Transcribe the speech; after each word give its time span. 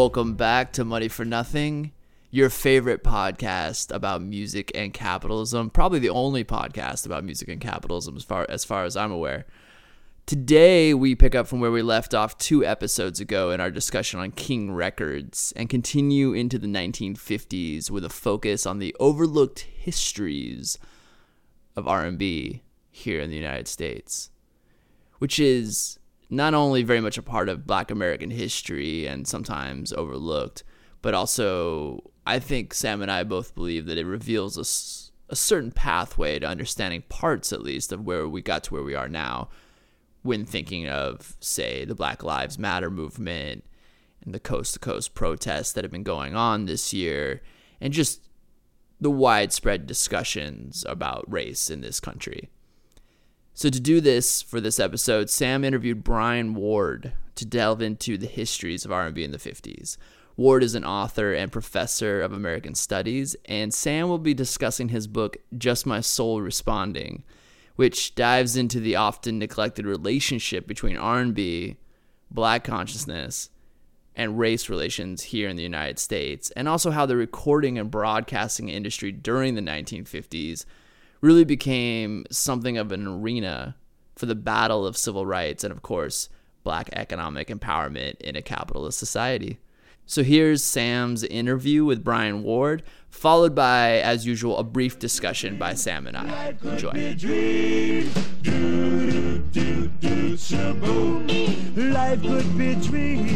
Welcome 0.00 0.32
back 0.32 0.72
to 0.72 0.84
Money 0.86 1.08
for 1.08 1.26
Nothing, 1.26 1.92
your 2.30 2.48
favorite 2.48 3.04
podcast 3.04 3.94
about 3.94 4.22
music 4.22 4.72
and 4.74 4.94
capitalism. 4.94 5.68
Probably 5.68 5.98
the 5.98 6.08
only 6.08 6.42
podcast 6.42 7.04
about 7.04 7.22
music 7.22 7.48
and 7.48 7.60
capitalism 7.60 8.16
as 8.16 8.24
far 8.24 8.46
as 8.48 8.64
far 8.64 8.84
as 8.84 8.96
I'm 8.96 9.12
aware. 9.12 9.44
Today 10.24 10.94
we 10.94 11.14
pick 11.14 11.34
up 11.34 11.46
from 11.46 11.60
where 11.60 11.70
we 11.70 11.82
left 11.82 12.14
off 12.14 12.38
two 12.38 12.64
episodes 12.64 13.20
ago 13.20 13.50
in 13.50 13.60
our 13.60 13.70
discussion 13.70 14.18
on 14.20 14.30
King 14.30 14.72
Records 14.72 15.52
and 15.54 15.68
continue 15.68 16.32
into 16.32 16.58
the 16.58 16.66
1950s 16.66 17.90
with 17.90 18.02
a 18.02 18.08
focus 18.08 18.64
on 18.64 18.78
the 18.78 18.96
overlooked 18.98 19.66
histories 19.76 20.78
of 21.76 21.86
R&B 21.86 22.62
here 22.90 23.20
in 23.20 23.28
the 23.28 23.36
United 23.36 23.68
States, 23.68 24.30
which 25.18 25.38
is 25.38 25.98
not 26.30 26.54
only 26.54 26.82
very 26.84 27.00
much 27.00 27.18
a 27.18 27.22
part 27.22 27.48
of 27.48 27.66
black 27.66 27.90
American 27.90 28.30
history 28.30 29.06
and 29.06 29.26
sometimes 29.26 29.92
overlooked, 29.92 30.62
but 31.02 31.12
also 31.12 32.10
I 32.26 32.38
think 32.38 32.72
Sam 32.72 33.02
and 33.02 33.10
I 33.10 33.24
both 33.24 33.54
believe 33.54 33.86
that 33.86 33.98
it 33.98 34.06
reveals 34.06 34.56
a, 34.56 35.32
a 35.32 35.36
certain 35.36 35.72
pathway 35.72 36.38
to 36.38 36.46
understanding 36.46 37.02
parts, 37.08 37.52
at 37.52 37.62
least, 37.62 37.92
of 37.92 38.04
where 38.04 38.28
we 38.28 38.40
got 38.40 38.64
to 38.64 38.74
where 38.74 38.84
we 38.84 38.94
are 38.94 39.08
now 39.08 39.48
when 40.22 40.44
thinking 40.44 40.86
of, 40.88 41.36
say, 41.40 41.84
the 41.84 41.94
Black 41.94 42.22
Lives 42.22 42.58
Matter 42.58 42.90
movement 42.90 43.64
and 44.22 44.34
the 44.34 44.40
coast 44.40 44.74
to 44.74 44.78
coast 44.78 45.14
protests 45.14 45.72
that 45.72 45.82
have 45.82 45.90
been 45.90 46.02
going 46.02 46.36
on 46.36 46.66
this 46.66 46.92
year, 46.92 47.42
and 47.80 47.92
just 47.92 48.28
the 49.00 49.10
widespread 49.10 49.86
discussions 49.86 50.84
about 50.86 51.30
race 51.30 51.70
in 51.70 51.80
this 51.80 52.00
country. 52.00 52.50
So 53.52 53.68
to 53.68 53.80
do 53.80 54.00
this 54.00 54.42
for 54.42 54.60
this 54.60 54.80
episode, 54.80 55.28
Sam 55.28 55.64
interviewed 55.64 56.04
Brian 56.04 56.54
Ward 56.54 57.12
to 57.34 57.44
delve 57.44 57.82
into 57.82 58.16
the 58.16 58.26
histories 58.26 58.84
of 58.84 58.92
R&B 58.92 59.22
in 59.22 59.32
the 59.32 59.38
50s. 59.38 59.96
Ward 60.36 60.62
is 60.62 60.74
an 60.74 60.84
author 60.84 61.34
and 61.34 61.52
professor 61.52 62.22
of 62.22 62.32
American 62.32 62.74
Studies, 62.74 63.36
and 63.44 63.74
Sam 63.74 64.08
will 64.08 64.18
be 64.18 64.32
discussing 64.32 64.88
his 64.88 65.06
book 65.06 65.36
Just 65.58 65.84
My 65.84 66.00
Soul 66.00 66.40
Responding, 66.40 67.24
which 67.76 68.14
dives 68.14 68.56
into 68.56 68.80
the 68.80 68.96
often 68.96 69.38
neglected 69.38 69.84
relationship 69.84 70.66
between 70.66 70.96
R&B, 70.96 71.76
black 72.30 72.64
consciousness, 72.64 73.50
and 74.16 74.38
race 74.38 74.68
relations 74.68 75.22
here 75.22 75.48
in 75.48 75.56
the 75.56 75.62
United 75.62 75.98
States, 75.98 76.50
and 76.52 76.68
also 76.68 76.90
how 76.90 77.04
the 77.04 77.16
recording 77.16 77.78
and 77.78 77.90
broadcasting 77.90 78.68
industry 78.68 79.12
during 79.12 79.54
the 79.54 79.60
1950s 79.60 80.64
really 81.20 81.44
became 81.44 82.24
something 82.30 82.78
of 82.78 82.92
an 82.92 83.06
arena 83.06 83.76
for 84.16 84.26
the 84.26 84.34
battle 84.34 84.86
of 84.86 84.96
civil 84.96 85.26
rights 85.26 85.64
and, 85.64 85.72
of 85.72 85.82
course, 85.82 86.28
black 86.62 86.90
economic 86.92 87.48
empowerment 87.48 88.20
in 88.20 88.36
a 88.36 88.42
capitalist 88.42 88.98
society. 88.98 89.58
So 90.06 90.22
here's 90.22 90.62
Sam's 90.62 91.22
interview 91.24 91.84
with 91.84 92.04
Brian 92.04 92.42
Ward, 92.42 92.82
followed 93.10 93.54
by, 93.54 94.00
as 94.00 94.26
usual, 94.26 94.58
a 94.58 94.64
brief 94.64 94.98
discussion 94.98 95.58
by 95.58 95.74
Sam 95.74 96.06
and 96.06 96.16
I. 96.16 96.54
Enjoy. 96.62 96.90
Life 101.76 102.22
could 102.22 102.58
be 102.58 102.72
a 102.72 102.76
dream 102.76 103.26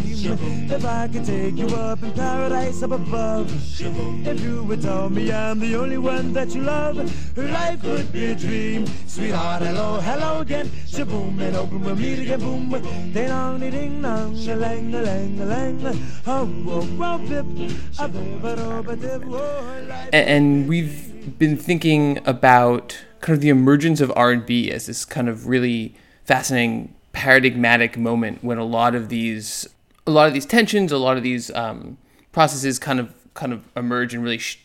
if 0.70 0.84
I 0.84 1.08
could 1.08 1.25
take 1.25 1.56
you 1.56 1.66
up 1.66 2.03
in 2.03 2.12
paradise 2.12 2.83
up 2.83 2.92
above. 2.92 3.50
If 3.81 4.41
you 4.41 4.64
would 4.64 4.83
tell 4.83 5.08
me 5.08 5.31
I'm 5.31 5.61
the 5.61 5.77
only 5.77 5.98
one 5.98 6.33
that 6.33 6.55
you 6.55 6.62
love, 6.62 6.97
life 7.36 7.81
could 7.81 8.12
be 8.12 8.26
a 8.26 8.34
dream. 8.34 8.87
Sweetheart, 9.06 9.62
hello, 9.62 10.00
hello 10.00 10.41
again. 10.41 10.66
Shaboom 10.87 11.41
and 11.41 11.56
open 11.56 11.82
we'll 11.82 11.97
meet 11.97 12.19
again. 12.20 12.41
Boom, 12.41 12.70
ding 13.12 13.28
dong, 13.28 13.60
ding 13.60 14.03
dong, 14.03 14.34
lang, 14.47 14.93
lang, 14.93 15.37
lang. 15.82 15.99
Oh, 16.26 16.49
oh, 16.69 16.88
oh, 17.00 17.15
a 17.15 18.04
a 18.04 18.97
dip, 18.97 19.22
oh, 19.26 19.63
and 20.12 20.69
we've 20.69 21.38
been 21.38 21.56
thinking 21.56 22.20
about 22.26 22.98
kind 23.20 23.34
of 23.34 23.41
the 23.41 23.48
emergence 23.48 24.00
of 24.00 24.12
R&B 24.14 24.70
as 24.70 24.86
this 24.86 25.04
kind 25.04 25.28
of 25.28 25.48
really 25.48 25.94
fascinating 26.25 26.94
paradigmatic 27.12 27.97
moment 27.97 28.42
when 28.44 28.58
a 28.58 28.64
lot 28.64 28.94
of 28.94 29.08
these 29.08 29.69
a 30.06 30.10
lot 30.10 30.28
of 30.28 30.34
these 30.34 30.44
tensions, 30.44 30.92
a 30.92 30.98
lot 30.98 31.16
of 31.16 31.22
these 31.22 31.50
um, 31.54 31.97
processes 32.32 32.78
kind 32.78 33.00
of 33.00 33.14
kind 33.32 33.52
of 33.52 33.64
emerge 33.75 34.14
and 34.14 34.22
really 34.22 34.38
sh- 34.38 34.60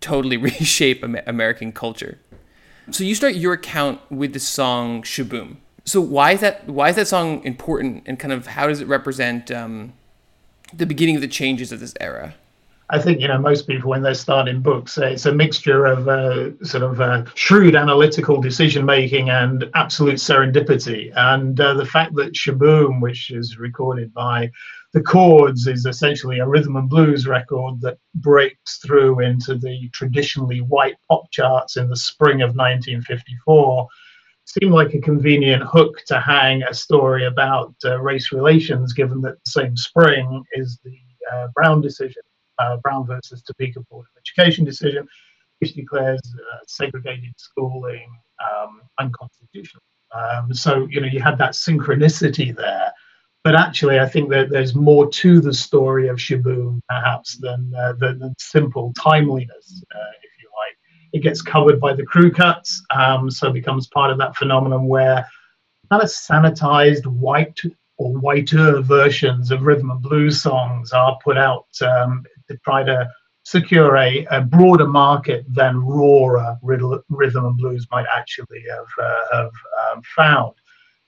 totally 0.00 0.36
reshape 0.48 1.02
American 1.02 1.72
culture. 1.72 2.18
So 2.90 3.04
you 3.04 3.14
start 3.14 3.34
your 3.34 3.52
account 3.52 4.00
with 4.10 4.32
the 4.32 4.40
song 4.40 5.02
"Sh-Boom." 5.02 5.60
So 5.84 6.00
why 6.00 6.32
is 6.32 6.40
that? 6.40 6.66
Why 6.66 6.88
is 6.88 6.96
that 6.96 7.08
song 7.08 7.44
important, 7.44 8.04
and 8.06 8.18
kind 8.18 8.32
of 8.32 8.46
how 8.46 8.66
does 8.66 8.80
it 8.80 8.88
represent 8.88 9.50
um, 9.50 9.92
the 10.72 10.86
beginning 10.86 11.16
of 11.16 11.20
the 11.20 11.28
changes 11.28 11.72
of 11.72 11.80
this 11.80 11.94
era? 12.00 12.34
I 12.90 12.98
think 12.98 13.20
you 13.20 13.28
know 13.28 13.38
most 13.38 13.66
people 13.66 13.90
when 13.90 14.00
they're 14.00 14.14
starting 14.14 14.62
books, 14.62 14.96
it's 14.96 15.26
a 15.26 15.34
mixture 15.34 15.84
of 15.84 16.08
uh, 16.08 16.64
sort 16.64 16.82
of 16.82 17.00
uh, 17.02 17.24
shrewd 17.34 17.76
analytical 17.76 18.40
decision 18.40 18.86
making 18.86 19.28
and 19.28 19.68
absolute 19.74 20.14
serendipity. 20.16 21.12
And 21.14 21.60
uh, 21.60 21.74
the 21.74 21.84
fact 21.84 22.14
that 22.14 22.34
Sh-Boom, 22.34 23.02
which 23.02 23.30
is 23.30 23.58
recorded 23.58 24.14
by 24.14 24.50
the 24.94 25.02
Chords, 25.02 25.66
is 25.66 25.84
essentially 25.84 26.38
a 26.38 26.48
rhythm 26.48 26.76
and 26.76 26.88
blues 26.88 27.26
record 27.26 27.78
that 27.82 27.98
breaks 28.14 28.78
through 28.78 29.20
into 29.20 29.56
the 29.56 29.90
traditionally 29.92 30.62
white 30.62 30.96
pop 31.10 31.30
charts 31.30 31.76
in 31.76 31.90
the 31.90 31.96
spring 31.96 32.40
of 32.40 32.56
1954 32.56 33.86
seemed 34.46 34.72
like 34.72 34.94
a 34.94 35.00
convenient 35.00 35.62
hook 35.62 36.00
to 36.06 36.18
hang 36.18 36.62
a 36.62 36.72
story 36.72 37.26
about 37.26 37.74
uh, 37.84 38.00
race 38.00 38.32
relations, 38.32 38.94
given 38.94 39.20
that 39.20 39.34
the 39.44 39.50
same 39.50 39.76
spring 39.76 40.42
is 40.54 40.80
the 40.84 40.98
uh, 41.30 41.48
Brown 41.54 41.82
decision 41.82 42.22
uh, 42.58 42.76
Brown 42.78 43.06
versus 43.06 43.42
Topeka 43.42 43.80
Board 43.90 44.06
of 44.06 44.20
Education 44.20 44.64
decision, 44.64 45.06
which 45.60 45.74
declares 45.74 46.20
uh, 46.52 46.58
segregated 46.66 47.34
schooling 47.36 48.10
um, 48.44 48.80
unconstitutional. 48.98 49.82
Um, 50.14 50.54
so, 50.54 50.86
you 50.90 51.00
know, 51.00 51.06
you 51.06 51.20
had 51.20 51.38
that 51.38 51.52
synchronicity 51.52 52.54
there. 52.56 52.92
But 53.44 53.54
actually, 53.54 54.00
I 54.00 54.06
think 54.06 54.30
that 54.30 54.50
there's 54.50 54.74
more 54.74 55.08
to 55.10 55.40
the 55.40 55.54
story 55.54 56.08
of 56.08 56.20
Sh-Boom, 56.20 56.82
perhaps, 56.88 57.38
than, 57.38 57.72
uh, 57.76 57.94
than, 57.94 58.18
than, 58.18 58.34
simple 58.38 58.92
timeliness, 59.00 59.82
uh, 59.94 60.12
if 60.22 60.30
you 60.42 60.48
like. 60.58 60.76
It 61.12 61.22
gets 61.22 61.40
covered 61.40 61.80
by 61.80 61.94
the 61.94 62.04
crew 62.04 62.30
cuts, 62.32 62.82
um, 62.94 63.30
so 63.30 63.52
becomes 63.52 63.86
part 63.86 64.10
of 64.10 64.18
that 64.18 64.36
phenomenon 64.36 64.86
where 64.86 65.26
kind 65.90 66.02
of 66.02 66.08
sanitized 66.08 67.06
white 67.06 67.58
or 67.96 68.12
whiter 68.18 68.80
versions 68.80 69.50
of 69.50 69.62
rhythm 69.62 69.90
and 69.90 70.02
blues 70.02 70.42
songs 70.42 70.92
are 70.92 71.18
put 71.22 71.38
out 71.38 71.66
um, 71.82 72.24
to 72.48 72.56
try 72.58 72.82
to 72.82 73.08
secure 73.44 73.96
a, 73.96 74.26
a 74.30 74.40
broader 74.42 74.86
market 74.86 75.44
than 75.48 75.80
rawer 75.80 76.58
rhythm 76.62 77.44
and 77.46 77.56
blues 77.56 77.86
might 77.90 78.04
actually 78.14 78.62
have, 78.70 78.86
uh, 79.02 79.24
have 79.32 79.50
um, 79.90 80.02
found. 80.14 80.54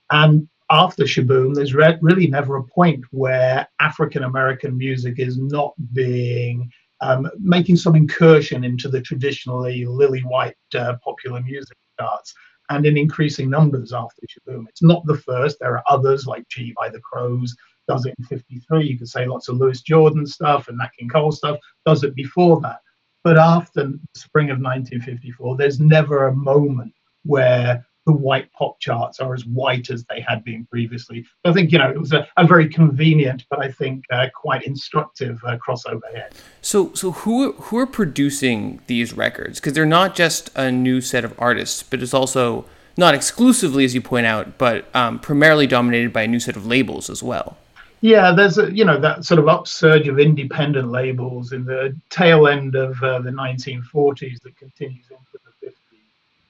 And 0.09 0.47
after 0.71 1.05
Sh-Boom, 1.05 1.53
there's 1.53 1.75
re- 1.75 1.99
really 2.01 2.27
never 2.27 2.55
a 2.55 2.63
point 2.63 3.03
where 3.11 3.67
African 3.79 4.23
American 4.23 4.77
music 4.77 5.19
is 5.19 5.37
not 5.37 5.73
being 5.93 6.71
um, 7.01 7.29
making 7.39 7.77
some 7.77 7.95
incursion 7.95 8.63
into 8.63 8.87
the 8.87 9.01
traditionally 9.01 9.85
lily 9.85 10.21
white 10.21 10.55
uh, 10.75 10.95
popular 11.03 11.41
music 11.41 11.77
charts 11.99 12.33
and 12.69 12.85
in 12.85 12.95
increasing 12.95 13.49
numbers 13.49 13.91
after 13.91 14.21
Sh-Boom. 14.27 14.67
It's 14.69 14.83
not 14.83 15.05
the 15.05 15.17
first. 15.17 15.57
There 15.59 15.77
are 15.77 15.83
others 15.89 16.25
like 16.25 16.47
Gee 16.47 16.73
by 16.77 16.89
the 16.89 17.01
Crows, 17.01 17.55
does 17.87 18.05
it 18.05 18.15
in 18.17 18.25
53. 18.25 18.85
You 18.85 18.97
could 18.97 19.09
say 19.09 19.25
lots 19.25 19.47
of 19.47 19.57
Louis 19.57 19.81
Jordan 19.81 20.25
stuff 20.25 20.67
and 20.67 20.77
Nat 20.77 20.91
King 20.97 21.09
Cole 21.09 21.31
stuff 21.31 21.57
does 21.85 22.03
it 22.03 22.15
before 22.15 22.61
that. 22.61 22.79
But 23.23 23.37
after 23.37 23.83
the 23.83 23.99
spring 24.15 24.49
of 24.49 24.59
1954, 24.59 25.57
there's 25.57 25.79
never 25.79 26.27
a 26.27 26.35
moment 26.35 26.93
where 27.23 27.85
the 28.07 28.13
white 28.13 28.51
pop 28.53 28.79
charts 28.79 29.19
are 29.19 29.33
as 29.33 29.45
white 29.45 29.91
as 29.91 30.03
they 30.05 30.19
had 30.21 30.43
been 30.43 30.65
previously. 30.65 31.23
I 31.45 31.53
think, 31.53 31.71
you 31.71 31.77
know, 31.77 31.89
it 31.89 31.99
was 31.99 32.13
a, 32.13 32.27
a 32.37 32.47
very 32.47 32.67
convenient, 32.67 33.45
but 33.49 33.63
I 33.63 33.71
think 33.71 34.05
uh, 34.11 34.27
quite 34.33 34.63
instructive 34.63 35.39
uh, 35.45 35.57
crossover 35.57 36.01
here. 36.11 36.29
So, 36.61 36.91
so 36.93 37.11
who, 37.11 37.51
who 37.53 37.77
are 37.77 37.85
producing 37.85 38.81
these 38.87 39.13
records? 39.13 39.59
Because 39.59 39.73
they're 39.73 39.85
not 39.85 40.15
just 40.15 40.49
a 40.55 40.71
new 40.71 40.99
set 40.99 41.23
of 41.23 41.35
artists, 41.37 41.83
but 41.83 42.01
it's 42.01 42.13
also 42.13 42.65
not 42.97 43.13
exclusively, 43.13 43.85
as 43.85 43.93
you 43.93 44.01
point 44.01 44.25
out, 44.25 44.57
but 44.57 44.93
um, 44.95 45.19
primarily 45.19 45.67
dominated 45.67 46.11
by 46.11 46.23
a 46.23 46.27
new 46.27 46.39
set 46.39 46.55
of 46.55 46.65
labels 46.65 47.09
as 47.09 47.21
well. 47.21 47.57
Yeah, 48.01 48.31
there's 48.31 48.57
a 48.57 48.71
you 48.71 48.83
know 48.83 48.99
that 48.99 49.25
sort 49.25 49.39
of 49.39 49.47
upsurge 49.47 50.07
of 50.07 50.19
independent 50.19 50.89
labels 50.91 51.51
in 51.53 51.65
the 51.65 51.95
tail 52.09 52.47
end 52.47 52.75
of 52.75 53.01
uh, 53.03 53.19
the 53.19 53.29
1940s 53.29 54.41
that 54.41 54.57
continues 54.57 55.05
into 55.11 55.39
the 55.61 55.67
50s. 55.67 55.73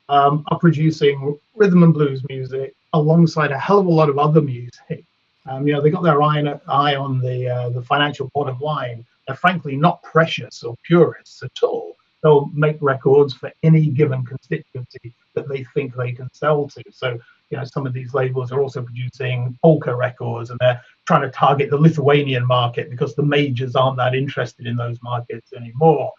Um, 0.08 0.46
are 0.50 0.60
producing 0.60 1.38
rhythm 1.56 1.84
and 1.84 1.94
blues 1.94 2.24
music 2.30 2.74
alongside 2.94 3.52
a 3.52 3.60
hell 3.60 3.80
of 3.80 3.86
a 3.86 3.92
lot 3.92 4.10
of 4.10 4.18
other 4.18 4.42
music. 4.42 5.04
Um, 5.46 5.68
you 5.68 5.74
know, 5.74 5.82
they 5.82 5.90
got 5.90 6.04
their 6.04 6.22
eye, 6.22 6.42
eye 6.68 6.96
on 6.96 7.20
the 7.20 7.50
uh, 7.50 7.70
the 7.70 7.82
financial 7.82 8.30
bottom 8.34 8.60
line. 8.60 9.06
They're 9.28 9.36
frankly 9.36 9.76
not 9.76 10.02
precious 10.04 10.64
or 10.64 10.76
purists 10.84 11.44
at 11.44 11.64
all. 11.64 11.96
They'll 12.24 12.50
make 12.54 12.78
records 12.82 13.34
for 13.34 13.52
any 13.64 13.88
given 13.88 14.24
constituency 14.26 15.14
that 15.34 15.50
they 15.50 15.66
think 15.74 15.96
they 15.96 16.14
can 16.14 16.30
sell 16.34 16.68
to. 16.70 16.84
So 16.92 17.20
you 17.52 17.58
know 17.58 17.64
some 17.66 17.86
of 17.86 17.94
these 17.94 18.14
labels 18.14 18.52
are 18.52 18.62
also 18.62 18.82
producing 18.82 19.58
polka 19.62 19.94
records, 19.96 20.50
and 20.50 20.60
they're 20.60 20.82
trying 21.06 21.22
to 21.22 21.30
target 21.30 21.70
the 21.70 21.78
Lithuanian 21.78 22.46
market 22.46 22.90
because 22.90 23.14
the 23.16 23.24
majors 23.24 23.76
aren't 23.76 23.98
that 23.98 24.16
interested 24.16 24.66
in 24.66 24.76
those 24.76 25.02
markets 25.04 25.54
anymore. 25.54 26.12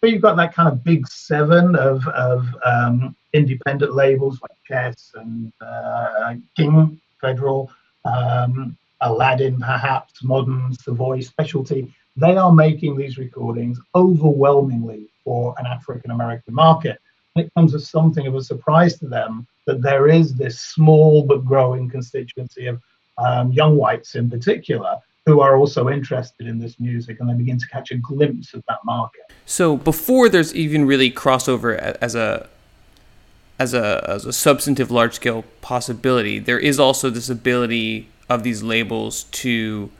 But 0.00 0.10
you've 0.10 0.22
got 0.22 0.36
that 0.36 0.54
kind 0.54 0.68
of 0.68 0.84
big 0.84 1.08
seven 1.08 1.74
of 1.76 2.06
of 2.08 2.46
um, 2.64 3.16
independent 3.32 3.94
labels 3.94 4.38
like 4.42 4.58
Chess 4.68 5.12
and 5.14 5.52
uh, 5.60 6.34
King 6.56 7.00
Federal, 7.20 7.70
um, 8.04 8.76
Aladdin, 9.00 9.58
perhaps 9.58 10.22
Modern, 10.22 10.74
Savoy, 10.74 11.20
Specialty. 11.20 11.92
They 12.16 12.36
are 12.36 12.52
making 12.52 12.96
these 12.96 13.18
recordings 13.18 13.80
overwhelmingly 13.94 15.08
for 15.24 15.54
an 15.58 15.66
African 15.66 16.10
American 16.10 16.54
market. 16.54 17.00
It 17.36 17.52
comes 17.54 17.74
as 17.74 17.88
something 17.88 18.28
of 18.28 18.36
a 18.36 18.42
surprise 18.42 18.96
to 19.00 19.08
them 19.08 19.46
that 19.66 19.82
there 19.82 20.08
is 20.08 20.34
this 20.34 20.60
small 20.60 21.24
but 21.24 21.44
growing 21.44 21.90
constituency 21.90 22.66
of 22.66 22.80
um, 23.18 23.50
young 23.50 23.76
whites 23.76 24.14
in 24.14 24.30
particular 24.30 24.96
who 25.26 25.40
are 25.40 25.56
also 25.56 25.88
interested 25.88 26.46
in 26.46 26.60
this 26.60 26.78
music 26.78 27.18
and 27.18 27.28
they 27.28 27.34
begin 27.34 27.58
to 27.58 27.66
catch 27.66 27.90
a 27.90 27.96
glimpse 27.96 28.54
of 28.54 28.62
that 28.68 28.78
market. 28.84 29.22
So 29.46 29.76
before 29.76 30.28
there's 30.28 30.54
even 30.54 30.84
really 30.84 31.10
crossover 31.10 31.76
as 32.00 32.14
a 32.14 32.48
as 33.58 33.74
a 33.74 34.04
as 34.08 34.24
a 34.26 34.32
substantive 34.32 34.92
large 34.92 35.14
scale 35.14 35.44
possibility, 35.60 36.38
there 36.38 36.58
is 36.58 36.78
also 36.78 37.10
this 37.10 37.28
ability 37.28 38.08
of 38.28 38.44
these 38.44 38.62
labels 38.62 39.24
to 39.24 39.90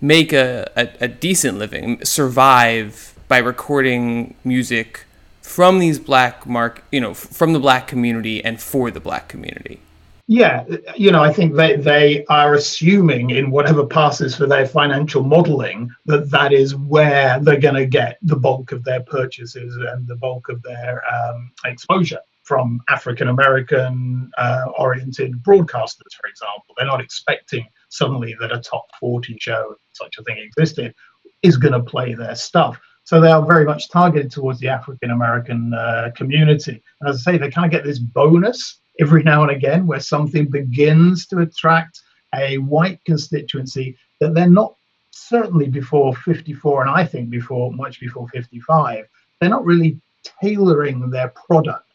make 0.00 0.32
a, 0.32 0.70
a, 0.76 0.88
a 1.00 1.08
decent 1.08 1.58
living, 1.58 2.04
survive 2.04 3.14
by 3.26 3.38
recording 3.38 4.34
music 4.44 5.06
from 5.44 5.78
these 5.78 5.98
black 5.98 6.46
mark, 6.46 6.82
you 6.90 6.98
know, 6.98 7.12
from 7.12 7.52
the 7.52 7.60
black 7.60 7.86
community 7.86 8.42
and 8.42 8.60
for 8.60 8.90
the 8.90 8.98
black 8.98 9.28
community. 9.28 9.78
Yeah, 10.26 10.64
you 10.96 11.12
know, 11.12 11.22
I 11.22 11.34
think 11.34 11.54
they, 11.54 11.76
they 11.76 12.24
are 12.30 12.54
assuming 12.54 13.28
in 13.28 13.50
whatever 13.50 13.84
passes 13.84 14.34
for 14.34 14.46
their 14.46 14.66
financial 14.66 15.22
modeling 15.22 15.90
that 16.06 16.30
that 16.30 16.54
is 16.54 16.74
where 16.74 17.38
they're 17.40 17.60
going 17.60 17.74
to 17.74 17.84
get 17.84 18.18
the 18.22 18.36
bulk 18.36 18.72
of 18.72 18.84
their 18.84 19.02
purchases 19.02 19.76
and 19.76 20.08
the 20.08 20.16
bulk 20.16 20.48
of 20.48 20.62
their 20.62 21.02
um, 21.14 21.52
exposure 21.66 22.20
from 22.42 22.80
African 22.88 23.28
American 23.28 24.30
uh, 24.38 24.64
oriented 24.78 25.42
broadcasters, 25.42 26.14
for 26.18 26.26
example. 26.26 26.74
They're 26.76 26.86
not 26.86 27.02
expecting 27.02 27.66
suddenly 27.90 28.34
that 28.40 28.50
a 28.50 28.60
top 28.60 28.86
40 28.98 29.36
show, 29.38 29.76
such 29.92 30.16
a 30.18 30.22
thing 30.22 30.38
existed, 30.38 30.94
is 31.42 31.58
going 31.58 31.74
to 31.74 31.82
play 31.82 32.14
their 32.14 32.34
stuff. 32.34 32.80
So 33.04 33.20
they 33.20 33.30
are 33.30 33.44
very 33.44 33.64
much 33.64 33.90
targeted 33.90 34.30
towards 34.30 34.60
the 34.60 34.68
African 34.68 35.10
American 35.10 35.74
uh, 35.74 36.10
community. 36.16 36.82
And 37.00 37.10
as 37.10 37.16
I 37.26 37.32
say, 37.32 37.38
they 37.38 37.50
kind 37.50 37.66
of 37.66 37.70
get 37.70 37.84
this 37.84 37.98
bonus 37.98 38.80
every 39.00 39.22
now 39.22 39.42
and 39.42 39.50
again 39.50 39.86
where 39.86 40.00
something 40.00 40.46
begins 40.46 41.26
to 41.26 41.38
attract 41.40 42.00
a 42.34 42.58
white 42.58 43.04
constituency 43.04 43.96
that 44.20 44.34
they're 44.34 44.48
not 44.48 44.74
certainly 45.10 45.68
before 45.68 46.14
54 46.14 46.82
and 46.82 46.90
I 46.90 47.04
think 47.04 47.30
before 47.30 47.72
much 47.72 48.00
before 48.00 48.28
55 48.28 49.06
they're 49.40 49.50
not 49.50 49.64
really 49.64 50.00
tailoring 50.40 51.10
their 51.10 51.28
product 51.28 51.86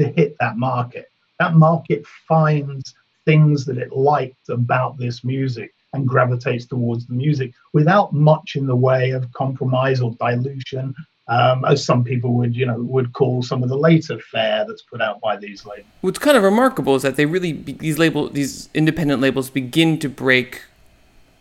to 0.00 0.08
hit 0.08 0.36
that 0.40 0.56
market. 0.56 1.10
That 1.38 1.54
market 1.54 2.06
finds 2.26 2.94
things 3.24 3.64
that 3.66 3.78
it 3.78 3.92
likes 3.92 4.48
about 4.48 4.98
this 4.98 5.24
music 5.24 5.73
and 5.94 6.06
gravitates 6.06 6.66
towards 6.66 7.06
the 7.06 7.14
music 7.14 7.54
without 7.72 8.12
much 8.12 8.56
in 8.56 8.66
the 8.66 8.76
way 8.76 9.12
of 9.12 9.32
compromise 9.32 10.00
or 10.00 10.14
dilution, 10.20 10.94
um, 11.28 11.64
as 11.64 11.84
some 11.84 12.04
people 12.04 12.34
would, 12.34 12.54
you 12.54 12.66
know, 12.66 12.78
would 12.78 13.12
call 13.14 13.42
some 13.42 13.62
of 13.62 13.68
the 13.68 13.76
later 13.76 14.18
fare 14.18 14.66
that's 14.66 14.82
put 14.82 15.00
out 15.00 15.20
by 15.20 15.36
these 15.36 15.64
labels. 15.64 15.86
What's 16.02 16.18
kind 16.18 16.36
of 16.36 16.42
remarkable 16.42 16.94
is 16.96 17.02
that 17.02 17.16
they 17.16 17.24
really 17.24 17.52
these 17.52 17.98
label 17.98 18.28
these 18.28 18.68
independent 18.74 19.22
labels 19.22 19.48
begin 19.48 19.98
to 20.00 20.08
break 20.08 20.62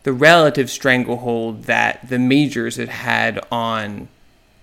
the 0.04 0.14
relative 0.14 0.70
stranglehold 0.70 1.64
that 1.64 2.08
the 2.08 2.20
majors 2.20 2.78
had 2.78 2.90
had 2.90 3.40
on 3.52 4.08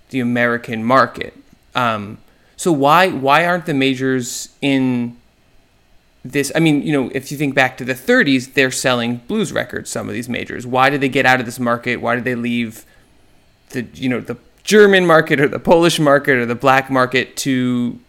the 0.09 0.19
American 0.19 0.83
market. 0.83 1.35
Um, 1.75 2.17
so 2.55 2.71
why 2.71 3.09
why 3.09 3.45
aren't 3.45 3.67
the 3.67 3.73
majors 3.73 4.49
in 4.61 5.17
this? 6.23 6.51
I 6.55 6.59
mean, 6.59 6.83
you 6.83 6.91
know, 6.91 7.11
if 7.13 7.31
you 7.31 7.37
think 7.37 7.55
back 7.55 7.77
to 7.77 7.85
the 7.85 7.93
30s, 7.93 8.53
they're 8.53 8.71
selling 8.71 9.17
blues 9.27 9.51
records. 9.51 9.89
Some 9.89 10.07
of 10.07 10.13
these 10.13 10.29
majors. 10.29 10.65
Why 10.67 10.89
did 10.89 11.01
they 11.01 11.09
get 11.09 11.25
out 11.25 11.39
of 11.39 11.45
this 11.45 11.59
market? 11.59 11.97
Why 11.97 12.15
did 12.15 12.23
they 12.23 12.35
leave 12.35 12.85
the 13.69 13.87
you 13.93 14.09
know 14.09 14.19
the 14.19 14.37
German 14.63 15.05
market 15.05 15.39
or 15.39 15.47
the 15.47 15.59
Polish 15.59 15.99
market 15.99 16.37
or 16.37 16.45
the 16.45 16.55
black 16.55 16.89
market 16.89 17.35
to 17.37 17.99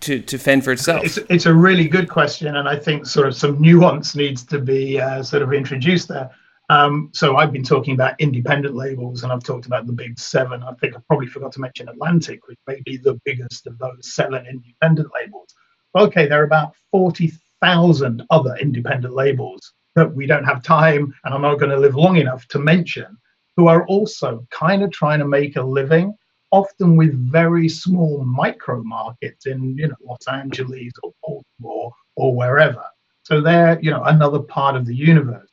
to, 0.00 0.20
to 0.20 0.38
fend 0.38 0.64
for 0.64 0.72
itself? 0.72 1.04
It's, 1.04 1.18
it's 1.28 1.46
a 1.46 1.54
really 1.54 1.88
good 1.88 2.08
question, 2.08 2.56
and 2.56 2.68
I 2.68 2.76
think 2.76 3.06
sort 3.06 3.28
of 3.28 3.34
some 3.34 3.60
nuance 3.60 4.14
needs 4.14 4.44
to 4.44 4.58
be 4.58 5.00
uh, 5.00 5.22
sort 5.22 5.42
of 5.42 5.52
introduced 5.52 6.08
there. 6.08 6.30
Um, 6.70 7.10
so 7.12 7.36
I've 7.36 7.52
been 7.52 7.64
talking 7.64 7.94
about 7.94 8.14
independent 8.20 8.74
labels, 8.76 9.22
and 9.24 9.32
I've 9.32 9.42
talked 9.42 9.66
about 9.66 9.86
the 9.86 9.92
big 9.92 10.18
seven. 10.18 10.62
I 10.62 10.72
think 10.74 10.96
I 10.96 11.00
probably 11.08 11.26
forgot 11.26 11.52
to 11.52 11.60
mention 11.60 11.88
Atlantic, 11.88 12.46
which 12.46 12.58
may 12.66 12.80
be 12.84 12.96
the 12.96 13.20
biggest 13.24 13.66
of 13.66 13.76
those 13.78 14.14
seven 14.14 14.46
independent 14.46 15.08
labels. 15.12 15.52
Okay, 15.96 16.26
there 16.26 16.40
are 16.40 16.46
about 16.46 16.74
forty 16.92 17.32
thousand 17.62 18.22
other 18.30 18.56
independent 18.56 19.14
labels 19.14 19.72
that 19.96 20.14
we 20.14 20.26
don't 20.26 20.44
have 20.44 20.62
time, 20.62 21.12
and 21.24 21.34
I'm 21.34 21.42
not 21.42 21.58
going 21.58 21.70
to 21.70 21.78
live 21.78 21.96
long 21.96 22.16
enough 22.16 22.46
to 22.48 22.58
mention, 22.58 23.16
who 23.56 23.66
are 23.68 23.86
also 23.86 24.46
kind 24.50 24.82
of 24.82 24.90
trying 24.92 25.18
to 25.18 25.26
make 25.26 25.56
a 25.56 25.62
living, 25.62 26.14
often 26.52 26.96
with 26.96 27.30
very 27.30 27.68
small 27.68 28.24
micro 28.24 28.82
markets 28.82 29.46
in 29.46 29.76
you 29.76 29.88
know 29.88 29.96
Los 30.02 30.26
Angeles 30.28 30.92
or 31.02 31.12
Baltimore 31.22 31.92
or 32.16 32.34
wherever. 32.34 32.84
So 33.22 33.40
they're 33.40 33.78
you 33.80 33.90
know 33.90 34.04
another 34.04 34.40
part 34.40 34.76
of 34.76 34.86
the 34.86 34.94
universe 34.94 35.50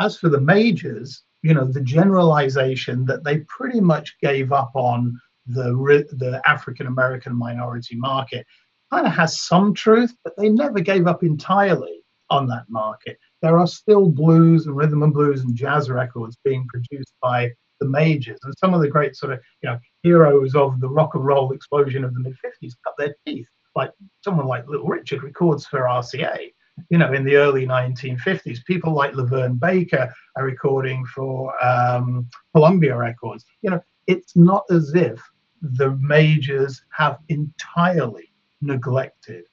as 0.00 0.18
for 0.18 0.28
the 0.28 0.40
majors, 0.40 1.22
you 1.42 1.54
know, 1.54 1.64
the 1.64 1.80
generalization 1.80 3.04
that 3.06 3.24
they 3.24 3.38
pretty 3.40 3.80
much 3.80 4.16
gave 4.20 4.52
up 4.52 4.70
on 4.74 5.18
the 5.46 5.72
the 6.12 6.42
African 6.46 6.86
American 6.86 7.34
minority 7.34 7.96
market 7.96 8.46
kind 8.92 9.06
of 9.06 9.12
has 9.12 9.40
some 9.40 9.74
truth, 9.74 10.14
but 10.24 10.36
they 10.36 10.48
never 10.48 10.80
gave 10.80 11.06
up 11.06 11.22
entirely 11.22 12.02
on 12.30 12.46
that 12.48 12.64
market. 12.68 13.18
There 13.42 13.58
are 13.58 13.66
still 13.66 14.08
blues 14.08 14.66
and 14.66 14.76
rhythm 14.76 15.02
and 15.02 15.12
blues 15.12 15.42
and 15.42 15.54
jazz 15.54 15.90
records 15.90 16.36
being 16.44 16.66
produced 16.68 17.14
by 17.22 17.52
the 17.80 17.88
majors, 17.88 18.40
and 18.42 18.54
some 18.58 18.74
of 18.74 18.80
the 18.80 18.88
great 18.88 19.16
sort 19.16 19.32
of 19.32 19.40
you 19.62 19.70
know 19.70 19.78
heroes 20.02 20.54
of 20.54 20.80
the 20.80 20.88
rock 20.88 21.14
and 21.14 21.24
roll 21.24 21.52
explosion 21.52 22.04
of 22.04 22.12
the 22.14 22.20
mid 22.20 22.34
'50s 22.44 22.74
cut 22.84 22.94
their 22.98 23.14
teeth. 23.26 23.48
Like 23.76 23.92
someone 24.24 24.46
like 24.46 24.66
Little 24.66 24.88
Richard 24.88 25.22
records 25.22 25.66
for 25.66 25.82
RCA, 25.82 26.52
you 26.90 26.98
know, 26.98 27.12
in 27.12 27.24
the 27.24 27.36
early 27.36 27.66
1950s. 27.66 28.64
People 28.64 28.92
like 28.92 29.12
LaVern 29.12 29.60
Baker 29.60 30.12
are 30.36 30.44
recording 30.44 31.04
for 31.06 31.52
um, 31.64 32.28
Columbia 32.52 32.96
Records. 32.96 33.44
You 33.62 33.70
know, 33.70 33.80
it's 34.08 34.34
not 34.34 34.64
as 34.70 34.94
if 34.94 35.20
the 35.62 35.96
majors 36.00 36.82
have 36.90 37.18
entirely 37.28 38.27
neglected 38.60 39.46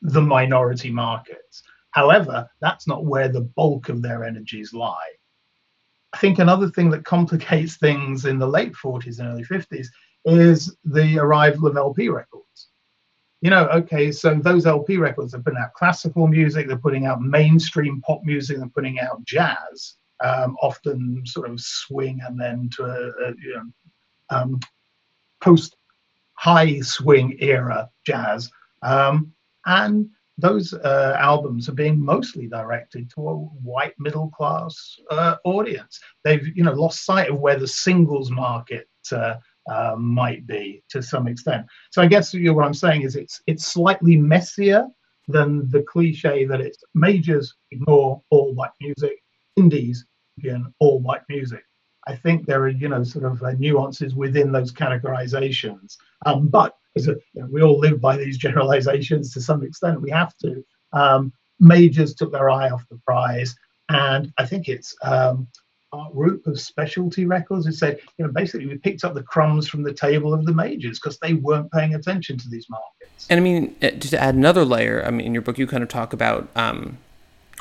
the 0.00 0.22
minority 0.22 0.90
markets. 0.90 1.62
However, 1.90 2.48
that's 2.60 2.86
not 2.86 3.04
where 3.04 3.28
the 3.28 3.42
bulk 3.42 3.88
of 3.88 4.02
their 4.02 4.24
energies 4.24 4.72
lie. 4.72 5.12
I 6.12 6.18
think 6.18 6.38
another 6.38 6.68
thing 6.68 6.90
that 6.90 7.04
complicates 7.04 7.76
things 7.76 8.24
in 8.24 8.38
the 8.38 8.46
late 8.46 8.72
40s 8.72 9.18
and 9.18 9.28
early 9.28 9.44
50s 9.44 9.86
is 10.24 10.76
the 10.84 11.18
arrival 11.18 11.66
of 11.68 11.76
LP 11.76 12.08
records 12.08 12.42
you 13.42 13.50
know, 13.50 13.66
okay, 13.66 14.12
so 14.12 14.36
those 14.36 14.66
LP 14.66 14.96
records 14.98 15.34
are 15.34 15.40
putting 15.40 15.58
out 15.58 15.74
classical 15.74 16.28
music, 16.28 16.68
they're 16.68 16.78
putting 16.78 17.06
out 17.06 17.20
mainstream 17.20 18.00
pop 18.00 18.22
music, 18.22 18.58
they're 18.58 18.68
putting 18.68 19.00
out 19.00 19.22
jazz, 19.24 19.96
um, 20.24 20.56
often 20.62 21.22
sort 21.26 21.50
of 21.50 21.60
swing 21.60 22.20
and 22.24 22.40
then 22.40 22.70
to 22.76 22.84
a, 22.84 23.08
a 23.08 23.30
you 23.30 23.54
know, 23.56 23.64
um, 24.30 24.60
post 25.40 25.76
high 26.34 26.80
swing 26.80 27.36
era 27.40 27.88
jazz. 28.04 28.50
Um, 28.82 29.32
and 29.66 30.08
those 30.38 30.72
uh, 30.74 31.16
albums 31.20 31.68
are 31.68 31.74
being 31.74 32.02
mostly 32.02 32.46
directed 32.48 33.10
to 33.10 33.28
a 33.28 33.34
white 33.34 33.94
middle 33.98 34.28
class 34.30 34.96
uh, 35.10 35.36
audience. 35.44 36.00
They've 36.24 36.46
you 36.56 36.64
know 36.64 36.72
lost 36.72 37.04
sight 37.04 37.30
of 37.30 37.38
where 37.38 37.58
the 37.58 37.68
singles 37.68 38.30
market 38.30 38.88
uh, 39.12 39.36
uh, 39.70 39.94
might 39.96 40.46
be 40.46 40.82
to 40.90 41.02
some 41.02 41.28
extent. 41.28 41.66
So 41.90 42.02
I 42.02 42.06
guess 42.06 42.34
you 42.34 42.44
know, 42.44 42.54
what 42.54 42.64
I'm 42.66 42.74
saying 42.74 43.02
is 43.02 43.14
it's 43.14 43.40
it's 43.46 43.66
slightly 43.66 44.16
messier 44.16 44.86
than 45.28 45.70
the 45.70 45.82
cliche 45.82 46.44
that 46.46 46.60
it's 46.60 46.82
majors 46.94 47.54
ignore 47.70 48.20
all 48.30 48.54
white 48.54 48.72
music, 48.80 49.22
indies 49.56 50.04
again 50.38 50.72
all 50.80 51.00
white 51.00 51.22
music. 51.28 51.62
I 52.06 52.16
think 52.16 52.46
there 52.46 52.62
are 52.62 52.68
you 52.68 52.88
know 52.88 53.04
sort 53.04 53.24
of 53.24 53.42
uh, 53.42 53.52
nuances 53.52 54.14
within 54.14 54.52
those 54.52 54.72
categorizations, 54.72 55.96
um, 56.26 56.48
but 56.48 56.76
a, 56.96 57.00
you 57.00 57.16
know, 57.34 57.48
we 57.50 57.62
all 57.62 57.78
live 57.78 58.00
by 58.00 58.16
these 58.16 58.38
generalizations 58.38 59.32
to 59.34 59.40
some 59.40 59.62
extent. 59.62 60.02
We 60.02 60.10
have 60.10 60.36
to. 60.38 60.64
Um, 60.92 61.32
majors 61.58 62.14
took 62.14 62.32
their 62.32 62.50
eye 62.50 62.70
off 62.70 62.84
the 62.90 62.98
prize, 63.06 63.56
and 63.88 64.32
I 64.38 64.46
think 64.46 64.68
it's 64.68 64.94
um, 65.02 65.48
Rupe 66.12 66.46
of 66.46 66.60
specialty 66.60 67.26
records. 67.26 67.66
It 67.66 67.74
said, 67.74 68.00
you 68.18 68.26
know, 68.26 68.32
basically 68.32 68.66
we 68.66 68.78
picked 68.78 69.04
up 69.04 69.14
the 69.14 69.22
crumbs 69.22 69.68
from 69.68 69.82
the 69.82 69.92
table 69.92 70.32
of 70.32 70.46
the 70.46 70.52
majors 70.52 70.98
because 70.98 71.18
they 71.18 71.34
weren't 71.34 71.70
paying 71.70 71.94
attention 71.94 72.38
to 72.38 72.48
these 72.48 72.66
markets. 72.70 73.26
And 73.28 73.38
I 73.38 73.42
mean, 73.42 73.76
uh, 73.82 73.90
just 73.90 74.10
to 74.10 74.20
add 74.20 74.34
another 74.34 74.64
layer, 74.64 75.04
I 75.04 75.10
mean, 75.10 75.26
in 75.26 75.34
your 75.34 75.42
book, 75.42 75.58
you 75.58 75.66
kind 75.66 75.82
of 75.82 75.88
talk 75.88 76.12
about, 76.12 76.48
um, 76.56 76.98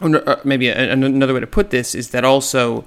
or 0.01 0.39
maybe 0.43 0.69
another 0.69 1.33
way 1.33 1.41
to 1.41 1.47
put 1.47 1.69
this 1.69 1.93
is 1.93 2.09
that 2.11 2.23
also 2.23 2.85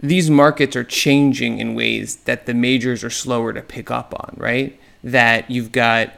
these 0.00 0.30
markets 0.30 0.76
are 0.76 0.84
changing 0.84 1.58
in 1.58 1.74
ways 1.74 2.16
that 2.24 2.46
the 2.46 2.54
majors 2.54 3.02
are 3.02 3.10
slower 3.10 3.52
to 3.52 3.62
pick 3.62 3.90
up 3.90 4.14
on, 4.18 4.34
right? 4.36 4.78
That 5.02 5.50
you've 5.50 5.72
got 5.72 6.12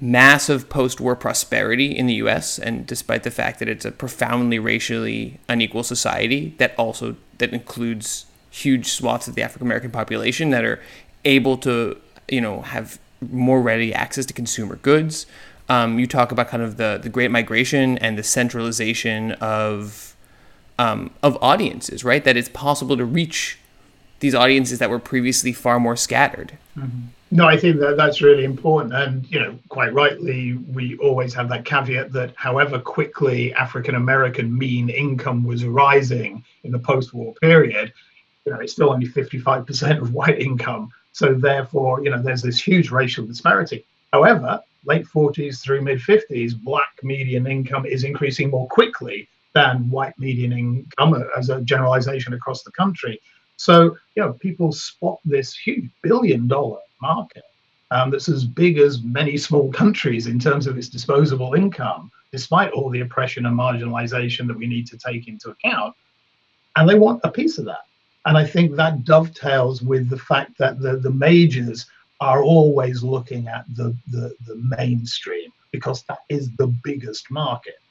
massive 0.00 0.68
post-war 0.68 1.14
prosperity 1.14 1.96
in 1.96 2.06
the 2.08 2.14
US 2.14 2.58
and 2.58 2.84
despite 2.84 3.22
the 3.22 3.30
fact 3.30 3.60
that 3.60 3.68
it's 3.68 3.84
a 3.84 3.92
profoundly 3.92 4.58
racially 4.58 5.38
unequal 5.48 5.84
society 5.84 6.56
that 6.58 6.74
also 6.76 7.14
that 7.38 7.52
includes 7.52 8.26
huge 8.50 8.88
swaths 8.88 9.28
of 9.28 9.36
the 9.36 9.42
African 9.42 9.66
American 9.66 9.92
population 9.92 10.50
that 10.50 10.64
are 10.64 10.80
able 11.24 11.56
to, 11.56 11.96
you 12.28 12.40
know, 12.40 12.62
have 12.62 12.98
more 13.30 13.62
ready 13.62 13.94
access 13.94 14.26
to 14.26 14.34
consumer 14.34 14.76
goods. 14.76 15.26
Um, 15.68 15.98
you 15.98 16.06
talk 16.06 16.32
about 16.32 16.48
kind 16.48 16.62
of 16.62 16.76
the, 16.76 16.98
the 17.02 17.08
great 17.08 17.30
migration 17.30 17.96
and 17.98 18.18
the 18.18 18.22
centralization 18.22 19.32
of 19.32 20.11
um, 20.78 21.10
of 21.22 21.38
audiences, 21.42 22.04
right? 22.04 22.24
That 22.24 22.36
it's 22.36 22.48
possible 22.48 22.96
to 22.96 23.04
reach 23.04 23.58
these 24.20 24.34
audiences 24.34 24.78
that 24.78 24.88
were 24.88 24.98
previously 25.00 25.52
far 25.52 25.80
more 25.80 25.96
scattered. 25.96 26.56
Mm-hmm. 26.76 27.06
No, 27.32 27.48
I 27.48 27.56
think 27.56 27.80
that 27.80 27.96
that's 27.96 28.20
really 28.20 28.44
important. 28.44 28.92
And, 28.92 29.26
you 29.30 29.40
know, 29.40 29.58
quite 29.70 29.94
rightly, 29.94 30.52
we 30.52 30.98
always 30.98 31.32
have 31.32 31.48
that 31.48 31.64
caveat 31.64 32.12
that 32.12 32.34
however 32.36 32.78
quickly 32.78 33.54
African 33.54 33.94
American 33.94 34.56
mean 34.56 34.90
income 34.90 35.42
was 35.42 35.64
rising 35.64 36.44
in 36.62 36.72
the 36.72 36.78
post 36.78 37.14
war 37.14 37.32
period, 37.40 37.92
you 38.44 38.52
know, 38.52 38.60
it's 38.60 38.74
still 38.74 38.90
only 38.90 39.06
55% 39.06 40.02
of 40.02 40.12
white 40.12 40.40
income. 40.40 40.90
So 41.12 41.32
therefore, 41.32 42.04
you 42.04 42.10
know, 42.10 42.22
there's 42.22 42.42
this 42.42 42.60
huge 42.60 42.90
racial 42.90 43.26
disparity. 43.26 43.84
However, 44.12 44.62
late 44.84 45.06
40s 45.06 45.62
through 45.62 45.80
mid 45.80 46.00
50s, 46.00 46.54
black 46.54 46.92
median 47.02 47.46
income 47.46 47.86
is 47.86 48.04
increasing 48.04 48.50
more 48.50 48.68
quickly 48.68 49.26
than 49.54 49.90
white 49.90 50.18
median 50.18 50.52
income 50.52 51.24
as 51.36 51.48
a 51.50 51.60
generalization 51.62 52.34
across 52.34 52.62
the 52.62 52.72
country. 52.72 53.20
So, 53.56 53.96
you 54.16 54.22
know, 54.22 54.32
people 54.34 54.72
spot 54.72 55.18
this 55.24 55.54
huge 55.54 55.88
billion 56.02 56.48
dollar 56.48 56.80
market 57.00 57.44
um, 57.92 58.10
that's 58.10 58.28
as 58.28 58.44
big 58.44 58.78
as 58.78 59.02
many 59.02 59.36
small 59.36 59.70
countries 59.70 60.26
in 60.26 60.38
terms 60.38 60.66
of 60.66 60.78
its 60.78 60.88
disposable 60.88 61.54
income, 61.54 62.10
despite 62.32 62.72
all 62.72 62.88
the 62.88 63.00
oppression 63.00 63.44
and 63.46 63.58
marginalization 63.58 64.46
that 64.46 64.56
we 64.56 64.66
need 64.66 64.86
to 64.86 64.96
take 64.96 65.28
into 65.28 65.50
account. 65.50 65.94
And 66.76 66.88
they 66.88 66.98
want 66.98 67.20
a 67.22 67.30
piece 67.30 67.58
of 67.58 67.66
that. 67.66 67.84
And 68.24 68.38
I 68.38 68.46
think 68.46 68.76
that 68.76 69.04
dovetails 69.04 69.82
with 69.82 70.08
the 70.08 70.18
fact 70.18 70.56
that 70.58 70.80
the, 70.80 70.96
the 70.96 71.10
majors 71.10 71.86
are 72.20 72.42
always 72.42 73.02
looking 73.02 73.48
at 73.48 73.66
the, 73.74 73.94
the, 74.10 74.34
the 74.46 74.56
mainstream 74.78 75.50
because 75.72 76.02
that 76.04 76.20
is 76.28 76.48
the 76.56 76.68
biggest 76.84 77.30
market. 77.30 77.81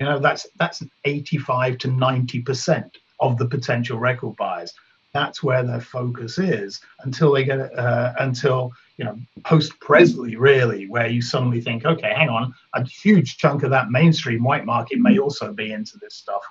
You 0.00 0.06
know, 0.06 0.18
that's 0.18 0.46
that's 0.58 0.82
85 1.04 1.78
to 1.78 1.88
90% 1.88 2.90
of 3.20 3.36
the 3.36 3.46
potential 3.46 3.98
record 3.98 4.34
buyers 4.36 4.74
that's 5.12 5.42
where 5.42 5.62
their 5.64 5.80
focus 5.80 6.38
is 6.38 6.80
until 7.00 7.32
they 7.32 7.44
get 7.44 7.58
uh, 7.76 8.12
until 8.18 8.72
you 8.96 9.04
know 9.04 9.18
post 9.44 9.78
Presley 9.80 10.36
really, 10.36 10.86
where 10.88 11.08
you 11.08 11.22
suddenly 11.22 11.60
think, 11.60 11.84
okay, 11.84 12.12
hang 12.14 12.28
on, 12.28 12.54
a 12.74 12.84
huge 12.84 13.38
chunk 13.38 13.62
of 13.62 13.70
that 13.70 13.90
mainstream 13.90 14.42
white 14.42 14.64
market 14.64 14.98
may 14.98 15.18
also 15.18 15.52
be 15.52 15.72
into 15.72 15.98
this 15.98 16.14
stuff 16.14 16.42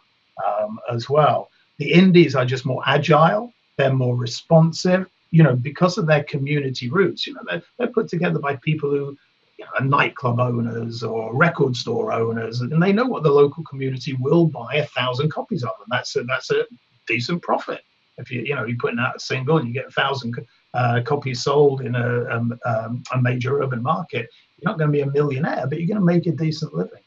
um, 0.46 0.80
as 0.92 1.10
well. 1.10 1.50
The 1.78 1.92
indies 1.92 2.36
are 2.36 2.46
just 2.46 2.66
more 2.66 2.84
agile, 2.86 3.54
they're 3.78 3.94
more 3.94 4.16
responsive, 4.16 5.08
you 5.32 5.44
know, 5.44 5.56
because 5.56 5.98
of 5.98 6.08
their 6.08 6.24
community 6.24 6.90
roots. 6.90 7.26
You 7.26 7.36
know, 7.36 7.42
they're, 7.48 7.64
they're 7.78 7.88
put 7.88 8.10
together 8.10 8.40
by 8.40 8.58
people 8.58 8.90
who 8.90 9.18
you 9.60 9.66
know, 9.66 9.86
nightclub 9.86 10.40
owners 10.40 11.04
or 11.04 11.36
record 11.36 11.76
store 11.76 12.12
owners, 12.12 12.62
and 12.62 12.82
they 12.82 12.94
know 12.94 13.06
what 13.06 13.24
the 13.24 13.32
local 13.32 13.64
community 13.66 14.16
will 14.20 14.48
buy 14.48 14.76
a 14.76 14.86
thousand 14.88 15.32
copies 15.32 15.64
of, 15.64 15.72
and 15.80 15.88
that's 15.92 16.16
a, 16.16 16.24
that's 16.24 16.50
a 16.50 16.66
decent 17.08 17.42
profit 17.42 17.82
if 18.20 18.30
you 18.30 18.42
you 18.42 18.56
know 18.56 18.66
you're 18.66 18.78
putting 18.78 19.00
out 19.00 19.16
a 19.16 19.20
single 19.20 19.58
and 19.58 19.68
you 19.68 19.74
get 19.74 19.88
a 19.88 19.92
thousand 19.92 20.36
uh, 20.74 21.02
copies 21.04 21.42
sold 21.42 21.82
in 21.82 21.96
a, 21.96 22.26
um, 22.30 22.58
um, 22.66 23.04
a 23.14 23.22
major 23.22 23.62
urban 23.62 23.82
market, 23.82 24.30
you're 24.58 24.72
not 24.72 24.78
going 24.78 24.92
to 24.92 24.92
be 24.92 25.02
a 25.02 25.12
millionaire, 25.12 25.66
but 25.68 25.80
you're 25.80 25.88
going 25.88 26.00
to 26.00 26.06
make 26.06 26.28
a 26.28 26.32
decent 26.32 26.74
living. 26.74 27.00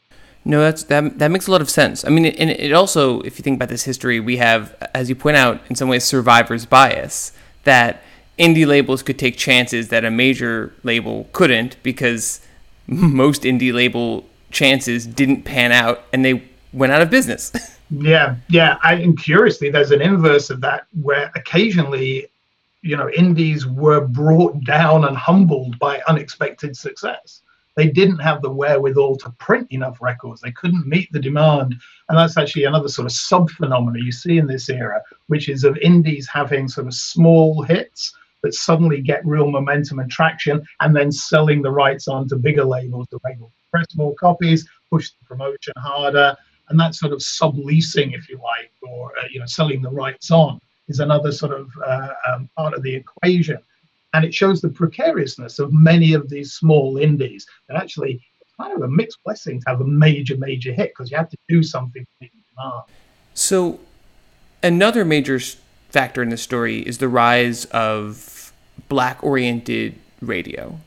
No, 0.45 0.59
that's 0.59 0.83
that. 0.83 1.19
That 1.19 1.31
makes 1.31 1.47
a 1.47 1.51
lot 1.51 1.61
of 1.61 1.69
sense. 1.69 2.03
I 2.03 2.09
mean, 2.09 2.25
and 2.25 2.49
it 2.49 2.73
also, 2.73 3.21
if 3.21 3.39
you 3.39 3.43
think 3.43 3.55
about 3.55 3.69
this 3.69 3.83
history, 3.83 4.19
we 4.19 4.37
have, 4.37 4.75
as 4.93 5.07
you 5.07 5.15
point 5.15 5.37
out, 5.37 5.61
in 5.69 5.75
some 5.75 5.87
ways, 5.87 6.03
survivor's 6.03 6.65
bias 6.65 7.31
that 7.63 8.03
indie 8.37 8.65
labels 8.65 9.03
could 9.03 9.19
take 9.19 9.37
chances 9.37 9.89
that 9.89 10.03
a 10.03 10.11
major 10.11 10.73
label 10.83 11.27
couldn't 11.33 11.81
because 11.83 12.41
most 12.87 13.43
indie 13.43 13.73
label 13.73 14.25
chances 14.51 15.05
didn't 15.05 15.43
pan 15.43 15.71
out 15.71 16.03
and 16.13 16.23
they 16.23 16.43
went 16.71 16.91
out 16.91 17.01
of 17.01 17.09
business. 17.09 17.51
Yeah, 17.99 18.37
yeah. 18.49 18.77
I, 18.81 18.95
and 18.95 19.21
curiously, 19.21 19.69
there's 19.69 19.91
an 19.91 20.01
inverse 20.01 20.49
of 20.49 20.61
that 20.61 20.87
where 21.01 21.31
occasionally, 21.35 22.27
you 22.81 22.97
know, 22.97 23.07
indies 23.11 23.67
were 23.67 24.01
brought 24.01 24.63
down 24.63 25.05
and 25.05 25.15
humbled 25.15 25.77
by 25.77 26.01
unexpected 26.07 26.75
success. 26.75 27.41
They 27.75 27.87
didn't 27.87 28.17
have 28.19 28.41
the 28.41 28.49
wherewithal 28.49 29.17
to 29.17 29.29
print 29.31 29.67
enough 29.71 30.01
records. 30.01 30.41
They 30.41 30.51
couldn't 30.51 30.87
meet 30.87 31.11
the 31.11 31.19
demand. 31.19 31.75
And 32.09 32.17
that's 32.17 32.37
actually 32.37 32.63
another 32.63 32.87
sort 32.87 33.05
of 33.05 33.11
sub 33.11 33.49
phenomenon 33.51 34.03
you 34.03 34.11
see 34.11 34.39
in 34.39 34.47
this 34.47 34.69
era, 34.69 34.99
which 35.27 35.49
is 35.49 35.63
of 35.63 35.77
indies 35.77 36.27
having 36.27 36.67
sort 36.67 36.87
of 36.87 36.95
small 36.95 37.61
hits 37.61 38.13
that 38.43 38.53
suddenly 38.53 39.01
get 39.01 39.25
real 39.25 39.49
momentum 39.49 39.99
and 39.99 40.11
traction 40.11 40.61
and 40.81 40.95
then 40.95 41.11
selling 41.11 41.61
the 41.61 41.71
rights 41.71 42.07
on 42.07 42.27
to 42.29 42.35
bigger 42.35 42.65
labels 42.65 43.07
to 43.09 43.19
press 43.71 43.95
more 43.95 44.13
copies, 44.15 44.67
push 44.91 45.09
the 45.09 45.25
promotion 45.25 45.73
harder, 45.77 46.35
and 46.69 46.79
that 46.79 46.95
sort 46.95 47.13
of 47.13 47.19
subleasing, 47.19 48.13
if 48.13 48.29
you 48.29 48.37
like, 48.37 48.71
or 48.81 49.11
uh, 49.17 49.23
you 49.31 49.39
know, 49.39 49.45
selling 49.45 49.81
the 49.81 49.89
rights 49.89 50.31
on 50.31 50.59
is 50.87 50.99
another 50.99 51.31
sort 51.31 51.53
of 51.53 51.69
uh, 51.85 52.09
um, 52.31 52.49
part 52.57 52.73
of 52.73 52.83
the 52.83 52.93
equation. 52.93 53.57
And 54.13 54.23
it 54.23 54.33
shows 54.33 54.61
the 54.61 54.69
precariousness 54.69 55.59
of 55.59 55.73
many 55.73 56.13
of 56.13 56.29
these 56.29 56.53
small 56.53 56.97
indies. 56.97 57.47
And 57.69 57.77
actually, 57.77 58.21
it's 58.41 58.51
kind 58.59 58.75
of 58.75 58.83
a 58.83 58.87
mixed 58.87 59.17
blessing 59.23 59.59
to 59.61 59.69
have 59.69 59.81
a 59.81 59.85
major, 59.85 60.37
major 60.37 60.71
hit 60.71 60.91
because 60.91 61.09
you 61.09 61.17
have 61.17 61.29
to 61.29 61.37
do 61.49 61.63
something. 61.63 62.05
So, 63.33 63.79
another 64.61 65.03
major 65.03 65.39
factor 65.89 66.21
in 66.21 66.29
the 66.29 66.37
story 66.37 66.79
is 66.79 66.99
the 66.99 67.07
rise 67.07 67.65
of 67.65 68.32
black-oriented 68.89 69.95
radio. 70.21 70.77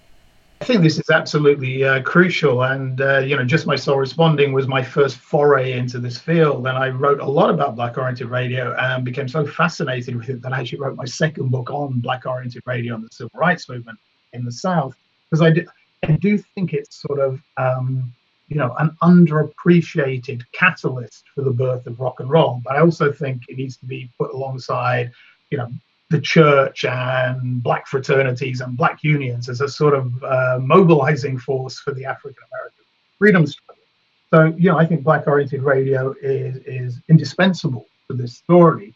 I 0.61 0.65
think 0.65 0.83
this 0.83 0.99
is 0.99 1.11
absolutely 1.11 1.85
uh, 1.85 2.01
crucial, 2.03 2.63
and 2.63 2.99
uh, 3.01 3.19
you 3.19 3.37
know, 3.37 3.45
just 3.45 3.67
my 3.67 3.77
soul 3.77 3.99
responding 3.99 4.55
was 4.55 4.67
my 4.67 4.83
first 4.83 5.19
foray 5.19 5.73
into 5.73 5.99
this 5.99 6.17
field, 6.17 6.67
and 6.67 6.79
I 6.79 6.89
wrote 6.89 7.21
a 7.21 7.27
lot 7.27 7.51
about 7.51 7.77
black-oriented 7.77 8.31
radio 8.31 8.75
and 8.75 9.05
became 9.05 9.29
so 9.29 9.47
fascinated 9.47 10.17
with 10.17 10.31
it 10.31 10.41
that 10.41 10.55
I 10.55 10.61
actually 10.61 10.79
wrote 10.79 10.97
my 10.97 11.05
second 11.05 11.51
book 11.51 11.71
on 11.71 12.01
black-oriented 12.01 12.63
radio 12.65 12.95
and 12.95 13.05
the 13.05 13.11
civil 13.13 13.33
rights 13.35 13.69
movement 13.69 13.99
in 14.33 14.47
the 14.47 14.53
South, 14.53 14.97
because 15.29 15.43
I 15.43 15.51
do, 15.51 15.67
I 16.03 16.13
do 16.13 16.39
think 16.39 16.73
it's 16.73 17.03
sort 17.03 17.21
of 17.21 17.43
um, 17.59 18.11
you 18.49 18.57
know 18.57 18.75
an 18.79 18.97
underappreciated 19.03 20.43
catalyst 20.53 21.25
for 21.35 21.43
the 21.43 21.51
birth 21.51 21.87
of 21.87 22.01
rock 22.01 22.21
and 22.21 22.31
roll, 22.31 22.63
but 22.65 22.77
I 22.77 22.81
also 22.81 23.13
think 23.13 23.43
it 23.49 23.59
needs 23.59 23.77
to 23.77 23.85
be 23.85 24.11
put 24.19 24.33
alongside 24.33 25.13
you 25.51 25.59
know 25.59 25.69
the 26.11 26.21
church 26.21 26.85
and 26.85 27.63
black 27.63 27.87
fraternities 27.87 28.61
and 28.61 28.77
black 28.77 29.03
unions 29.03 29.49
as 29.49 29.61
a 29.61 29.69
sort 29.69 29.95
of 29.95 30.23
uh, 30.23 30.59
mobilizing 30.63 31.39
force 31.39 31.79
for 31.81 31.93
the 31.93 32.05
African 32.05 32.43
American 32.53 32.85
freedom 33.19 33.47
struggle. 33.47 33.83
So, 34.31 34.55
you 34.57 34.71
know, 34.71 34.79
I 34.79 34.87
think 34.87 35.03
black 35.03 35.27
oriented 35.27 35.63
radio 35.63 36.15
is, 36.21 36.57
is 36.67 37.01
indispensable 37.09 37.87
for 38.07 38.15
this 38.15 38.35
story. 38.35 38.95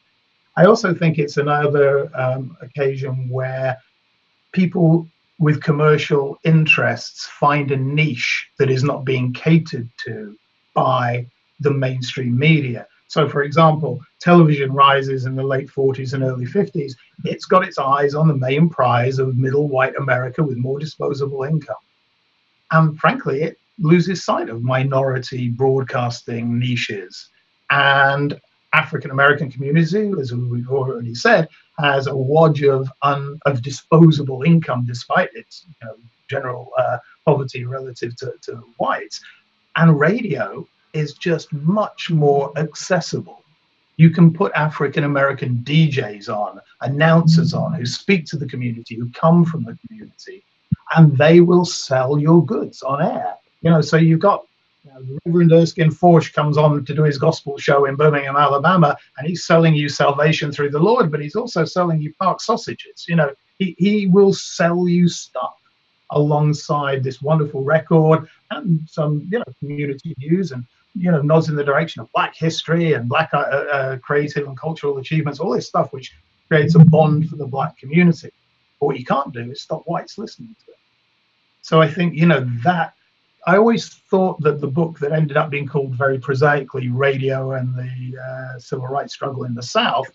I 0.57 0.67
also 0.67 0.93
think 0.95 1.19
it's 1.19 1.37
another 1.37 2.11
um, 2.14 2.57
occasion 2.61 3.29
where 3.29 3.79
people 4.52 5.09
with 5.38 5.62
commercial 5.62 6.38
interests 6.45 7.26
find 7.26 7.71
a 7.71 7.76
niche 7.76 8.49
that 8.59 8.71
is 8.71 8.85
not 8.85 9.05
being 9.05 9.33
catered 9.33 9.88
to 10.05 10.37
by 10.75 11.26
the 11.61 11.71
mainstream 11.71 12.38
media. 12.38 12.87
So, 13.11 13.29
for 13.29 13.43
example, 13.43 14.00
television 14.21 14.73
rises 14.73 15.26
in 15.26 15.35
the 15.35 15.43
late 15.43 15.69
40s 15.69 16.14
and 16.14 16.23
early 16.23 16.47
50s. 16.47 16.93
It's 17.25 17.45
got 17.45 17.67
its 17.67 17.76
eyes 17.76 18.14
on 18.14 18.29
the 18.29 18.37
main 18.37 18.69
prize 18.69 19.19
of 19.19 19.37
middle 19.37 19.67
white 19.67 19.97
America 19.97 20.45
with 20.45 20.57
more 20.57 20.79
disposable 20.79 21.43
income. 21.43 21.83
And 22.71 22.97
frankly, 23.00 23.43
it 23.43 23.59
loses 23.81 24.25
sight 24.25 24.49
of 24.49 24.62
minority 24.62 25.49
broadcasting 25.49 26.57
niches. 26.57 27.31
And 27.71 28.40
African 28.75 29.11
American 29.11 29.50
community, 29.50 30.12
as 30.21 30.33
we've 30.33 30.71
already 30.71 31.17
said, 31.17 31.49
has 31.81 32.07
a 32.07 32.14
wodge 32.14 32.62
of 32.62 32.88
un, 33.02 33.40
of 33.45 33.61
disposable 33.61 34.45
income 34.45 34.85
despite 34.87 35.31
its 35.35 35.67
you 35.67 35.88
know, 35.88 35.97
general 36.29 36.71
uh, 36.79 36.99
poverty 37.26 37.64
relative 37.64 38.14
to, 38.19 38.35
to 38.43 38.62
whites. 38.79 39.21
And 39.75 39.99
radio 39.99 40.64
is 40.92 41.14
just 41.14 41.52
much 41.52 42.11
more 42.11 42.52
accessible. 42.56 43.42
You 43.97 44.11
can 44.11 44.32
put 44.32 44.52
African 44.54 45.04
American 45.04 45.56
DJs 45.59 46.28
on, 46.28 46.61
announcers 46.80 47.52
on, 47.52 47.75
who 47.75 47.85
speak 47.85 48.25
to 48.26 48.37
the 48.37 48.47
community, 48.47 48.97
who 48.97 49.11
come 49.11 49.44
from 49.44 49.64
the 49.64 49.76
community, 49.87 50.42
and 50.97 51.16
they 51.18 51.40
will 51.40 51.64
sell 51.64 52.18
your 52.18 52.44
goods 52.44 52.82
on 52.82 53.02
air. 53.02 53.35
You 53.61 53.70
know, 53.70 53.80
so 53.82 53.97
you've 53.97 54.20
got 54.20 54.47
you 54.85 54.90
know, 54.90 55.18
Reverend 55.26 55.52
Erskine 55.52 55.90
Faush 55.90 56.32
comes 56.32 56.56
on 56.56 56.85
to 56.85 56.94
do 56.94 57.02
his 57.02 57.18
gospel 57.18 57.59
show 57.59 57.85
in 57.85 57.97
Birmingham, 57.97 58.37
Alabama, 58.37 58.97
and 59.18 59.28
he's 59.28 59.44
selling 59.44 59.75
you 59.75 59.88
salvation 59.88 60.50
through 60.50 60.70
the 60.70 60.78
Lord, 60.78 61.11
but 61.11 61.20
he's 61.20 61.37
also 61.37 61.64
selling 61.64 62.00
you 62.00 62.14
park 62.14 62.40
sausages. 62.40 63.04
You 63.06 63.16
know, 63.16 63.30
he, 63.59 63.76
he 63.78 64.06
will 64.06 64.32
sell 64.32 64.88
you 64.88 65.09
stuff 65.09 65.56
alongside 66.11 67.04
this 67.04 67.20
wonderful 67.20 67.62
record 67.62 68.28
and 68.50 68.80
some, 68.88 69.28
you 69.30 69.38
know, 69.38 69.44
community 69.61 70.14
news 70.18 70.52
and, 70.52 70.64
you 70.94 71.11
know, 71.11 71.23
nods 71.23 71.49
in 71.49 71.56
the 71.56 71.64
direction 71.64 72.00
of 72.00 72.12
black 72.12 72.35
history 72.37 72.94
and 72.94 73.09
black 73.09 73.30
uh, 73.32 73.38
uh, 73.38 73.99
creative 73.99 74.47
and 74.47 74.59
cultural 74.59 74.99
achievements, 74.99 75.40
all 75.40 75.52
this 75.52 75.68
stuff 75.68 75.92
which 75.92 76.12
creates 76.49 76.75
a 76.75 76.80
bond 76.80 77.28
for 77.28 77.37
the 77.37 77.47
black 77.47 77.76
community. 77.78 78.30
But 78.80 78.87
what 78.87 78.99
you 78.99 79.04
can't 79.04 79.32
do 79.32 79.50
is 79.50 79.61
stop 79.61 79.82
whites 79.87 80.18
listening 80.18 80.56
to 80.64 80.73
it. 80.73 80.78
So 81.62 81.80
I 81.80 81.88
think, 81.88 82.14
you 82.14 82.26
know, 82.26 82.49
that 82.64 82.94
I 83.47 83.56
always 83.56 83.88
thought 83.88 84.40
that 84.42 84.61
the 84.61 84.66
book 84.66 84.99
that 84.99 85.12
ended 85.12 85.37
up 85.37 85.50
being 85.50 85.66
called 85.66 85.94
very 85.94 86.18
prosaically 86.18 86.88
Radio 86.88 87.52
and 87.52 87.75
the 87.75 88.18
uh, 88.18 88.59
Civil 88.59 88.88
Rights 88.88 89.14
Struggle 89.14 89.44
in 89.44 89.54
the 89.54 89.62
South, 89.62 90.11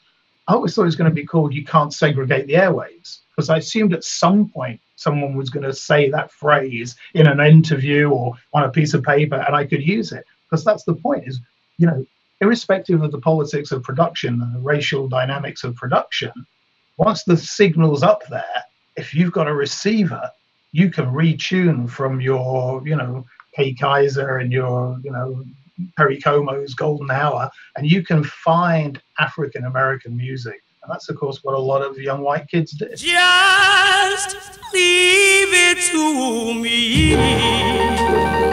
I 0.47 0.53
always 0.53 0.75
thought 0.75 0.83
it 0.83 0.85
was 0.85 0.95
going 0.95 1.09
to 1.09 1.15
be 1.15 1.25
called 1.25 1.53
You 1.53 1.63
Can't 1.63 1.93
Segregate 1.93 2.47
the 2.47 2.53
Airwaves. 2.53 3.19
Because 3.35 3.49
I 3.49 3.57
assumed 3.57 3.93
at 3.93 4.03
some 4.03 4.49
point 4.49 4.79
someone 4.95 5.35
was 5.35 5.49
going 5.49 5.65
to 5.65 5.73
say 5.73 6.09
that 6.09 6.31
phrase 6.31 6.95
in 7.13 7.27
an 7.27 7.39
interview 7.39 8.09
or 8.09 8.33
on 8.53 8.63
a 8.63 8.69
piece 8.69 8.93
of 8.93 9.03
paper 9.03 9.35
and 9.35 9.55
I 9.55 9.65
could 9.65 9.85
use 9.85 10.11
it. 10.11 10.25
Because 10.55 10.63
that's 10.63 10.85
the 10.85 10.95
point 10.95 11.27
is, 11.27 11.41
you 11.77 11.85
know, 11.85 12.05
irrespective 12.39 13.03
of 13.03 13.11
the 13.11 13.19
politics 13.19 13.73
of 13.73 13.83
production 13.83 14.41
and 14.41 14.55
the 14.55 14.59
racial 14.59 15.09
dynamics 15.09 15.65
of 15.65 15.75
production, 15.75 16.31
once 16.95 17.25
the 17.25 17.35
signal's 17.35 18.03
up 18.03 18.25
there, 18.29 18.63
if 18.95 19.13
you've 19.13 19.33
got 19.33 19.49
a 19.49 19.53
receiver 19.53 20.31
you 20.71 20.89
can 20.89 21.05
retune 21.05 21.89
from 21.89 22.19
your, 22.19 22.85
you 22.85 22.95
know, 22.97 23.25
Kay 23.53 23.73
Kyser 23.73 24.41
and 24.41 24.51
your, 24.51 24.97
you 25.03 25.11
know, 25.11 25.43
Perry 25.97 26.19
Como's 26.21 26.73
Golden 26.73 27.09
Hour, 27.09 27.49
and 27.77 27.89
you 27.89 28.03
can 28.03 28.23
find 28.25 29.01
African 29.19 29.63
American 29.65 30.17
music. 30.17 30.61
And 30.83 30.91
that's, 30.91 31.07
of 31.07 31.15
course, 31.15 31.39
what 31.43 31.55
a 31.55 31.59
lot 31.59 31.81
of 31.81 31.97
young 31.97 32.21
white 32.21 32.49
kids 32.49 32.71
did. 32.71 32.97
Just 32.97 34.35
leave 34.73 35.53
it 35.53 35.77
to 35.91 36.53
me. 36.55 38.44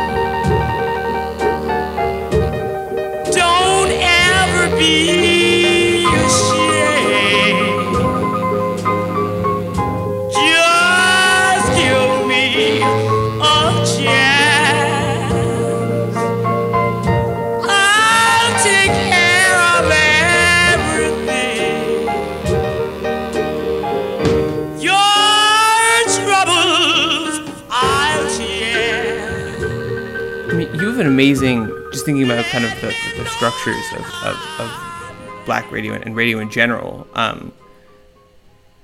I 30.53 30.55
mean, 30.55 30.75
you 30.75 30.87
have 30.87 30.99
an 30.99 31.07
amazing, 31.07 31.67
just 31.93 32.05
thinking 32.05 32.25
about 32.25 32.45
kind 32.45 32.67
of 32.67 32.71
the, 32.83 32.95
the 33.17 33.25
structures 33.25 33.85
of, 33.95 34.05
of, 34.23 34.61
of 34.61 35.47
black 35.47 35.73
radio 35.73 35.95
and 35.95 36.15
radio 36.15 36.41
in 36.41 36.51
general. 36.51 37.07
Um, 37.15 37.55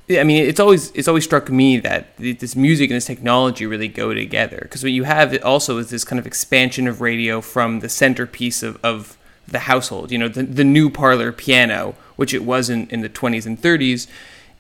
I 0.08 0.24
mean, 0.24 0.46
it's 0.46 0.58
always 0.58 0.90
it's 0.92 1.06
always 1.06 1.24
struck 1.24 1.50
me 1.50 1.76
that 1.80 2.16
this 2.16 2.56
music 2.56 2.88
and 2.88 2.96
this 2.96 3.04
technology 3.04 3.66
really 3.66 3.88
go 3.88 4.14
together 4.14 4.60
because 4.62 4.82
what 4.82 4.92
you 4.92 5.04
have 5.04 5.38
also 5.44 5.76
is 5.76 5.90
this 5.90 6.04
kind 6.04 6.18
of 6.18 6.26
expansion 6.26 6.88
of 6.88 7.02
radio 7.02 7.42
from 7.42 7.80
the 7.80 7.90
centerpiece 7.90 8.62
of, 8.62 8.82
of 8.82 9.18
the 9.46 9.60
household, 9.60 10.10
you 10.10 10.16
know, 10.16 10.28
the, 10.28 10.44
the 10.44 10.64
new 10.64 10.88
parlor 10.88 11.32
piano, 11.32 11.94
which 12.16 12.32
it 12.32 12.44
was 12.44 12.70
in, 12.70 12.88
in 12.88 13.02
the 13.02 13.10
20s 13.10 13.44
and 13.44 13.60
30s, 13.60 14.06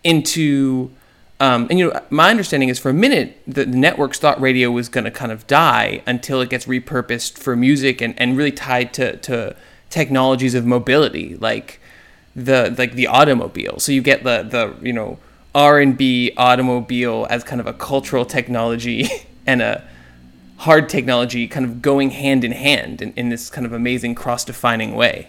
into 0.04 0.90
um, 1.40 1.68
and 1.70 1.78
you 1.78 1.88
know, 1.88 2.00
my 2.10 2.30
understanding 2.30 2.68
is 2.68 2.78
for 2.78 2.90
a 2.90 2.94
minute 2.94 3.40
the 3.46 3.64
networks 3.64 4.18
thought 4.18 4.40
radio 4.40 4.70
was 4.70 4.88
going 4.88 5.04
to 5.04 5.10
kind 5.10 5.30
of 5.30 5.46
die 5.46 6.02
until 6.06 6.40
it 6.40 6.50
gets 6.50 6.66
repurposed 6.66 7.38
for 7.38 7.54
music 7.54 8.00
and, 8.00 8.18
and 8.18 8.36
really 8.36 8.50
tied 8.50 8.92
to, 8.94 9.16
to 9.18 9.54
technologies 9.88 10.54
of 10.54 10.66
mobility, 10.66 11.36
like 11.36 11.80
the 12.34 12.74
like 12.76 12.92
the 12.92 13.06
automobile. 13.06 13.78
So 13.78 13.92
you 13.92 14.02
get 14.02 14.24
the 14.24 14.42
the 14.42 14.74
you 14.84 14.92
know 14.92 15.18
R 15.54 15.78
and 15.78 15.96
B 15.96 16.32
automobile 16.36 17.26
as 17.30 17.44
kind 17.44 17.60
of 17.60 17.66
a 17.66 17.72
cultural 17.72 18.24
technology 18.24 19.08
and 19.46 19.62
a 19.62 19.84
hard 20.58 20.88
technology 20.88 21.46
kind 21.46 21.64
of 21.64 21.80
going 21.80 22.10
hand 22.10 22.42
in 22.42 22.50
hand 22.50 23.00
in, 23.00 23.12
in 23.12 23.28
this 23.28 23.48
kind 23.48 23.64
of 23.64 23.72
amazing 23.72 24.16
cross-defining 24.16 24.94
way. 24.96 25.28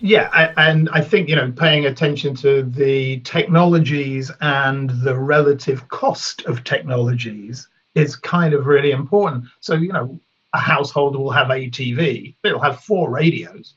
Yeah, 0.00 0.28
I, 0.32 0.68
and 0.68 0.88
I 0.90 1.00
think 1.00 1.28
you 1.28 1.36
know 1.36 1.50
paying 1.52 1.86
attention 1.86 2.34
to 2.36 2.62
the 2.62 3.20
technologies 3.20 4.30
and 4.40 4.90
the 4.90 5.16
relative 5.18 5.88
cost 5.88 6.42
of 6.44 6.64
technologies 6.64 7.68
is 7.94 8.14
kind 8.14 8.52
of 8.52 8.66
really 8.66 8.90
important. 8.90 9.44
So 9.60 9.74
you 9.74 9.92
know, 9.92 10.20
a 10.52 10.58
household 10.58 11.16
will 11.16 11.30
have 11.30 11.50
a 11.50 11.70
TV, 11.70 12.34
it'll 12.44 12.60
have 12.60 12.80
four 12.80 13.10
radios. 13.10 13.74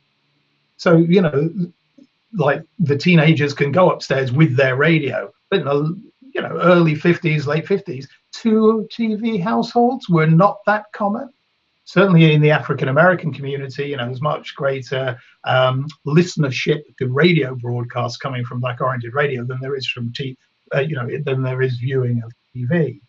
So 0.78 0.98
you 0.98 1.22
know, 1.22 1.50
like 2.34 2.64
the 2.80 2.98
teenagers 2.98 3.54
can 3.54 3.72
go 3.72 3.90
upstairs 3.90 4.32
with 4.32 4.58
their 4.58 4.76
radio, 4.76 5.32
but 5.50 5.60
in 5.60 5.66
the 5.66 6.02
you 6.34 6.42
know 6.42 6.60
early 6.62 6.96
50s, 6.96 7.46
late 7.48 7.66
50s, 7.66 8.08
two 8.34 8.88
TV 8.92 9.42
households 9.42 10.10
were 10.10 10.28
not 10.28 10.60
that 10.66 10.92
common 10.92 11.30
certainly 11.90 12.32
in 12.34 12.42
the 12.42 12.52
African 12.52 12.88
American 12.88 13.34
community, 13.34 13.88
you 13.88 13.98
know, 13.98 14.06
there's 14.06 14.22
much 14.22 14.54
greater 14.56 15.20
um, 15.46 15.88
listenership 16.06 16.84
to 17.00 17.08
radio 17.08 17.56
broadcasts 17.56 18.16
coming 18.16 18.46
from 18.46 18.60
black-oriented 18.60 19.16
radio 19.16 19.44
than 19.44 19.58
there 19.60 19.76
is 19.76 19.88
from 19.88 20.14
t, 20.14 20.38
uh, 20.76 20.82
you 20.82 20.96
know, 20.96 21.10
than 21.26 21.42
there 21.42 21.64
is 21.64 21.78
viewing 21.78 22.22
of 22.24 22.32
TV. 22.56 23.02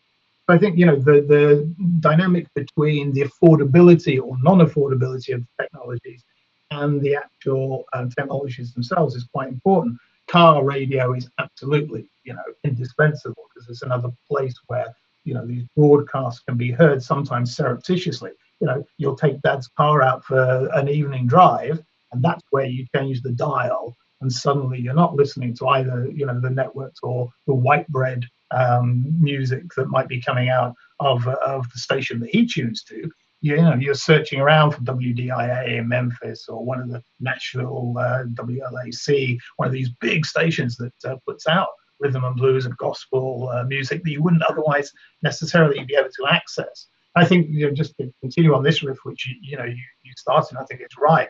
But 0.47 0.55
I 0.57 0.59
think 0.59 0.79
you 0.79 0.87
know 0.87 0.97
the 0.97 1.21
the 1.35 1.71
dynamic 2.01 2.47
between 2.55 3.13
the 3.13 3.25
affordability 3.29 4.19
or 4.19 4.39
non-affordability 4.43 5.35
of 5.35 5.45
technologies 5.61 6.25
and 6.71 7.03
the 7.03 7.17
actual 7.17 7.85
uh, 7.93 8.07
technologies 8.17 8.73
themselves 8.73 9.15
is 9.15 9.29
quite 9.35 9.49
important. 9.49 9.99
Car 10.27 10.65
radio 10.65 11.13
is 11.13 11.29
absolutely 11.39 12.09
you 12.25 12.33
know 12.33 12.49
indispensable 12.65 13.45
because 13.53 13.69
it's 13.69 13.83
another 13.83 14.09
place 14.27 14.55
where 14.69 14.87
you 15.25 15.35
know 15.35 15.47
these 15.47 15.65
broadcasts 15.77 16.41
can 16.41 16.57
be 16.57 16.71
heard 16.71 17.03
sometimes 17.03 17.55
surreptitiously 17.55 18.31
you 18.61 18.67
know, 18.67 18.85
you'll 18.99 19.17
take 19.17 19.41
dad's 19.43 19.69
car 19.69 20.03
out 20.03 20.25
for 20.25 20.69
an 20.75 20.89
evening 20.89 21.27
drive, 21.27 21.81
and 22.13 22.23
that's 22.23 22.45
where 22.51 22.67
you 22.67 22.87
change 22.95 23.23
the 23.23 23.33
dial, 23.33 23.97
and 24.21 24.33
suddenly 24.33 24.81
you're 24.81 24.95
not 24.95 25.15
listening 25.15 25.55
to 25.57 25.69
either, 25.69 26.09
you 26.13 26.27
know, 26.27 26.41
the 26.41 26.51
networks 26.51 27.01
or 27.03 27.31
the 27.47 27.55
white 27.55 27.89
bread 27.89 28.25
um, 28.51 29.05
music 29.21 29.63
that 29.77 29.89
might 29.89 30.09
be 30.09 30.21
coming 30.21 30.49
out 30.49 30.75
of 30.99 31.27
of 31.27 31.71
the 31.73 31.79
station 31.79 32.21
that 32.21 32.31
he 32.31 32.47
tunes 32.47 32.83
to. 32.85 33.11
You, 33.43 33.57
know, 33.57 33.75
you're 33.75 33.95
searching 33.95 34.39
around 34.39 34.73
for 34.73 34.83
WDIA 34.83 35.79
in 35.79 35.89
Memphis 35.89 36.47
or 36.47 36.63
one 36.63 36.79
of 36.79 36.91
the 36.91 37.03
Nashville 37.21 37.95
uh, 37.97 38.25
WLAC, 38.25 39.39
one 39.57 39.67
of 39.67 39.73
these 39.73 39.89
big 39.99 40.27
stations 40.27 40.77
that 40.77 40.93
uh, 41.07 41.17
puts 41.27 41.47
out 41.47 41.69
rhythm 42.01 42.25
and 42.25 42.37
blues 42.37 42.67
and 42.67 42.77
gospel 42.79 43.49
uh, 43.53 43.65
music 43.65 44.03
that 44.03 44.11
you 44.11 44.23
wouldn't 44.23 44.43
otherwise 44.43 44.91
necessarily 45.23 45.85
be 45.85 45.95
able 45.95 46.11
to 46.11 46.27
access. 46.29 46.89
I 47.17 47.25
think 47.25 47.49
you 47.51 47.67
know 47.67 47.75
just 47.75 47.97
to 47.99 48.13
continue 48.21 48.55
on 48.55 48.63
this 48.63 48.83
riff, 48.83 48.99
which 49.05 49.27
you, 49.27 49.37
you 49.41 49.57
know 49.57 49.65
you, 49.65 49.83
you 50.03 50.13
started, 50.17 50.59
I 50.59 50.65
think 50.65 50.81
it's 50.81 50.99
right. 50.99 51.29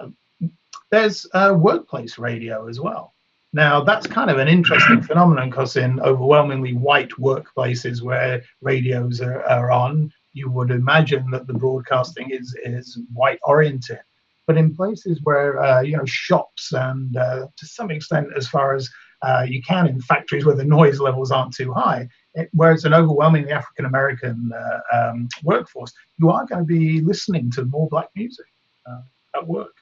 Um, 0.00 0.16
there's 0.90 1.26
uh, 1.34 1.56
workplace 1.58 2.18
radio 2.18 2.66
as 2.68 2.80
well. 2.80 3.14
Now 3.52 3.82
that's 3.82 4.06
kind 4.06 4.30
of 4.30 4.38
an 4.38 4.48
interesting 4.48 5.02
phenomenon 5.08 5.50
because 5.50 5.76
in 5.76 6.00
overwhelmingly 6.00 6.74
white 6.74 7.10
workplaces 7.10 8.02
where 8.02 8.42
radios 8.60 9.20
are, 9.20 9.42
are 9.44 9.70
on, 9.70 10.12
you 10.32 10.50
would 10.50 10.72
imagine 10.72 11.30
that 11.30 11.46
the 11.46 11.54
broadcasting 11.54 12.30
is 12.30 12.56
is 12.64 12.98
white 13.12 13.38
oriented. 13.44 14.00
But 14.46 14.58
in 14.58 14.74
places 14.74 15.20
where 15.22 15.62
uh, 15.62 15.82
you 15.82 15.96
know 15.96 16.04
shops 16.04 16.72
and 16.72 17.16
uh, 17.16 17.46
to 17.56 17.66
some 17.66 17.92
extent, 17.92 18.28
as 18.36 18.48
far 18.48 18.74
as 18.74 18.90
uh, 19.22 19.46
you 19.48 19.62
can 19.62 19.86
in 19.86 20.00
factories 20.02 20.44
where 20.44 20.56
the 20.56 20.64
noise 20.64 21.00
levels 21.00 21.30
aren't 21.30 21.54
too 21.54 21.72
high, 21.72 22.08
where 22.52 22.72
it's 22.72 22.84
an 22.84 22.94
overwhelmingly 22.94 23.52
African 23.52 23.84
American 23.84 24.52
uh, 24.52 24.96
um, 24.96 25.28
workforce, 25.42 25.92
you 26.18 26.30
are 26.30 26.46
going 26.46 26.60
to 26.60 26.66
be 26.66 27.00
listening 27.00 27.50
to 27.52 27.64
more 27.64 27.88
black 27.88 28.08
music 28.14 28.46
uh, 28.86 29.02
at 29.36 29.46
work. 29.46 29.74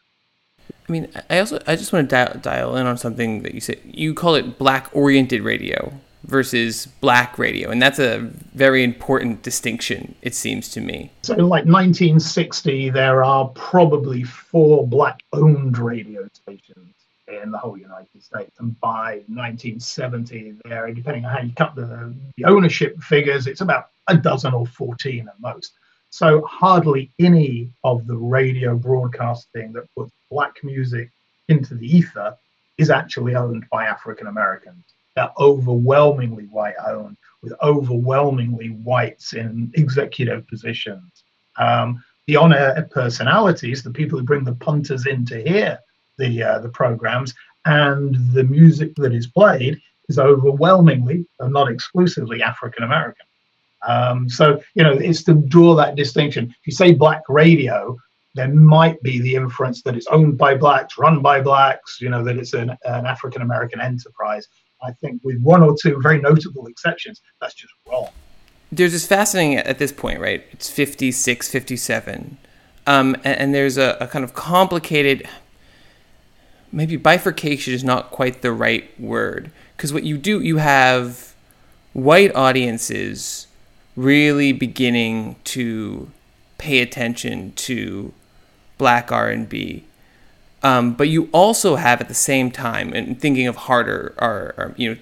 I 0.88 0.92
mean, 0.92 1.08
I 1.30 1.38
also 1.38 1.60
I 1.66 1.76
just 1.76 1.92
want 1.92 2.08
to 2.08 2.14
dial, 2.14 2.38
dial 2.40 2.76
in 2.76 2.86
on 2.86 2.96
something 2.98 3.42
that 3.42 3.54
you 3.54 3.60
said. 3.60 3.80
You 3.84 4.14
call 4.14 4.34
it 4.34 4.58
black 4.58 4.90
oriented 4.92 5.42
radio, 5.42 5.92
versus 6.24 6.86
black 7.00 7.38
radio. 7.38 7.70
And 7.70 7.80
that's 7.80 7.98
a 7.98 8.18
very 8.54 8.84
important 8.84 9.42
distinction, 9.42 10.14
it 10.22 10.34
seems 10.34 10.68
to 10.70 10.80
me. 10.80 11.10
So, 11.22 11.34
like 11.34 11.64
1960, 11.64 12.90
there 12.90 13.24
are 13.24 13.48
probably 13.48 14.24
four 14.24 14.86
black 14.86 15.22
owned 15.32 15.78
radio 15.78 16.28
stations 16.32 16.94
in 17.40 17.50
the 17.50 17.58
whole 17.58 17.78
United 17.78 18.22
States. 18.22 18.58
And 18.58 18.78
by 18.80 19.22
1970, 19.28 20.54
there, 20.64 20.92
depending 20.92 21.24
on 21.24 21.32
how 21.32 21.40
you 21.40 21.52
cut 21.54 21.74
the, 21.74 22.14
the 22.36 22.44
ownership 22.44 23.00
figures, 23.00 23.46
it's 23.46 23.60
about 23.60 23.86
a 24.08 24.16
dozen 24.16 24.54
or 24.54 24.66
14 24.66 25.28
at 25.28 25.40
most. 25.40 25.72
So, 26.10 26.42
hardly 26.42 27.10
any 27.18 27.70
of 27.84 28.06
the 28.06 28.16
radio 28.16 28.76
broadcasting 28.76 29.72
that 29.72 29.88
puts 29.96 30.12
black 30.30 30.56
music 30.62 31.10
into 31.48 31.74
the 31.74 31.86
ether 31.86 32.36
is 32.76 32.90
actually 32.90 33.34
owned 33.34 33.64
by 33.70 33.86
African 33.86 34.26
Americans. 34.26 34.84
They're 35.16 35.32
overwhelmingly 35.38 36.44
white 36.44 36.74
owned, 36.86 37.16
with 37.42 37.54
overwhelmingly 37.62 38.68
whites 38.68 39.32
in 39.32 39.72
executive 39.74 40.46
positions. 40.48 41.24
Um, 41.56 42.02
the 42.26 42.36
on-air 42.36 42.88
personalities, 42.90 43.82
the 43.82 43.90
people 43.90 44.18
who 44.18 44.24
bring 44.24 44.44
the 44.44 44.54
punters 44.54 45.06
in 45.06 45.24
to 45.26 45.42
hear 45.42 45.78
the 46.18 46.42
uh, 46.42 46.58
the 46.58 46.68
programs, 46.68 47.34
and 47.64 48.16
the 48.32 48.44
music 48.44 48.94
that 48.96 49.12
is 49.12 49.26
played 49.26 49.80
is 50.08 50.18
overwhelmingly, 50.18 51.26
and 51.40 51.52
not 51.52 51.70
exclusively, 51.70 52.42
African 52.42 52.84
American. 52.84 53.26
Um, 53.86 54.28
so 54.28 54.60
you 54.74 54.82
know, 54.82 54.92
it's 54.92 55.24
to 55.24 55.34
draw 55.34 55.74
that 55.76 55.96
distinction. 55.96 56.46
If 56.50 56.66
you 56.66 56.72
say 56.72 56.92
black 56.92 57.22
radio, 57.28 57.96
there 58.34 58.48
might 58.48 59.02
be 59.02 59.20
the 59.20 59.34
inference 59.34 59.82
that 59.82 59.96
it's 59.96 60.06
owned 60.06 60.38
by 60.38 60.54
blacks, 60.56 60.96
run 60.98 61.20
by 61.20 61.40
blacks, 61.40 62.00
you 62.00 62.08
know, 62.08 62.24
that 62.24 62.36
it's 62.36 62.54
an, 62.54 62.70
an 62.84 63.06
African 63.06 63.42
American 63.42 63.80
enterprise. 63.80 64.46
I 64.82 64.92
think, 64.92 65.22
with 65.22 65.40
one 65.42 65.62
or 65.62 65.76
two 65.80 66.00
very 66.02 66.20
notable 66.20 66.66
exceptions, 66.66 67.20
that's 67.40 67.54
just 67.54 67.72
wrong. 67.88 68.08
There's 68.72 68.92
this 68.92 69.06
fascinating 69.06 69.58
at 69.58 69.78
this 69.78 69.92
point, 69.92 70.18
right? 70.18 70.44
It's 70.50 70.68
56, 70.68 71.48
57. 71.50 72.38
Um, 72.86 73.14
and, 73.16 73.38
and, 73.38 73.54
there's 73.54 73.76
a, 73.76 73.96
a 74.00 74.08
kind 74.08 74.24
of 74.24 74.34
complicated, 74.34 75.28
maybe 76.72 76.96
bifurcation 76.96 77.74
is 77.74 77.84
not 77.84 78.10
quite 78.10 78.42
the 78.42 78.52
right 78.52 78.98
word. 78.98 79.50
Because 79.76 79.92
what 79.92 80.04
you 80.04 80.16
do, 80.16 80.40
you 80.40 80.56
have 80.56 81.34
white 81.92 82.34
audiences 82.34 83.46
really 83.94 84.52
beginning 84.52 85.36
to 85.44 86.10
pay 86.58 86.80
attention 86.80 87.52
to 87.52 88.12
black 88.78 89.12
R&B. 89.12 89.84
Um, 90.62 90.94
but 90.94 91.08
you 91.08 91.28
also 91.32 91.76
have 91.76 92.00
at 92.00 92.08
the 92.08 92.14
same 92.14 92.50
time, 92.50 92.92
and 92.92 93.20
thinking 93.20 93.48
of 93.48 93.56
harder, 93.56 94.14
are 94.18 94.74
you 94.76 94.90
know 94.90 94.96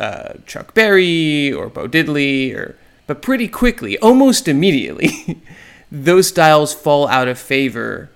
uh, 0.00 0.34
Chuck 0.46 0.72
Berry 0.72 1.52
or 1.52 1.68
Bo 1.68 1.86
Diddley, 1.86 2.54
or 2.56 2.76
but 3.06 3.20
pretty 3.20 3.46
quickly, 3.46 3.98
almost 3.98 4.48
immediately, 4.48 5.42
those 5.92 6.28
styles 6.28 6.72
fall 6.72 7.06
out 7.08 7.28
of 7.28 7.38
favor 7.38 8.08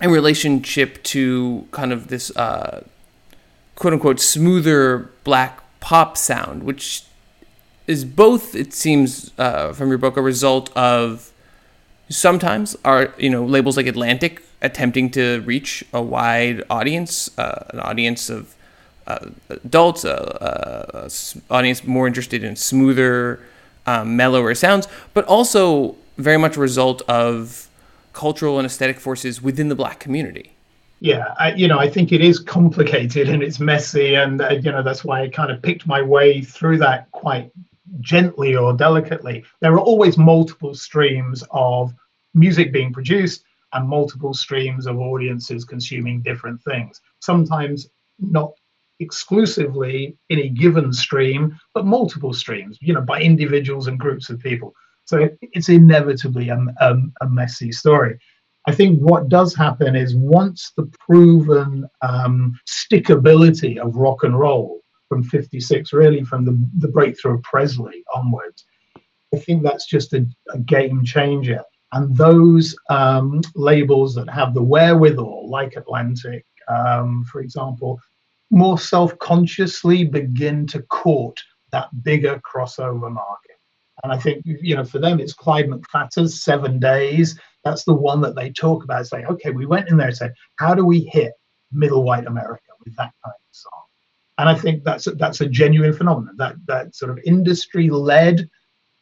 in 0.00 0.10
relationship 0.10 1.02
to 1.04 1.66
kind 1.70 1.92
of 1.92 2.08
this 2.08 2.34
uh, 2.36 2.84
quote 3.76 3.92
unquote 3.92 4.20
smoother 4.20 5.10
black 5.24 5.60
pop 5.80 6.16
sound, 6.16 6.62
which 6.62 7.04
is 7.86 8.04
both, 8.04 8.54
it 8.54 8.72
seems 8.72 9.30
uh, 9.38 9.72
from 9.72 9.88
your 9.88 9.98
book, 9.98 10.16
a 10.16 10.22
result 10.22 10.74
of 10.76 11.30
sometimes 12.08 12.76
are 12.84 13.14
you 13.18 13.30
know 13.30 13.44
labels 13.44 13.76
like 13.76 13.86
Atlantic 13.86 14.42
attempting 14.62 15.10
to 15.10 15.40
reach 15.42 15.84
a 15.92 16.02
wide 16.02 16.62
audience, 16.70 17.36
uh, 17.38 17.66
an 17.70 17.80
audience 17.80 18.30
of 18.30 18.54
uh, 19.06 19.26
adults, 19.50 20.04
uh, 20.04 20.08
uh 20.10 21.08
audience 21.50 21.84
more 21.84 22.06
interested 22.06 22.42
in 22.42 22.56
smoother, 22.56 23.40
um, 23.86 24.16
mellower 24.16 24.54
sounds, 24.54 24.88
but 25.12 25.24
also 25.26 25.94
very 26.16 26.38
much 26.38 26.56
a 26.56 26.60
result 26.60 27.02
of 27.02 27.63
cultural 28.14 28.58
and 28.58 28.66
aesthetic 28.66 28.98
forces 28.98 29.42
within 29.42 29.68
the 29.68 29.74
black 29.74 30.00
community. 30.00 30.52
Yeah, 31.00 31.34
I, 31.38 31.52
you 31.52 31.68
know, 31.68 31.78
I 31.78 31.90
think 31.90 32.12
it 32.12 32.22
is 32.22 32.38
complicated 32.38 33.28
and 33.28 33.42
it's 33.42 33.60
messy, 33.60 34.14
and 34.14 34.40
uh, 34.40 34.52
you 34.52 34.72
know 34.72 34.82
that's 34.82 35.04
why 35.04 35.22
I 35.22 35.28
kind 35.28 35.50
of 35.50 35.60
picked 35.60 35.86
my 35.86 36.00
way 36.00 36.40
through 36.40 36.78
that 36.78 37.10
quite 37.10 37.50
gently 38.00 38.56
or 38.56 38.72
delicately. 38.72 39.44
There 39.60 39.74
are 39.74 39.80
always 39.80 40.16
multiple 40.16 40.74
streams 40.74 41.44
of 41.50 41.92
music 42.32 42.72
being 42.72 42.92
produced 42.92 43.44
and 43.72 43.88
multiple 43.88 44.32
streams 44.32 44.86
of 44.86 44.98
audiences 44.98 45.64
consuming 45.64 46.22
different 46.22 46.62
things. 46.62 47.00
Sometimes 47.20 47.88
not 48.18 48.52
exclusively 49.00 50.16
in 50.28 50.38
a 50.38 50.48
given 50.48 50.92
stream, 50.92 51.58
but 51.74 51.84
multiple 51.84 52.32
streams, 52.32 52.78
you 52.80 52.94
know, 52.94 53.00
by 53.00 53.20
individuals 53.20 53.88
and 53.88 53.98
groups 53.98 54.30
of 54.30 54.38
people. 54.38 54.74
So 55.04 55.28
it's 55.42 55.68
inevitably 55.68 56.48
a, 56.48 56.58
a, 56.80 56.96
a 57.20 57.28
messy 57.28 57.72
story. 57.72 58.18
I 58.66 58.72
think 58.72 58.98
what 59.00 59.28
does 59.28 59.54
happen 59.54 59.94
is 59.94 60.16
once 60.16 60.72
the 60.76 60.90
proven 60.98 61.86
um, 62.00 62.58
stickability 62.66 63.78
of 63.78 63.96
rock 63.96 64.22
and 64.24 64.38
roll 64.38 64.80
from 65.08 65.22
56, 65.22 65.92
really 65.92 66.24
from 66.24 66.44
the, 66.44 66.58
the 66.78 66.88
breakthrough 66.88 67.34
of 67.34 67.42
Presley 67.42 68.02
onwards. 68.14 68.64
I 69.34 69.38
think 69.38 69.62
that's 69.62 69.86
just 69.86 70.14
a, 70.14 70.26
a 70.52 70.58
game 70.58 71.04
changer. 71.04 71.62
And 71.92 72.16
those 72.16 72.74
um, 72.88 73.42
labels 73.54 74.14
that 74.14 74.28
have 74.30 74.54
the 74.54 74.62
wherewithal, 74.62 75.48
like 75.48 75.76
Atlantic, 75.76 76.46
um, 76.68 77.24
for 77.30 77.40
example, 77.40 78.00
more 78.50 78.78
self 78.78 79.16
consciously 79.18 80.04
begin 80.04 80.66
to 80.68 80.82
court 80.82 81.40
that 81.70 81.88
bigger 82.02 82.40
crossover 82.40 83.12
market. 83.12 83.53
And 84.04 84.12
I 84.12 84.18
think, 84.18 84.42
you 84.44 84.76
know, 84.76 84.84
for 84.84 85.00
them, 85.00 85.18
it's 85.18 85.32
Clyde 85.32 85.68
McPhatter's 85.68 86.42
Seven 86.42 86.78
Days. 86.78 87.38
That's 87.64 87.84
the 87.84 87.94
one 87.94 88.20
that 88.20 88.36
they 88.36 88.50
talk 88.50 88.84
about, 88.84 89.00
It's 89.00 89.12
like, 89.12 89.28
okay, 89.28 89.50
we 89.50 89.66
went 89.66 89.88
in 89.88 89.96
there 89.96 90.08
and 90.08 90.16
said, 90.16 90.34
how 90.58 90.74
do 90.74 90.84
we 90.84 91.00
hit 91.00 91.32
middle 91.72 92.04
white 92.04 92.26
America 92.26 92.70
with 92.84 92.94
that 92.96 93.12
kind 93.24 93.34
of 93.34 93.50
song? 93.50 93.84
and 94.38 94.48
I 94.48 94.54
think 94.54 94.84
that's 94.84 95.06
a, 95.06 95.12
that's 95.12 95.40
a 95.40 95.46
genuine 95.46 95.92
phenomenon. 95.92 96.36
That 96.38 96.56
that 96.66 96.94
sort 96.94 97.10
of 97.10 97.18
industry 97.24 97.88
led, 97.90 98.48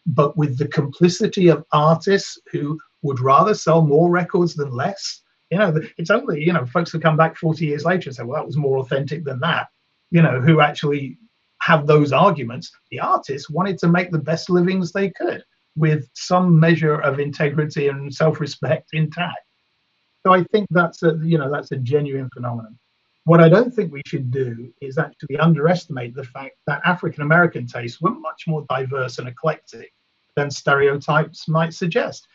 but 0.07 0.37
with 0.37 0.59
the 0.59 0.69
complicity 0.69 1.49
of 1.49 1.65
artists 1.73 2.39
who 2.51 2.79
would 3.03 3.21
rather 3.21 3.55
sell 3.55 3.83
more 3.83 4.11
records 4.11 4.55
than 4.55 4.71
less. 4.71 5.23
You 5.51 5.59
know, 5.59 5.81
it's 5.99 6.11
only 6.11 6.45
you 6.45 6.53
know 6.53 6.67
folks 6.67 6.93
who 6.93 7.01
come 7.01 7.17
back 7.17 7.37
40 7.37 7.65
years 7.65 7.85
later 7.85 8.09
and 8.09 8.17
say, 8.17 8.23
well, 8.23 8.41
that 8.41 8.47
was 8.47 8.57
more 8.57 8.79
authentic 8.79 9.25
than 9.25 9.41
that. 9.41 9.69
You 10.11 10.23
know, 10.23 10.41
who 10.41 10.61
actually 10.61 11.19
have 11.63 11.87
those 11.87 12.13
arguments. 12.13 12.73
The 12.91 12.99
artists 12.99 13.49
wanted 13.49 13.79
to 13.79 13.89
make 13.89 14.11
the 14.11 14.19
best 14.19 14.51
livings 14.51 14.91
they 14.91 15.11
could 15.11 15.45
with 15.77 16.09
some 16.15 16.59
measure 16.59 16.97
of 16.97 17.21
integrity 17.21 17.87
and 17.87 18.13
self-respect 18.13 18.89
intact. 18.93 19.47
So 20.27 20.33
I 20.35 20.43
think 20.53 20.67
that's 20.71 21.05
a 21.05 21.19
you 21.23 21.39
know 21.39 21.51
that's 21.51 21.71
a 21.71 21.77
genuine 21.77 22.31
phenomenon. 22.35 22.77
What 23.25 23.41
I 23.41 23.49
don't 23.49 23.73
think 23.73 23.93
we 23.93 24.03
should 24.07 24.33
do 24.33 24.73
is 24.81 24.99
actually 24.99 25.39
underestimate 25.39 26.17
the 26.17 26.25
fact 26.25 26.57
that 26.67 26.83
African 26.85 27.23
American 27.23 27.67
tastes 27.67 28.01
were 28.01 28.11
much 28.11 28.49
more 28.49 28.67
diverse 28.69 29.19
and 29.21 29.29
eclectic 29.29 29.93
than 30.35 30.51
stereotypes 30.51 31.47
might 31.47 31.75
suggest. 31.75 32.27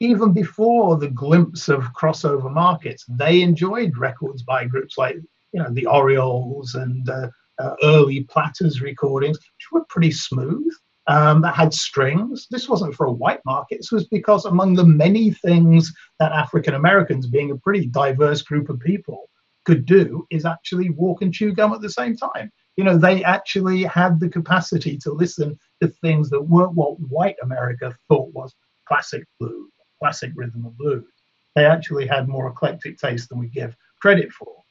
Even 0.00 0.32
before 0.32 0.98
the 0.98 1.08
glimpse 1.08 1.70
of 1.70 1.92
crossover 1.98 2.52
markets, 2.52 3.06
they 3.08 3.40
enjoyed 3.40 3.96
records 3.96 4.42
by 4.42 4.66
groups 4.66 4.98
like, 4.98 5.16
you 5.52 5.60
know, 5.62 5.70
the 5.70 5.86
Orioles 5.86 6.74
and 6.74 7.08
uh, 7.08 7.28
uh, 7.58 7.74
early 7.82 8.22
Platters 8.24 8.80
recordings, 8.80 9.38
which 9.38 9.72
were 9.72 9.84
pretty 9.88 10.10
smooth. 10.10 10.72
Um, 11.06 11.42
that 11.42 11.54
had 11.54 11.74
strings. 11.74 12.46
This 12.50 12.66
wasn't 12.66 12.94
for 12.94 13.04
a 13.04 13.12
white 13.12 13.44
market. 13.44 13.76
This 13.80 13.92
was 13.92 14.08
because 14.08 14.46
among 14.46 14.72
the 14.72 14.86
many 14.86 15.32
things 15.32 15.92
that 16.18 16.32
African 16.32 16.72
Americans, 16.72 17.26
being 17.26 17.50
a 17.50 17.58
pretty 17.58 17.84
diverse 17.84 18.40
group 18.40 18.70
of 18.70 18.80
people, 18.80 19.28
could 19.64 19.84
do 19.84 20.26
is 20.30 20.46
actually 20.46 20.90
walk 20.90 21.22
and 21.22 21.32
chew 21.32 21.52
gum 21.52 21.72
at 21.72 21.80
the 21.80 21.90
same 21.90 22.16
time. 22.16 22.50
You 22.76 22.84
know, 22.84 22.96
they 22.96 23.22
actually 23.22 23.82
had 23.82 24.18
the 24.18 24.28
capacity 24.28 24.96
to 24.98 25.12
listen 25.12 25.58
to 25.82 25.88
things 25.88 26.30
that 26.30 26.40
weren't 26.40 26.74
what 26.74 26.98
white 27.00 27.36
America 27.42 27.94
thought 28.08 28.32
was 28.32 28.54
classic 28.86 29.24
blues, 29.38 29.70
classic 29.98 30.32
rhythm 30.34 30.64
and 30.64 30.76
blues. 30.76 31.04
They 31.54 31.66
actually 31.66 32.06
had 32.06 32.28
more 32.28 32.48
eclectic 32.48 32.98
taste 32.98 33.28
than 33.28 33.38
we 33.38 33.48
give 33.48 33.76
credit 34.00 34.32
for. 34.32 34.63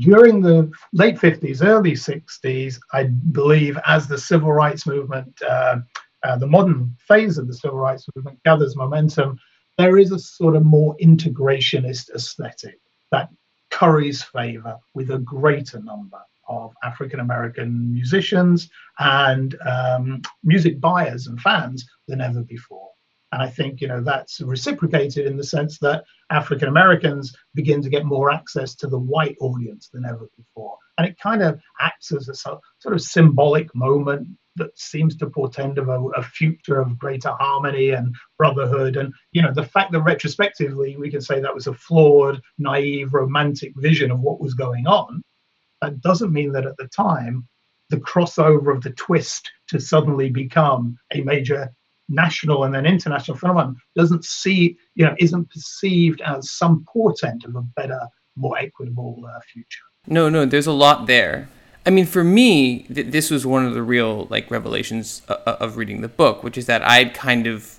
During 0.00 0.40
the 0.40 0.70
late 0.94 1.16
50s, 1.16 1.62
early 1.62 1.92
60s, 1.92 2.80
I 2.92 3.04
believe, 3.04 3.78
as 3.84 4.08
the 4.08 4.16
civil 4.16 4.50
rights 4.50 4.86
movement, 4.86 5.40
uh, 5.46 5.80
uh, 6.22 6.36
the 6.36 6.46
modern 6.46 6.96
phase 7.06 7.36
of 7.36 7.46
the 7.46 7.54
civil 7.54 7.78
rights 7.78 8.06
movement 8.16 8.42
gathers 8.42 8.76
momentum, 8.76 9.38
there 9.76 9.98
is 9.98 10.10
a 10.10 10.18
sort 10.18 10.56
of 10.56 10.64
more 10.64 10.96
integrationist 11.02 12.14
aesthetic 12.14 12.78
that 13.12 13.28
curries 13.70 14.22
favor 14.22 14.78
with 14.94 15.10
a 15.10 15.18
greater 15.18 15.80
number 15.82 16.20
of 16.48 16.72
African 16.82 17.20
American 17.20 17.92
musicians 17.92 18.70
and 18.98 19.54
um, 19.66 20.22
music 20.42 20.80
buyers 20.80 21.26
and 21.26 21.38
fans 21.40 21.86
than 22.08 22.22
ever 22.22 22.42
before. 22.42 22.88
And 23.32 23.42
I 23.42 23.48
think, 23.48 23.80
you 23.80 23.88
know, 23.88 24.02
that's 24.02 24.40
reciprocated 24.40 25.26
in 25.26 25.36
the 25.36 25.44
sense 25.44 25.78
that 25.78 26.04
African 26.30 26.68
Americans 26.68 27.34
begin 27.54 27.80
to 27.82 27.88
get 27.88 28.04
more 28.04 28.30
access 28.30 28.74
to 28.76 28.88
the 28.88 28.98
white 28.98 29.36
audience 29.40 29.88
than 29.88 30.04
ever 30.04 30.28
before. 30.36 30.76
And 30.98 31.06
it 31.06 31.18
kind 31.18 31.42
of 31.42 31.60
acts 31.80 32.12
as 32.12 32.28
a 32.28 32.34
sort 32.34 32.60
of 32.84 33.00
symbolic 33.00 33.72
moment 33.74 34.28
that 34.56 34.76
seems 34.78 35.16
to 35.16 35.30
portend 35.30 35.78
of 35.78 35.88
a, 35.88 36.00
a, 36.08 36.22
future 36.22 36.80
of 36.80 36.98
greater 36.98 37.30
harmony 37.30 37.90
and 37.90 38.14
brotherhood. 38.36 38.96
And, 38.96 39.14
you 39.32 39.42
know, 39.42 39.52
the 39.54 39.64
fact 39.64 39.92
that 39.92 40.02
retrospectively 40.02 40.96
we 40.96 41.10
can 41.10 41.20
say 41.20 41.40
that 41.40 41.54
was 41.54 41.68
a 41.68 41.72
flawed, 41.72 42.42
naive, 42.58 43.14
romantic 43.14 43.72
vision 43.76 44.10
of 44.10 44.20
what 44.20 44.40
was 44.40 44.54
going 44.54 44.86
on, 44.86 45.22
that 45.80 46.00
doesn't 46.00 46.32
mean 46.32 46.52
that 46.52 46.66
at 46.66 46.76
the 46.76 46.88
time 46.88 47.46
the 47.90 47.96
crossover 47.96 48.74
of 48.74 48.82
the 48.82 48.90
twist 48.90 49.50
to 49.68 49.80
suddenly 49.80 50.30
become 50.30 50.96
a 51.14 51.22
major 51.22 51.72
national 52.10 52.64
and 52.64 52.74
then 52.74 52.84
international 52.84 53.36
phenomenon 53.36 53.76
doesn't 53.96 54.24
see, 54.24 54.76
you 54.94 55.04
know, 55.04 55.14
isn't 55.18 55.50
perceived 55.50 56.20
as 56.20 56.50
some 56.50 56.84
portent 56.84 57.44
of 57.44 57.56
a 57.56 57.62
better, 57.62 58.00
more 58.36 58.58
equitable 58.58 59.24
uh, 59.26 59.40
future. 59.52 59.84
No, 60.06 60.28
no, 60.28 60.44
there's 60.44 60.66
a 60.66 60.72
lot 60.72 61.06
there. 61.06 61.48
I 61.86 61.90
mean, 61.90 62.06
for 62.06 62.24
me, 62.24 62.80
th- 62.80 63.06
this 63.06 63.30
was 63.30 63.46
one 63.46 63.64
of 63.64 63.74
the 63.74 63.82
real 63.82 64.26
like 64.28 64.50
revelations 64.50 65.22
of, 65.28 65.36
uh, 65.46 65.50
uh, 65.50 65.56
of 65.60 65.76
reading 65.76 66.02
the 66.02 66.08
book, 66.08 66.42
which 66.42 66.58
is 66.58 66.66
that 66.66 66.82
I'd 66.82 67.14
kind 67.14 67.46
of 67.46 67.78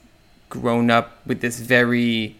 grown 0.50 0.90
up 0.90 1.26
with 1.26 1.42
this 1.42 1.60
very 1.60 2.36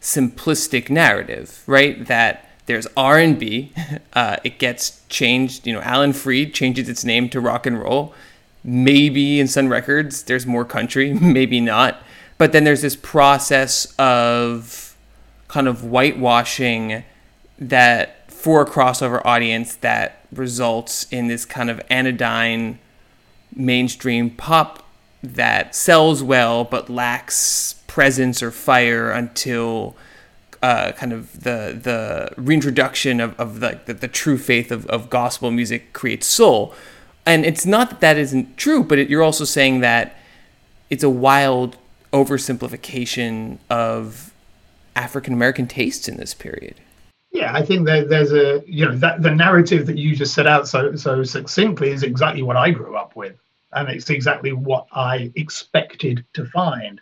simplistic 0.00 0.88
narrative, 0.88 1.62
right? 1.66 2.06
That 2.06 2.48
there's 2.66 2.86
R 2.96 3.18
and 3.18 3.38
B, 3.38 3.72
uh, 4.12 4.36
it 4.44 4.58
gets 4.58 5.02
changed. 5.08 5.66
You 5.66 5.74
know, 5.74 5.80
Alan 5.80 6.12
Freed 6.12 6.54
changes 6.54 6.88
its 6.88 7.04
name 7.04 7.28
to 7.30 7.40
rock 7.40 7.66
and 7.66 7.80
roll. 7.80 8.14
Maybe 8.62 9.40
in 9.40 9.48
Sun 9.48 9.68
Records 9.68 10.22
there's 10.24 10.46
more 10.46 10.64
country, 10.64 11.12
maybe 11.20 11.60
not. 11.60 12.02
But 12.38 12.52
then 12.52 12.64
there's 12.64 12.82
this 12.82 12.96
process 12.96 13.94
of 13.98 14.96
kind 15.48 15.68
of 15.68 15.82
whitewashing 15.82 17.04
that 17.58 18.30
for 18.32 18.62
a 18.62 18.66
crossover 18.66 19.20
audience 19.24 19.74
that 19.76 20.24
results 20.32 21.06
in 21.10 21.26
this 21.26 21.44
kind 21.44 21.68
of 21.68 21.80
anodyne 21.90 22.78
mainstream 23.54 24.30
pop 24.30 24.86
that 25.22 25.74
sells 25.74 26.22
well 26.22 26.64
but 26.64 26.88
lacks 26.88 27.74
presence 27.86 28.42
or 28.42 28.50
fire 28.50 29.10
until 29.10 29.96
uh, 30.62 30.92
kind 30.92 31.12
of 31.12 31.42
the 31.42 31.78
the 31.82 32.32
reintroduction 32.36 33.20
of, 33.20 33.38
of 33.38 33.60
the, 33.60 33.80
the, 33.86 33.94
the 33.94 34.08
true 34.08 34.38
faith 34.38 34.70
of, 34.70 34.86
of 34.86 35.10
gospel 35.10 35.50
music 35.50 35.92
creates 35.92 36.26
soul 36.26 36.74
and 37.30 37.46
it's 37.46 37.64
not 37.64 37.90
that 37.90 38.00
that 38.00 38.18
isn't 38.18 38.56
true, 38.56 38.82
but 38.82 38.98
it, 38.98 39.08
you're 39.08 39.22
also 39.22 39.44
saying 39.44 39.80
that 39.80 40.16
it's 40.90 41.04
a 41.04 41.10
wild 41.10 41.76
oversimplification 42.12 43.58
of 43.70 44.34
African 44.96 45.32
American 45.32 45.68
tastes 45.68 46.08
in 46.08 46.16
this 46.16 46.34
period. 46.34 46.74
Yeah, 47.30 47.54
I 47.54 47.64
think 47.64 47.86
that 47.86 48.08
there's 48.08 48.32
a 48.32 48.64
you 48.66 48.84
know 48.84 48.96
that 48.96 49.22
the 49.22 49.30
narrative 49.30 49.86
that 49.86 49.96
you 49.96 50.16
just 50.16 50.34
set 50.34 50.48
out 50.48 50.66
so 50.66 50.96
so 50.96 51.22
succinctly 51.22 51.90
is 51.90 52.02
exactly 52.02 52.42
what 52.42 52.56
I 52.56 52.70
grew 52.72 52.96
up 52.96 53.14
with, 53.14 53.36
and 53.72 53.88
it's 53.88 54.10
exactly 54.10 54.52
what 54.52 54.88
I 54.90 55.30
expected 55.36 56.24
to 56.34 56.44
find. 56.46 57.00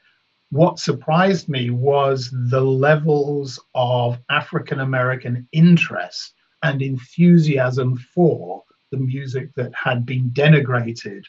What 0.50 0.78
surprised 0.78 1.48
me 1.48 1.70
was 1.70 2.30
the 2.50 2.60
levels 2.60 3.58
of 3.74 4.18
African 4.28 4.80
American 4.80 5.48
interest 5.52 6.34
and 6.62 6.82
enthusiasm 6.82 7.96
for 8.14 8.64
the 8.90 8.98
music 8.98 9.50
that 9.56 9.72
had 9.74 10.04
been 10.06 10.30
denigrated, 10.30 11.24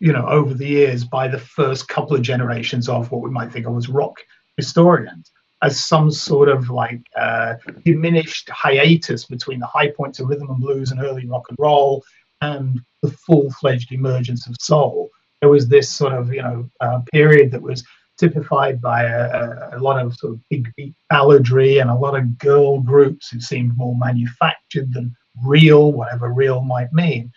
you 0.00 0.12
know, 0.12 0.26
over 0.26 0.54
the 0.54 0.66
years 0.66 1.04
by 1.04 1.28
the 1.28 1.38
first 1.38 1.88
couple 1.88 2.16
of 2.16 2.22
generations 2.22 2.88
of 2.88 3.10
what 3.10 3.22
we 3.22 3.30
might 3.30 3.52
think 3.52 3.66
of 3.66 3.76
as 3.76 3.88
rock 3.88 4.16
historians 4.56 5.30
as 5.62 5.82
some 5.82 6.10
sort 6.10 6.48
of 6.48 6.70
like 6.70 7.00
uh, 7.16 7.54
diminished 7.84 8.48
hiatus 8.50 9.24
between 9.24 9.58
the 9.58 9.66
high 9.66 9.90
points 9.90 10.20
of 10.20 10.28
rhythm 10.28 10.50
and 10.50 10.60
blues 10.60 10.90
and 10.90 11.02
early 11.02 11.26
rock 11.26 11.44
and 11.48 11.58
roll 11.58 12.04
and 12.42 12.80
the 13.02 13.10
full-fledged 13.10 13.92
emergence 13.92 14.46
of 14.46 14.54
soul. 14.60 15.08
There 15.40 15.50
was 15.50 15.68
this 15.68 15.90
sort 15.90 16.12
of 16.12 16.32
you 16.32 16.42
know 16.42 16.70
uh, 16.80 17.00
period 17.12 17.50
that 17.52 17.62
was 17.62 17.84
typified 18.18 18.80
by 18.80 19.04
a, 19.04 19.76
a, 19.76 19.78
lot 19.78 20.00
of 20.00 20.14
sort 20.16 20.32
of 20.34 20.40
big 20.48 20.72
beat 20.76 20.94
balladry 21.12 21.80
and 21.82 21.90
a 21.90 21.94
lot 21.94 22.16
of 22.16 22.38
girl 22.38 22.80
groups 22.80 23.28
who 23.28 23.40
seemed 23.40 23.76
more 23.76 23.94
manufactured 23.98 24.92
than 24.94 25.14
real, 25.44 25.92
whatever 25.92 26.32
real 26.32 26.62
might 26.62 26.92
mean. 26.92 27.32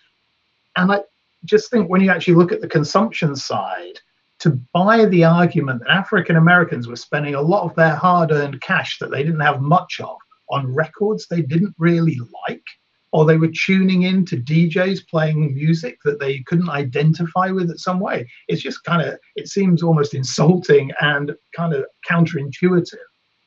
And 0.75 0.91
I 0.91 1.01
just 1.45 1.69
think 1.69 1.89
when 1.89 2.01
you 2.01 2.11
actually 2.11 2.35
look 2.35 2.51
at 2.51 2.61
the 2.61 2.67
consumption 2.67 3.35
side, 3.35 3.99
to 4.39 4.51
buy 4.73 5.05
the 5.05 5.25
argument 5.25 5.81
that 5.81 5.91
African 5.91 6.37
Americans 6.37 6.87
were 6.87 6.95
spending 6.95 7.35
a 7.35 7.41
lot 7.41 7.63
of 7.63 7.75
their 7.75 7.95
hard 7.95 8.31
earned 8.31 8.61
cash 8.61 8.97
that 8.99 9.11
they 9.11 9.23
didn't 9.23 9.41
have 9.41 9.61
much 9.61 9.99
of 9.99 10.17
on 10.49 10.73
records 10.73 11.27
they 11.27 11.41
didn't 11.41 11.75
really 11.77 12.17
like, 12.47 12.63
or 13.11 13.25
they 13.25 13.37
were 13.37 13.51
tuning 13.51 14.03
in 14.03 14.25
to 14.25 14.37
DJs 14.37 15.07
playing 15.07 15.53
music 15.53 15.99
that 16.05 16.19
they 16.19 16.39
couldn't 16.39 16.69
identify 16.69 17.51
with 17.51 17.69
in 17.69 17.77
some 17.77 17.99
way. 17.99 18.27
It's 18.47 18.61
just 18.61 18.83
kind 18.83 19.01
of, 19.01 19.19
it 19.35 19.47
seems 19.47 19.83
almost 19.83 20.13
insulting 20.13 20.91
and 21.01 21.35
kind 21.55 21.73
of 21.73 21.85
counterintuitive. 22.09 22.95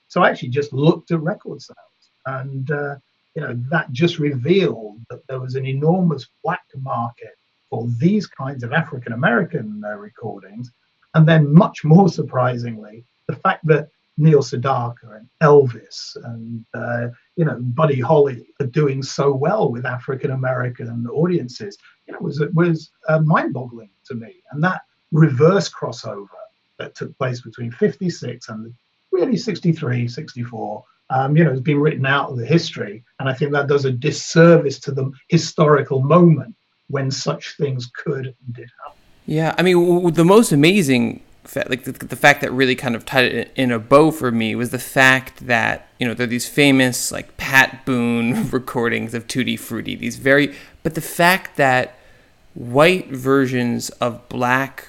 So 0.09 0.23
I 0.23 0.29
actually 0.29 0.51
just 0.51 0.73
looked 0.73 1.11
at 1.11 1.21
record 1.21 1.63
sales 1.63 1.79
and 2.27 2.71
uh, 2.71 2.97
you 3.35 3.43
know, 3.43 3.55
that 3.71 3.91
just 3.93 4.19
revealed 4.19 5.01
that 5.11 5.27
there 5.27 5.41
was 5.41 5.55
an 5.55 5.67
enormous 5.67 6.29
black 6.43 6.65
market 6.77 7.37
for 7.71 7.87
these 7.99 8.27
kinds 8.27 8.63
of 8.63 8.73
African 8.73 9.13
American 9.13 9.83
uh, 9.85 9.97
recordings. 9.97 10.71
And 11.15 11.27
then, 11.27 11.53
much 11.53 11.85
more 11.85 12.09
surprisingly, 12.09 13.05
the 13.27 13.37
fact 13.37 13.67
that 13.67 13.89
Neil 14.19 14.41
Sedaka 14.41 15.17
and 15.17 15.29
Elvis 15.43 16.17
and 16.25 16.65
uh, 16.75 17.09
you 17.37 17.45
know 17.45 17.59
Buddy 17.61 18.01
Holly 18.01 18.47
are 18.61 18.67
doing 18.67 19.03
so 19.03 19.33
well 19.33 19.71
with 19.71 19.87
African 19.87 20.33
American 20.33 21.07
audiences, 21.09 21.79
you 22.07 22.13
know, 22.13 22.21
was 22.21 22.43
was 22.55 22.91
uh, 23.09 23.21
mind-boggling 23.21 23.91
to 24.07 24.15
me. 24.15 24.43
And 24.51 24.63
that 24.65 24.83
reverse 25.13 25.69
crossover 25.71 26.29
that 26.79 26.95
took 26.95 27.17
place 27.19 27.41
between 27.41 27.71
56 27.71 28.49
and 28.49 28.75
really 29.13 29.37
63, 29.37 30.09
64 30.09 30.85
um, 31.11 31.37
you 31.37 31.45
know, 31.45 31.51
has 31.51 31.61
been 31.61 31.81
written 31.81 32.07
out 32.07 32.31
of 32.31 32.37
the 32.37 32.47
history. 32.47 33.05
And 33.19 33.29
I 33.29 33.35
think 33.35 33.53
that 33.53 33.69
does 33.69 33.85
a 33.85 33.93
disservice 33.93 34.79
to 34.81 34.93
the 34.93 35.11
historical 35.29 36.03
moment 36.03 36.55
when 36.89 37.11
such 37.11 37.57
things 37.57 37.91
could 37.95 38.27
and 38.27 38.55
did 38.55 38.69
happen. 38.85 38.99
Yeah, 39.27 39.55
I 39.57 39.63
mean, 39.63 40.13
the 40.13 40.25
most 40.25 40.53
amazing, 40.53 41.23
fact, 41.45 41.71
like 41.71 41.85
the, 41.85 41.93
the 41.93 42.17
fact 42.17 42.41
that 42.41 42.53
really 42.53 42.75
kind 42.75 42.95
of 42.97 43.05
tied 43.05 43.27
it 43.27 43.53
in 43.55 43.71
a 43.71 43.79
bow 43.79 44.11
for 44.11 44.31
me 44.31 44.55
was 44.55 44.71
the 44.71 44.79
fact 44.79 45.47
that 45.47 45.89
you 45.99 46.07
know 46.07 46.15
there 46.15 46.25
are 46.25 46.29
these 46.29 46.49
famous 46.49 47.13
like 47.13 47.37
Pat 47.37 47.85
Boone 47.85 48.51
recordings 48.51 49.15
of 49.15 49.29
Tutti 49.29 49.57
Frutti, 49.57 49.95
these 49.95 50.17
very, 50.17 50.55
but 50.83 50.95
the 50.95 51.01
fact 51.01 51.57
that 51.57 51.95
white 52.55 53.09
versions 53.09 53.91
of 53.91 54.29
black 54.29 54.89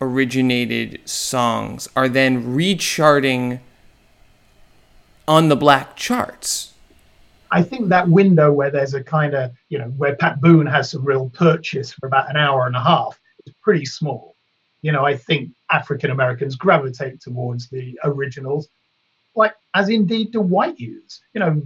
originated 0.00 1.00
songs 1.08 1.88
are 1.96 2.08
then 2.08 2.54
recharting 2.54 3.60
on 5.28 5.48
the 5.48 5.56
black 5.56 5.96
charts. 5.96 6.72
I 7.50 7.62
think 7.62 7.88
that 7.88 8.08
window 8.08 8.52
where 8.52 8.70
there's 8.70 8.94
a 8.94 9.02
kind 9.02 9.34
of, 9.34 9.52
you 9.68 9.78
know, 9.78 9.86
where 9.96 10.16
Pat 10.16 10.40
Boone 10.40 10.66
has 10.66 10.90
some 10.90 11.04
real 11.04 11.30
purchase 11.30 11.92
for 11.92 12.06
about 12.06 12.30
an 12.30 12.36
hour 12.36 12.66
and 12.66 12.76
a 12.76 12.80
half 12.80 13.18
is 13.46 13.54
pretty 13.62 13.84
small. 13.84 14.34
You 14.82 14.92
know, 14.92 15.04
I 15.04 15.16
think 15.16 15.50
African 15.70 16.10
Americans 16.10 16.56
gravitate 16.56 17.20
towards 17.20 17.68
the 17.68 17.98
originals, 18.04 18.68
like 19.34 19.54
as 19.74 19.88
indeed 19.88 20.32
do 20.32 20.40
white 20.40 20.78
youths. 20.78 21.20
You 21.34 21.40
know, 21.40 21.62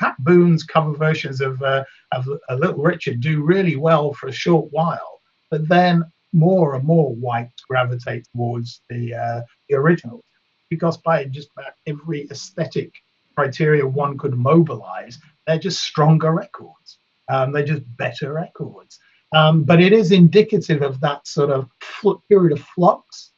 Pat 0.00 0.16
Boone's 0.18 0.64
cover 0.64 0.92
versions 0.92 1.40
of, 1.40 1.62
uh, 1.62 1.84
of 2.12 2.28
a 2.48 2.56
Little 2.56 2.82
Richard 2.82 3.20
do 3.20 3.42
really 3.42 3.76
well 3.76 4.12
for 4.12 4.28
a 4.28 4.32
short 4.32 4.68
while, 4.70 5.20
but 5.50 5.66
then 5.68 6.04
more 6.32 6.74
and 6.74 6.84
more 6.84 7.14
whites 7.14 7.62
gravitate 7.68 8.26
towards 8.34 8.80
the 8.88 9.14
uh, 9.14 9.40
the 9.68 9.76
originals 9.76 10.24
because 10.72 10.96
by 10.96 11.22
just 11.24 11.50
about 11.54 11.74
every 11.86 12.26
aesthetic 12.30 12.94
criteria 13.36 13.86
one 13.86 14.16
could 14.16 14.32
mobilize, 14.32 15.18
they're 15.46 15.58
just 15.58 15.82
stronger 15.82 16.32
records. 16.32 16.96
Um, 17.28 17.52
they're 17.52 17.72
just 17.74 17.82
better 17.98 18.32
records. 18.32 18.98
Um, 19.34 19.64
but 19.64 19.82
it 19.82 19.92
is 19.92 20.12
indicative 20.12 20.80
of 20.80 20.98
that 21.00 21.26
sort 21.26 21.50
of 21.50 21.68
period 22.26 22.52
of 22.52 22.64
flux 22.74 23.32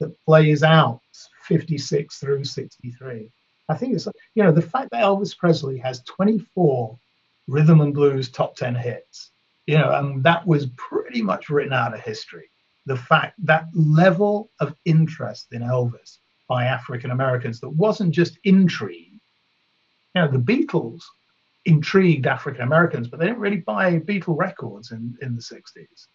that 0.00 0.18
plays 0.24 0.64
out 0.64 1.00
56 1.44 2.18
through 2.18 2.42
63. 2.42 3.30
I 3.68 3.74
think 3.76 3.94
it's, 3.94 4.08
you 4.34 4.42
know, 4.42 4.50
the 4.50 4.60
fact 4.62 4.90
that 4.90 5.04
Elvis 5.04 5.38
Presley 5.38 5.78
has 5.78 6.02
24 6.02 6.98
rhythm 7.46 7.80
and 7.82 7.94
blues 7.94 8.28
top 8.28 8.56
10 8.56 8.74
hits, 8.74 9.30
you 9.66 9.78
know, 9.78 9.92
and 9.94 10.24
that 10.24 10.44
was 10.44 10.66
pretty 10.76 11.22
much 11.22 11.50
written 11.50 11.72
out 11.72 11.94
of 11.94 12.00
history. 12.00 12.50
The 12.86 12.96
fact 12.96 13.34
that 13.44 13.66
level 13.74 14.50
of 14.58 14.74
interest 14.84 15.52
in 15.52 15.62
Elvis 15.62 16.18
by 16.50 16.64
African 16.64 17.12
Americans 17.12 17.60
that 17.60 17.68
wasn't 17.68 18.10
just 18.12 18.36
intrigue. 18.42 19.20
You 20.16 20.22
know, 20.22 20.28
the 20.28 20.38
Beatles 20.38 21.02
intrigued 21.64 22.26
African 22.26 22.62
Americans, 22.62 23.06
but 23.06 23.20
they 23.20 23.26
didn't 23.26 23.38
really 23.38 23.58
buy 23.58 24.00
Beatle 24.00 24.36
records 24.36 24.90
in, 24.90 25.16
in 25.22 25.36
the 25.36 25.40
60s. 25.40 26.08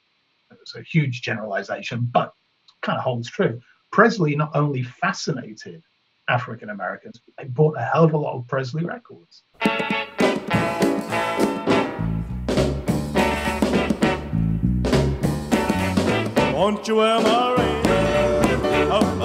It's 0.51 0.75
a 0.75 0.81
huge 0.81 1.21
generalization, 1.21 2.09
but 2.11 2.33
kind 2.81 2.97
of 2.97 3.03
holds 3.05 3.29
true. 3.29 3.61
Presley 3.93 4.35
not 4.35 4.51
only 4.53 4.83
fascinated 4.83 5.81
African 6.27 6.69
Americans, 6.69 7.21
but 7.25 7.33
they 7.41 7.49
bought 7.49 7.77
a 7.77 7.83
hell 7.83 8.03
of 8.03 8.13
a 8.13 8.17
lot 8.17 8.35
of 8.35 8.45
Presley 8.49 8.83
records. 8.83 9.43
Won't 16.53 16.87
you 16.89 16.99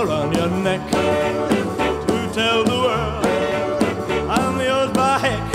around 0.00 0.34
your 0.34 0.48
neck 0.48 0.80
to 0.90 2.30
tell 2.32 2.64
the 2.64 2.78
world 2.86 3.26
I'm 4.30 4.58
yours 4.58 4.90
by 4.92 5.18
heck? 5.18 5.54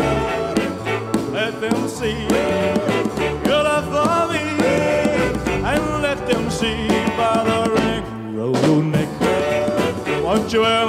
Let 1.32 1.60
them 1.60 1.88
see 1.88 2.28
your 3.48 3.64
love 3.64 3.86
for 3.96 4.34
me 4.34 4.44
and 5.72 6.04
let 6.04 6.28
them 6.28 6.52
see 6.52 6.88
by 7.18 7.44
the 7.50 7.72
ring 7.76 8.38
around 8.38 8.54
your 8.68 8.84
neck. 8.84 9.10
Won't 10.24 10.54
you 10.54 10.62
wear 10.62 10.86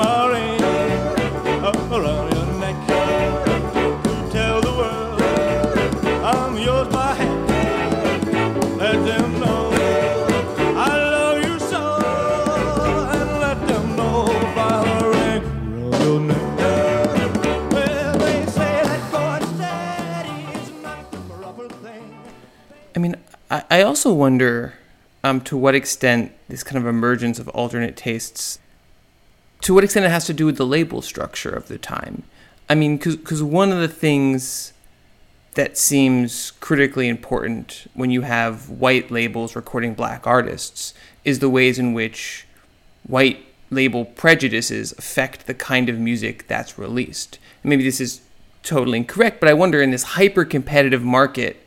I, 23.77 23.83
also 23.83 24.11
wonder 24.11 24.73
um, 25.23 25.43
to 25.43 25.57
what 25.57 25.75
extent 25.75 26.33
this 26.49 26.65
kind 26.65 26.79
of 26.79 26.87
emergence 26.87 27.39
of 27.39 27.47
alternate 27.51 27.95
tastes, 27.95 28.59
to 29.61 29.75
what 29.75 29.85
extent 29.85 30.07
it 30.07 30.11
has 30.11 30.25
to 30.27 30.33
do 30.33 30.47
with 30.47 30.57
the 30.57 30.65
label 30.65 31.03
structure 31.03 31.51
of 31.51 31.69
the 31.69 31.77
time. 31.77 32.23
I 32.71 32.75
mean, 32.75 32.97
because 32.97 33.43
one 33.43 33.73
of 33.73 33.79
the 33.79 33.89
things 33.89 34.73
that 35.57 35.77
seems 35.77 36.53
critically 36.53 37.07
important 37.07 37.87
when 37.93 38.11
you 38.11 38.23
have 38.23 38.71
white 38.71 39.11
labels 39.11 39.55
recording 39.55 39.93
black 39.93 40.27
artists 40.27 40.95
is 41.25 41.41
the 41.41 41.51
ways 41.51 41.79
in 41.79 41.93
which 41.93 42.47
white 43.07 43.45
label 43.69 44.07
prejudices 44.07 44.93
affect 44.93 45.47
the 45.47 45.55
kind 45.55 45.91
of 45.91 45.99
music 45.99 46.47
that's 46.47 46.79
released. 46.79 47.39
And 47.63 47.69
maybe 47.69 47.85
this 47.85 48.01
is 48.01 48.23
totally 48.63 48.97
incorrect, 48.97 49.39
but 49.39 49.51
I 49.51 49.55
wonder 49.55 49.83
in 49.83 49.91
this 49.91 50.03
hyper 50.03 50.47
competitive 50.47 51.03
market 51.03 51.63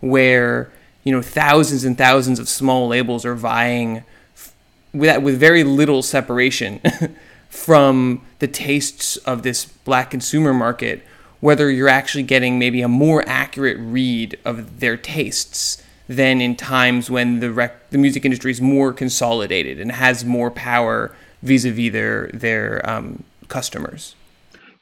where 0.00 0.72
you 1.04 1.12
know 1.12 1.22
thousands 1.22 1.84
and 1.84 1.98
thousands 1.98 2.38
of 2.38 2.48
small 2.48 2.88
labels 2.88 3.24
are 3.24 3.34
vying 3.34 4.04
f- 4.34 4.52
with 4.92 5.22
with 5.22 5.38
very 5.38 5.64
little 5.64 6.02
separation 6.02 6.80
from 7.48 8.22
the 8.38 8.48
tastes 8.48 9.16
of 9.18 9.42
this 9.42 9.64
black 9.64 10.10
consumer 10.10 10.54
market 10.54 11.04
whether 11.40 11.70
you're 11.70 11.88
actually 11.88 12.22
getting 12.22 12.56
maybe 12.58 12.82
a 12.82 12.88
more 12.88 13.24
accurate 13.26 13.76
read 13.80 14.38
of 14.44 14.78
their 14.78 14.96
tastes 14.96 15.82
than 16.08 16.40
in 16.40 16.54
times 16.54 17.10
when 17.10 17.40
the 17.40 17.50
rec- 17.50 17.90
the 17.90 17.98
music 17.98 18.24
industry 18.24 18.52
is 18.52 18.60
more 18.60 18.92
consolidated 18.92 19.80
and 19.80 19.92
has 19.92 20.24
more 20.24 20.50
power 20.50 21.14
vis-a-vis 21.42 21.92
their 21.92 22.30
their 22.32 22.88
um, 22.88 23.24
customers. 23.48 24.14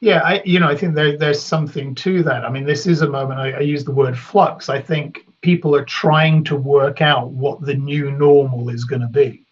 Yeah, 0.01 0.21
I, 0.23 0.43
you 0.45 0.59
know, 0.59 0.69
I 0.69 0.77
think 0.77 0.95
there, 0.95 1.17
there's 1.17 1.43
something 1.43 1.95
to 1.97 2.23
that. 2.23 2.45
I 2.45 2.51
mean, 2.51 2.65
this 2.65 2.87
is 2.87 3.03
a 3.03 3.09
moment. 3.09 3.39
I, 3.39 3.53
I 3.53 3.61
use 3.61 3.85
the 3.85 3.93
word 3.93 4.17
flux. 4.17 4.69
I 4.69 4.81
think 4.81 5.27
people 5.43 5.75
are 5.75 5.85
trying 5.85 6.45
to 6.45 6.57
work 6.57 7.01
out 7.01 7.31
what 7.31 7.61
the 7.61 7.75
new 7.75 8.11
normal 8.11 8.69
is 8.69 8.85
going 8.85 9.03
to 9.03 9.09
be. 9.09 9.45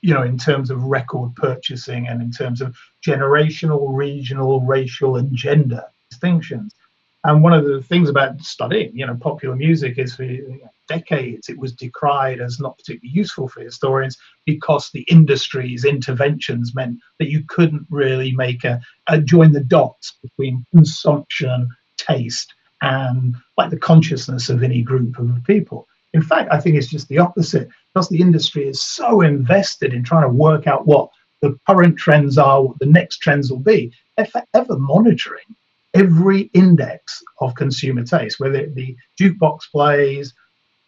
You 0.00 0.14
know, 0.14 0.22
in 0.22 0.38
terms 0.38 0.70
of 0.70 0.84
record 0.84 1.34
purchasing 1.34 2.06
and 2.06 2.22
in 2.22 2.30
terms 2.30 2.60
of 2.60 2.76
generational, 3.04 3.96
regional, 3.96 4.60
racial, 4.60 5.16
and 5.16 5.34
gender 5.34 5.84
distinctions. 6.10 6.74
And 7.24 7.42
one 7.42 7.52
of 7.52 7.64
the 7.64 7.82
things 7.82 8.08
about 8.08 8.40
studying, 8.40 8.96
you 8.96 9.04
know, 9.04 9.16
popular 9.16 9.56
music 9.56 9.98
is 9.98 10.14
for 10.14 10.24
decades 10.88 11.48
it 11.48 11.58
was 11.58 11.72
decried 11.72 12.40
as 12.40 12.58
not 12.58 12.78
particularly 12.78 13.14
useful 13.14 13.48
for 13.48 13.60
historians 13.60 14.16
because 14.46 14.90
the 14.90 15.02
industry's 15.02 15.84
interventions 15.84 16.74
meant 16.74 16.98
that 17.18 17.28
you 17.28 17.44
couldn't 17.46 17.86
really 17.90 18.32
make 18.32 18.64
a, 18.64 18.80
a 19.08 19.20
join 19.20 19.52
the 19.52 19.60
dots 19.60 20.16
between 20.22 20.64
consumption, 20.74 21.68
taste, 21.98 22.54
and 22.82 23.34
like 23.56 23.70
the 23.70 23.76
consciousness 23.78 24.48
of 24.48 24.62
any 24.62 24.82
group 24.82 25.18
of 25.18 25.44
people. 25.44 25.86
In 26.14 26.22
fact, 26.22 26.50
I 26.50 26.60
think 26.60 26.76
it's 26.76 26.86
just 26.86 27.08
the 27.08 27.18
opposite 27.18 27.68
because 27.92 28.08
the 28.08 28.20
industry 28.20 28.66
is 28.66 28.80
so 28.80 29.20
invested 29.20 29.92
in 29.92 30.02
trying 30.02 30.22
to 30.22 30.28
work 30.28 30.66
out 30.66 30.86
what 30.86 31.10
the 31.42 31.58
current 31.66 31.96
trends 31.96 32.38
are, 32.38 32.62
what 32.62 32.78
the 32.78 32.86
next 32.86 33.18
trends 33.18 33.50
will 33.50 33.58
be. 33.58 33.92
They're 34.16 34.26
forever 34.26 34.78
monitoring 34.78 35.44
every 35.94 36.42
index 36.54 37.22
of 37.40 37.54
consumer 37.54 38.04
taste, 38.04 38.40
whether 38.40 38.56
it 38.56 38.74
be 38.74 38.96
jukebox 39.20 39.70
plays, 39.70 40.34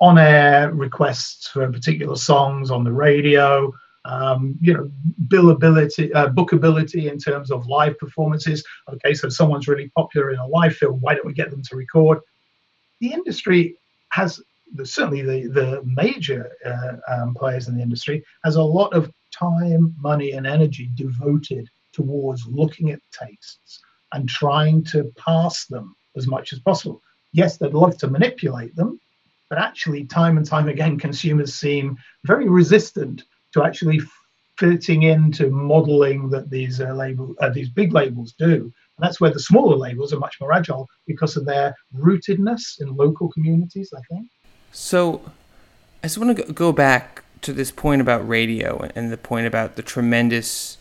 on 0.00 0.18
air 0.18 0.72
requests 0.72 1.48
for 1.48 1.70
particular 1.70 2.16
songs 2.16 2.70
on 2.70 2.84
the 2.84 2.92
radio, 2.92 3.72
um, 4.04 4.56
you 4.60 4.72
know, 4.72 4.90
billability, 5.28 6.14
uh, 6.14 6.28
bookability 6.28 7.10
in 7.10 7.18
terms 7.18 7.50
of 7.50 7.66
live 7.66 7.98
performances. 7.98 8.64
Okay, 8.88 9.14
so 9.14 9.28
someone's 9.28 9.68
really 9.68 9.90
popular 9.96 10.30
in 10.30 10.38
a 10.38 10.46
live 10.46 10.74
film, 10.74 11.00
why 11.00 11.14
don't 11.14 11.26
we 11.26 11.32
get 11.32 11.50
them 11.50 11.62
to 11.62 11.76
record? 11.76 12.18
The 13.00 13.12
industry 13.12 13.76
has 14.10 14.40
certainly 14.84 15.22
the 15.22 15.48
the 15.48 15.82
major 15.84 16.50
uh, 16.64 16.96
um, 17.12 17.34
players 17.34 17.68
in 17.68 17.76
the 17.76 17.82
industry 17.82 18.24
has 18.44 18.56
a 18.56 18.62
lot 18.62 18.92
of 18.92 19.10
time, 19.32 19.94
money, 19.98 20.32
and 20.32 20.46
energy 20.46 20.90
devoted 20.94 21.68
towards 21.92 22.46
looking 22.46 22.90
at 22.90 23.00
tastes 23.12 23.80
and 24.12 24.28
trying 24.28 24.82
to 24.84 25.12
pass 25.16 25.66
them 25.66 25.94
as 26.16 26.26
much 26.26 26.52
as 26.52 26.58
possible. 26.58 27.02
Yes, 27.32 27.56
they'd 27.56 27.74
love 27.74 27.96
to 27.98 28.08
manipulate 28.08 28.74
them, 28.74 29.00
but 29.48 29.58
actually, 29.58 30.04
time 30.04 30.36
and 30.36 30.46
time 30.46 30.68
again, 30.68 30.98
consumers 30.98 31.54
seem 31.54 31.96
very 32.24 32.48
resistant 32.48 33.24
to 33.52 33.64
actually 33.64 34.00
fitting 34.58 35.04
into 35.04 35.48
modeling 35.50 36.28
that 36.28 36.50
these 36.50 36.80
uh, 36.80 36.92
label 36.92 37.34
uh, 37.40 37.48
these 37.48 37.70
big 37.70 37.92
labels 37.92 38.34
do. 38.38 38.54
And 38.54 39.06
that's 39.06 39.20
where 39.20 39.30
the 39.30 39.40
smaller 39.40 39.76
labels 39.76 40.12
are 40.12 40.18
much 40.18 40.36
more 40.40 40.52
agile 40.52 40.86
because 41.06 41.36
of 41.36 41.46
their 41.46 41.74
rootedness 41.96 42.80
in 42.80 42.94
local 42.94 43.30
communities. 43.30 43.92
I 43.96 44.02
think. 44.12 44.28
So, 44.72 45.22
I 46.02 46.06
just 46.06 46.18
want 46.18 46.36
to 46.36 46.52
go 46.52 46.72
back 46.72 47.24
to 47.42 47.52
this 47.52 47.70
point 47.70 48.00
about 48.00 48.26
radio 48.28 48.88
and 48.94 49.10
the 49.10 49.16
point 49.16 49.46
about 49.46 49.76
the 49.76 49.82
tremendous 49.82 50.76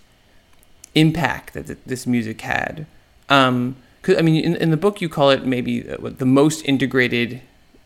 impact 0.94 1.54
that 1.54 1.86
this 1.88 2.06
music 2.06 2.42
had. 2.42 2.86
Um, 3.30 3.78
cause, 4.02 4.18
I 4.18 4.22
mean, 4.22 4.44
in, 4.44 4.56
in 4.58 4.72
the 4.72 4.78
book, 4.78 5.02
you 5.02 5.10
call 5.10 5.30
it 5.30 5.46
maybe 5.46 5.82
the 5.82 6.26
most 6.26 6.64
integrated 6.66 7.42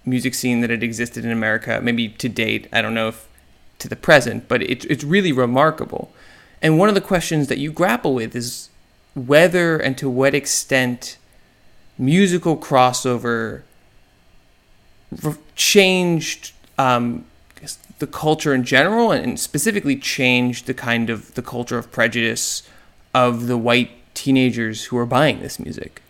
music 0.06 0.34
scene 0.34 0.62
that 0.62 0.69
had 0.69 0.84
existed 0.84 1.24
in 1.24 1.32
America, 1.32 1.80
maybe 1.82 2.10
to 2.10 2.28
date. 2.28 2.67
I 2.74 2.82
don't 2.82 2.93
know 2.93 3.10
if 3.10 3.28
to 3.84 3.89
the 3.89 3.96
present, 3.96 4.48
but 4.48 4.63
it, 4.63 4.86
it's 4.86 5.04
really 5.04 5.32
remarkable. 5.32 6.12
And 6.62 6.80
one 6.80 6.89
of 6.89 6.96
the 6.96 7.02
questions 7.02 7.48
that 7.50 7.60
you 7.60 7.72
grapple 7.72 8.15
with 8.15 8.36
is 8.36 8.69
whether 9.13 9.78
and 9.78 9.98
to 9.98 10.10
what 10.10 10.34
extent 10.34 11.17
musical 11.98 12.58
crossover 12.58 13.62
changed 15.56 16.54
um, 16.78 17.26
the 18.00 18.08
culture 18.08 18.54
in 18.54 18.63
general 18.63 19.12
and 19.12 19.39
specifically 19.39 19.96
changed 19.96 20.65
the 20.65 20.74
kind 20.74 21.10
of 21.10 21.36
the 21.36 21.41
culture 21.41 21.78
of 21.78 21.91
prejudice 21.91 22.63
of 23.13 23.48
the 23.48 23.58
white 23.58 23.91
teenagers 24.13 24.86
who 24.86 24.98
are 24.98 25.06
buying 25.06 25.41
this 25.41 25.60
music. 25.60 26.02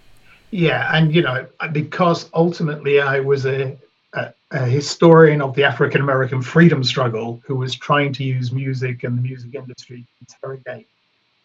Yeah, 0.51 0.89
and 0.95 1.13
you 1.13 1.23
know, 1.23 1.47
because 1.71 2.29
ultimately 2.33 3.01
I 3.01 3.19
was 3.19 3.45
a, 3.45 3.75
a, 4.13 4.65
historian 4.65 5.41
of 5.41 5.55
the 5.55 5.63
African 5.63 6.01
American 6.01 6.41
freedom 6.41 6.83
struggle 6.83 7.41
who 7.45 7.55
was 7.55 7.75
trying 7.75 8.13
to 8.13 8.23
use 8.23 8.51
music 8.51 9.03
and 9.03 9.17
the 9.17 9.21
music 9.21 9.55
industry 9.55 10.05
to 10.05 10.13
interrogate 10.21 10.87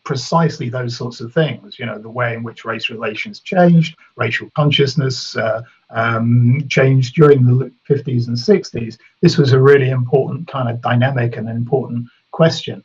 precisely 0.05 0.69
those 0.69 0.97
sorts 0.97 1.21
of 1.21 1.33
things. 1.33 1.79
You 1.79 1.87
know, 1.87 1.99
the 1.99 2.09
way 2.09 2.35
in 2.35 2.43
which 2.43 2.65
race 2.65 2.89
relations 2.91 3.41
changed, 3.41 3.97
racial 4.17 4.51
consciousness 4.57 5.37
uh, 5.37 5.63
um, 5.91 6.67
changed 6.69 7.15
during 7.15 7.45
the 7.45 7.71
50s 7.89 8.29
and 8.29 8.37
60s. 8.37 8.99
This 9.21 9.37
was 9.37 9.53
a 9.53 9.61
really 9.61 9.91
important 9.91 10.49
kind 10.49 10.69
of 10.69 10.81
dynamic 10.81 11.37
and 11.37 11.49
an 11.49 11.57
important 11.57 12.09
question. 12.31 12.85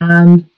And 0.00 0.48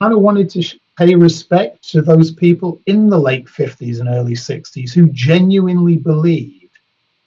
of 0.00 0.20
wanted 0.20 0.48
to 0.50 0.78
pay 0.96 1.14
respect 1.14 1.86
to 1.90 2.00
those 2.00 2.30
people 2.30 2.80
in 2.86 3.10
the 3.10 3.18
late 3.18 3.46
50s 3.46 4.00
and 4.00 4.08
early 4.08 4.34
60s 4.34 4.92
who 4.92 5.08
genuinely 5.08 5.96
believed 5.96 6.55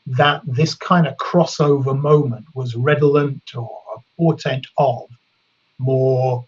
that 0.09 0.41
this 0.45 0.73
kind 0.73 1.05
of 1.05 1.15
crossover 1.17 1.97
moment 1.97 2.45
was 2.55 2.75
redolent 2.75 3.55
or 3.55 3.69
a 3.95 3.99
portent 4.17 4.65
of 4.77 5.07
more 5.77 6.43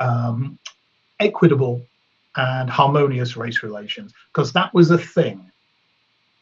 um, 0.00 0.58
equitable 1.18 1.82
and 2.36 2.68
harmonious 2.68 3.36
race 3.36 3.62
relations, 3.62 4.12
because 4.32 4.52
that 4.52 4.72
was 4.74 4.90
a 4.90 4.98
thing. 4.98 5.50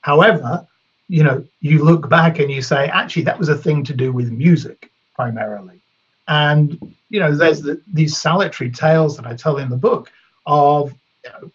However, 0.01 0.67
you 1.09 1.23
know, 1.23 1.45
you 1.61 1.85
look 1.85 2.09
back 2.09 2.41
and 2.41 2.51
you 2.51 2.61
say, 2.61 2.89
actually, 2.89 3.23
that 3.23 3.39
was 3.39 3.49
a 3.49 3.57
thing 3.57 3.85
to 3.85 3.95
do 3.95 4.13
with 4.13 4.31
music 4.31 4.91
primarily. 5.15 5.81
And 6.29 6.79
you 7.09 7.21
know, 7.21 7.35
there's 7.35 7.63
the, 7.63 7.81
these 7.93 8.17
salutary 8.17 8.71
tales 8.71 9.17
that 9.17 9.27
I 9.27 9.37
tell 9.37 9.59
in 9.59 9.69
the 9.69 9.77
book 9.77 10.11
of 10.47 10.93
you 11.25 11.31
know, 11.31 11.51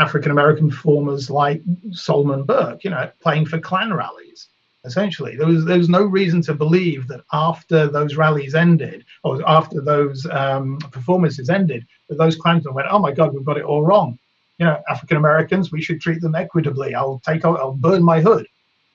African 0.00 0.30
American 0.30 0.70
performers 0.70 1.30
like 1.30 1.62
Solomon 1.92 2.44
Burke, 2.44 2.84
you 2.84 2.90
know, 2.90 3.10
playing 3.20 3.46
for 3.46 3.58
Klan 3.58 3.92
rallies. 3.92 4.48
Essentially, 4.84 5.36
there 5.36 5.46
was 5.46 5.66
there 5.66 5.76
was 5.76 5.90
no 5.90 6.04
reason 6.04 6.40
to 6.42 6.54
believe 6.54 7.06
that 7.08 7.20
after 7.32 7.86
those 7.86 8.16
rallies 8.16 8.54
ended, 8.54 9.04
or 9.24 9.46
after 9.46 9.82
those 9.82 10.26
um, 10.30 10.78
performances 10.90 11.50
ended, 11.50 11.86
that 12.08 12.16
those 12.16 12.36
Klansmen 12.36 12.72
went, 12.72 12.88
"Oh 12.90 12.98
my 12.98 13.12
God, 13.12 13.34
we've 13.34 13.44
got 13.44 13.58
it 13.58 13.64
all 13.64 13.84
wrong." 13.84 14.18
You 14.58 14.64
know, 14.66 14.80
African 14.88 15.18
Americans, 15.18 15.70
we 15.70 15.82
should 15.82 16.00
treat 16.00 16.22
them 16.22 16.34
equitably. 16.34 16.94
I'll 16.94 17.20
take 17.26 17.44
I'll 17.44 17.72
burn 17.72 18.02
my 18.02 18.22
hood. 18.22 18.46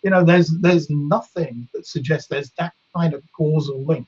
You 0.01 0.09
know, 0.09 0.23
there's 0.23 0.49
there's 0.59 0.89
nothing 0.89 1.67
that 1.75 1.85
suggests 1.85 2.27
there's 2.27 2.51
that 2.57 2.73
kind 2.95 3.13
of 3.13 3.21
causal 3.37 3.85
link 3.85 4.07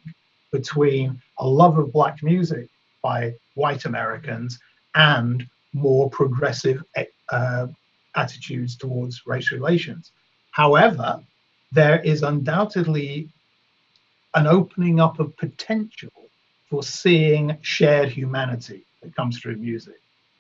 between 0.52 1.22
a 1.38 1.48
love 1.48 1.78
of 1.78 1.94
black 1.94 2.24
music 2.24 2.70
by 3.04 3.36
white 3.54 3.86
Americans 3.86 4.58
and 4.96 5.46
more 5.74 6.10
progressive 6.10 6.84
uh, 7.30 7.68
attitudes 8.16 8.76
towards 8.76 9.26
race 9.26 9.52
relations. 9.52 10.12
However, 10.52 11.20
there 11.72 12.02
is 12.02 12.24
undoubtedly 12.24 13.30
an 14.36 14.48
opening 14.48 15.00
up 15.00 15.20
of 15.20 15.36
potential 15.38 16.12
for 16.70 16.84
seeing 16.84 17.58
shared 17.62 18.10
humanity 18.10 18.84
that 19.02 19.16
comes 19.16 19.40
through 19.40 19.58
music. 19.58 20.00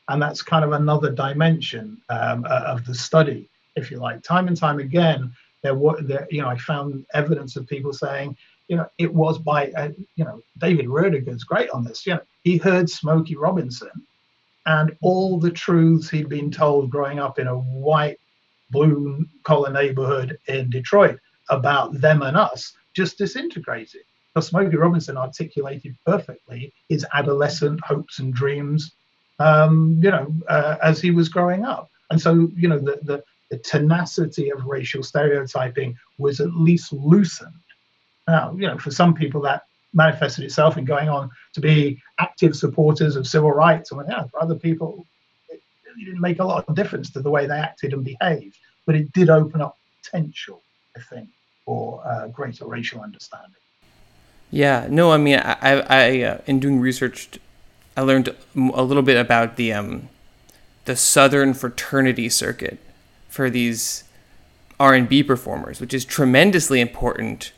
And 0.09 0.21
that's 0.21 0.41
kind 0.41 0.63
of 0.63 0.71
another 0.71 1.11
dimension 1.11 2.01
um, 2.09 2.45
of 2.45 2.85
the 2.85 2.95
study, 2.95 3.49
if 3.75 3.91
you 3.91 3.97
like. 3.97 4.23
Time 4.23 4.47
and 4.47 4.55
time 4.55 4.79
again, 4.79 5.31
there 5.63 5.75
were, 5.75 6.01
there, 6.01 6.27
you 6.31 6.41
know, 6.41 6.47
I 6.47 6.57
found 6.57 7.05
evidence 7.13 7.55
of 7.55 7.67
people 7.67 7.91
saying, 7.91 8.37
you 8.67 8.77
know, 8.77 8.87
it 8.97 9.13
was 9.13 9.37
by, 9.37 9.71
uh, 9.71 9.89
you 10.15 10.25
know, 10.25 10.41
David 10.57 10.87
Roediger's 10.87 11.43
great 11.43 11.69
on 11.71 11.83
this. 11.83 12.05
You 12.05 12.15
know, 12.15 12.21
he 12.43 12.57
heard 12.57 12.89
Smokey 12.89 13.35
Robinson 13.35 13.91
and 14.67 14.95
all 15.01 15.39
the 15.39 15.49
truths 15.49 16.09
he'd 16.09 16.29
been 16.29 16.51
told 16.51 16.91
growing 16.91 17.19
up 17.19 17.39
in 17.39 17.47
a 17.47 17.57
white 17.57 18.19
blue 18.69 19.25
collar 19.43 19.71
neighborhood 19.71 20.37
in 20.47 20.69
Detroit 20.69 21.17
about 21.49 21.99
them 21.99 22.21
and 22.21 22.35
us 22.37 22.73
just 22.93 23.17
disintegrated. 23.17 24.01
Because 24.33 24.47
Smokey 24.49 24.75
Robinson 24.75 25.17
articulated 25.17 25.95
perfectly 26.05 26.73
his 26.89 27.05
adolescent 27.13 27.79
hopes 27.83 28.19
and 28.19 28.33
dreams, 28.33 28.91
um, 29.39 29.99
you 30.03 30.11
know, 30.11 30.35
uh, 30.49 30.75
as 30.83 30.99
he 30.99 31.11
was 31.11 31.29
growing 31.29 31.63
up. 31.63 31.89
And 32.11 32.21
so, 32.21 32.49
you 32.55 32.67
know, 32.67 32.77
the, 32.77 32.99
the, 33.03 33.23
the 33.49 33.57
tenacity 33.59 34.49
of 34.49 34.65
racial 34.65 35.01
stereotyping 35.01 35.95
was 36.17 36.41
at 36.41 36.51
least 36.51 36.91
loosened. 36.91 37.53
Now, 38.27 38.53
you 38.53 38.67
know, 38.67 38.77
for 38.77 38.91
some 38.91 39.13
people 39.13 39.41
that 39.41 39.63
manifested 39.93 40.43
itself 40.43 40.77
in 40.77 40.85
going 40.85 41.09
on 41.09 41.29
to 41.53 41.61
be 41.61 42.01
active 42.19 42.55
supporters 42.55 43.15
of 43.15 43.27
civil 43.27 43.51
rights. 43.51 43.91
And 43.91 44.03
yeah, 44.07 44.25
for 44.25 44.41
other 44.41 44.55
people, 44.55 45.05
it 45.49 45.61
really 45.85 46.05
didn't 46.05 46.21
make 46.21 46.39
a 46.39 46.43
lot 46.43 46.65
of 46.67 46.75
difference 46.75 47.09
to 47.11 47.21
the 47.21 47.31
way 47.31 47.45
they 47.45 47.57
acted 47.57 47.93
and 47.93 48.03
behaved, 48.03 48.57
but 48.85 48.95
it 48.95 49.11
did 49.13 49.29
open 49.29 49.61
up 49.61 49.77
potential, 50.03 50.61
I 50.95 51.01
think, 51.01 51.29
for 51.65 52.01
uh, 52.05 52.27
greater 52.27 52.65
racial 52.65 53.01
understanding. 53.01 53.51
Yeah, 54.49 54.87
no, 54.89 55.11
I 55.11 55.17
mean, 55.17 55.39
I, 55.39 55.81
I, 55.81 56.21
uh, 56.21 56.41
in 56.45 56.59
doing 56.59 56.79
research, 56.79 57.37
I 57.97 58.01
learned 58.01 58.33
a 58.55 58.83
little 58.83 59.03
bit 59.03 59.17
about 59.17 59.57
the 59.57 59.73
um, 59.73 60.09
the 60.85 60.95
Southern 60.95 61.53
fraternity 61.53 62.29
circuit 62.29 62.79
for 63.27 63.49
these 63.49 64.05
R 64.79 64.93
and 64.93 65.09
B 65.09 65.21
performers, 65.21 65.81
which 65.81 65.93
is 65.93 66.05
tremendously 66.05 66.79
important 66.79 67.51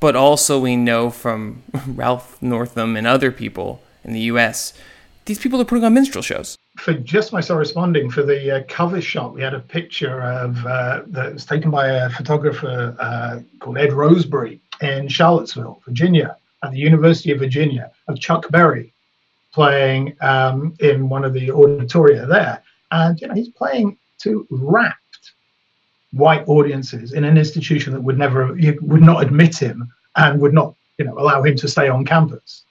but 0.00 0.16
also 0.16 0.58
we 0.58 0.76
know 0.76 1.10
from 1.10 1.62
Ralph 1.86 2.40
Northam 2.40 2.96
and 2.96 3.06
other 3.06 3.32
people 3.32 3.82
in 4.04 4.12
the 4.12 4.20
U.S. 4.20 4.72
These 5.24 5.38
people 5.38 5.60
are 5.60 5.64
putting 5.64 5.84
on 5.84 5.94
minstrel 5.94 6.22
shows. 6.22 6.56
For 6.78 6.94
just 6.94 7.32
myself 7.32 7.58
responding 7.58 8.10
for 8.10 8.22
the 8.22 8.58
uh, 8.58 8.62
cover 8.68 9.00
shot, 9.00 9.34
we 9.34 9.42
had 9.42 9.54
a 9.54 9.60
picture 9.60 10.22
of 10.22 10.64
uh, 10.64 11.02
that 11.08 11.34
was 11.34 11.44
taken 11.44 11.70
by 11.70 11.88
a 11.88 12.10
photographer 12.10 12.96
uh, 12.98 13.40
called 13.58 13.78
Ed 13.78 13.92
Roseberry 13.92 14.60
in 14.80 15.08
Charlottesville, 15.08 15.82
Virginia, 15.84 16.36
at 16.62 16.70
the 16.70 16.78
University 16.78 17.32
of 17.32 17.40
Virginia, 17.40 17.90
of 18.06 18.20
Chuck 18.20 18.48
Berry 18.50 18.92
playing 19.52 20.16
um, 20.20 20.74
in 20.78 21.08
one 21.08 21.24
of 21.24 21.32
the 21.32 21.48
auditoria 21.48 22.28
there, 22.28 22.62
and 22.92 23.20
you 23.20 23.26
know 23.26 23.34
he's 23.34 23.48
playing 23.48 23.96
to 24.18 24.46
rap 24.50 24.96
white 26.12 26.46
audiences 26.48 27.12
in 27.12 27.24
an 27.24 27.36
institution 27.36 27.92
that 27.92 28.00
would 28.00 28.18
never 28.18 28.56
would 28.82 29.02
not 29.02 29.22
admit 29.22 29.56
him 29.56 29.92
and 30.16 30.40
would 30.40 30.54
not 30.54 30.74
you 30.98 31.04
know 31.04 31.18
allow 31.18 31.42
him 31.42 31.56
to 31.56 31.68
stay 31.68 31.88
on 31.88 32.04
campus. 32.04 32.62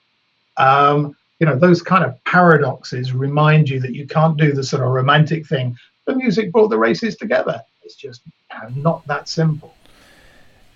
Um, 0.56 1.16
you 1.40 1.46
know 1.46 1.56
those 1.56 1.82
kind 1.82 2.04
of 2.04 2.22
paradoxes 2.24 3.12
remind 3.12 3.68
you 3.68 3.80
that 3.80 3.94
you 3.94 4.06
can't 4.06 4.36
do 4.36 4.52
the 4.52 4.62
sort 4.62 4.82
of 4.82 4.88
romantic 4.90 5.46
thing. 5.46 5.76
The 6.06 6.16
music 6.16 6.52
brought 6.52 6.68
the 6.68 6.78
races 6.78 7.16
together. 7.16 7.62
It's 7.82 7.94
just 7.94 8.22
you 8.26 8.58
know, 8.60 8.90
not 8.90 9.06
that 9.06 9.28
simple. 9.28 9.74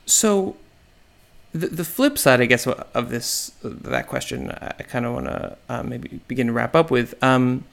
So 0.06 0.56
the, 1.52 1.68
the 1.68 1.84
flip 1.84 2.18
side 2.18 2.40
i 2.40 2.46
guess 2.46 2.66
of 2.66 3.10
this 3.10 3.52
that 3.62 4.06
question 4.06 4.50
i 4.50 4.82
kind 4.82 5.04
of 5.04 5.12
want 5.12 5.26
to 5.26 5.56
uh, 5.68 5.82
maybe 5.82 6.20
begin 6.26 6.48
to 6.48 6.52
wrap 6.52 6.74
up 6.74 6.90
with 6.90 7.14
um, 7.22 7.64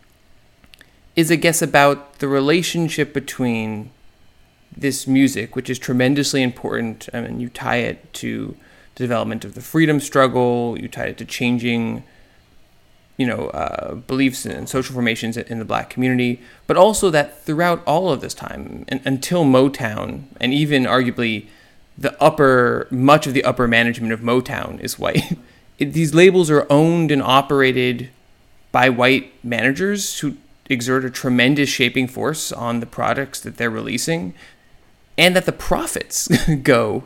is 1.16 1.32
i 1.32 1.36
guess 1.36 1.62
about 1.62 2.20
the 2.20 2.28
relationship 2.28 3.14
between 3.14 3.90
this 4.76 5.08
music, 5.08 5.56
which 5.56 5.70
is 5.70 5.80
tremendously 5.80 6.44
important. 6.44 7.10
I 7.14 7.22
mean, 7.22 7.40
you 7.40 7.50
tie 7.50 7.78
it 7.78 8.14
to 8.16 8.56
the 8.96 9.04
development 9.04 9.46
of 9.46 9.56
the 9.56 9.62
freedom 9.62 10.00
struggle. 10.00 10.78
You 10.80 10.88
tie 10.88 11.08
it 11.08 11.18
to 11.18 11.26
changing, 11.26 12.04
you 13.18 13.26
know, 13.26 13.48
uh, 13.48 13.96
beliefs 13.96 14.46
and 14.46 14.70
social 14.70 14.94
formations 14.94 15.38
in 15.38 15.60
the 15.60 15.66
black 15.66 15.90
community. 15.90 16.42
But 16.68 16.78
also 16.78 17.10
that 17.10 17.44
throughout 17.44 17.84
all 17.86 18.12
of 18.12 18.22
this 18.22 18.34
time, 18.34 18.86
and, 18.88 19.02
until 19.06 19.44
Motown, 19.44 20.24
and 20.40 20.54
even 20.54 20.84
arguably 20.84 21.48
the 21.98 22.22
upper, 22.22 22.88
much 22.90 23.28
of 23.28 23.34
the 23.34 23.44
upper 23.44 23.68
management 23.68 24.14
of 24.14 24.22
Motown 24.22 24.80
is 24.80 24.98
white. 24.98 25.38
it, 25.80 25.94
these 25.94 26.14
labels 26.14 26.50
are 26.50 26.66
owned 26.70 27.12
and 27.12 27.22
operated 27.22 28.10
by 28.72 28.90
white 28.90 29.34
managers 29.44 30.20
who 30.20 30.38
exert 30.70 31.04
a 31.04 31.10
tremendous 31.10 31.68
shaping 31.68 32.08
force 32.08 32.52
on 32.52 32.80
the 32.80 32.86
products 32.86 33.40
that 33.42 33.58
they're 33.58 33.72
releasing 33.72 34.34
and 35.20 35.36
that 35.36 35.46
the 35.46 35.52
profits 35.52 36.28
go 36.64 37.04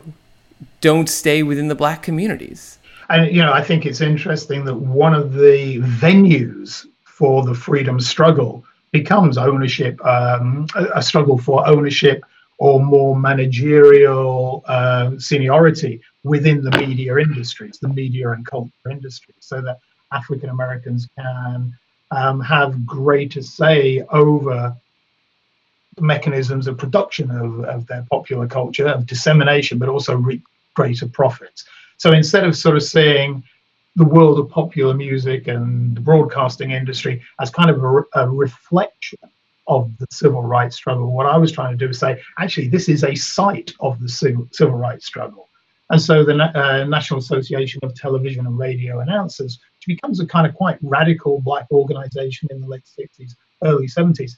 don't 0.80 1.08
stay 1.08 1.42
within 1.42 1.68
the 1.68 1.74
black 1.74 2.00
communities. 2.02 2.78
And 3.10 3.30
you 3.34 3.42
know, 3.42 3.52
I 3.52 3.62
think 3.62 3.84
it's 3.84 4.00
interesting 4.00 4.64
that 4.64 4.76
one 4.76 5.12
of 5.12 5.34
the 5.34 5.80
venues 5.80 6.86
for 7.04 7.44
the 7.44 7.54
freedom 7.54 8.00
struggle 8.00 8.64
becomes 8.92 9.36
ownership, 9.36 10.02
um, 10.06 10.66
a 10.94 11.02
struggle 11.02 11.36
for 11.36 11.66
ownership 11.66 12.24
or 12.58 12.80
more 12.80 13.18
managerial 13.18 14.62
uh, 14.66 15.10
seniority 15.18 16.00
within 16.22 16.62
the 16.62 16.70
media 16.78 17.18
industries, 17.18 17.78
the 17.80 17.88
media 17.88 18.30
and 18.30 18.46
culture 18.46 18.90
industries, 18.90 19.36
so 19.40 19.60
that 19.60 19.78
African 20.12 20.50
Americans 20.50 21.08
can 21.18 21.76
um, 22.12 22.40
have 22.40 22.86
greater 22.86 23.42
say 23.42 24.02
over 24.10 24.76
mechanisms 26.00 26.66
of 26.66 26.78
production 26.78 27.30
of, 27.30 27.64
of 27.64 27.86
their 27.86 28.04
popular 28.10 28.46
culture, 28.46 28.88
of 28.88 29.06
dissemination, 29.06 29.78
but 29.78 29.88
also 29.88 30.16
reap 30.16 30.42
greater 30.74 31.06
profits. 31.06 31.64
So 31.96 32.12
instead 32.12 32.44
of 32.44 32.56
sort 32.56 32.76
of 32.76 32.82
seeing 32.82 33.42
the 33.96 34.04
world 34.04 34.38
of 34.38 34.50
popular 34.50 34.94
music 34.94 35.46
and 35.46 35.96
the 35.96 36.00
broadcasting 36.00 36.72
industry 36.72 37.22
as 37.40 37.50
kind 37.50 37.70
of 37.70 37.82
a, 37.82 38.02
a 38.14 38.28
reflection 38.28 39.18
of 39.66 39.96
the 39.98 40.06
civil 40.10 40.42
rights 40.42 40.76
struggle, 40.76 41.12
what 41.12 41.26
I 41.26 41.38
was 41.38 41.52
trying 41.52 41.78
to 41.78 41.84
do 41.84 41.90
is 41.90 41.98
say, 41.98 42.20
actually, 42.38 42.68
this 42.68 42.88
is 42.88 43.04
a 43.04 43.14
site 43.14 43.72
of 43.80 44.00
the 44.00 44.08
civil, 44.08 44.48
civil 44.52 44.76
rights 44.76 45.06
struggle. 45.06 45.48
And 45.90 46.00
so 46.00 46.24
the 46.24 46.34
uh, 46.34 46.84
National 46.84 47.20
Association 47.20 47.80
of 47.82 47.94
Television 47.94 48.46
and 48.46 48.58
Radio 48.58 49.00
Announcers, 49.00 49.60
which 49.76 49.96
becomes 49.96 50.18
a 50.18 50.26
kind 50.26 50.46
of 50.46 50.54
quite 50.54 50.78
radical 50.82 51.40
black 51.40 51.66
organization 51.70 52.48
in 52.50 52.60
the 52.60 52.66
late 52.66 52.84
60s, 52.98 53.32
early 53.62 53.86
70s, 53.86 54.32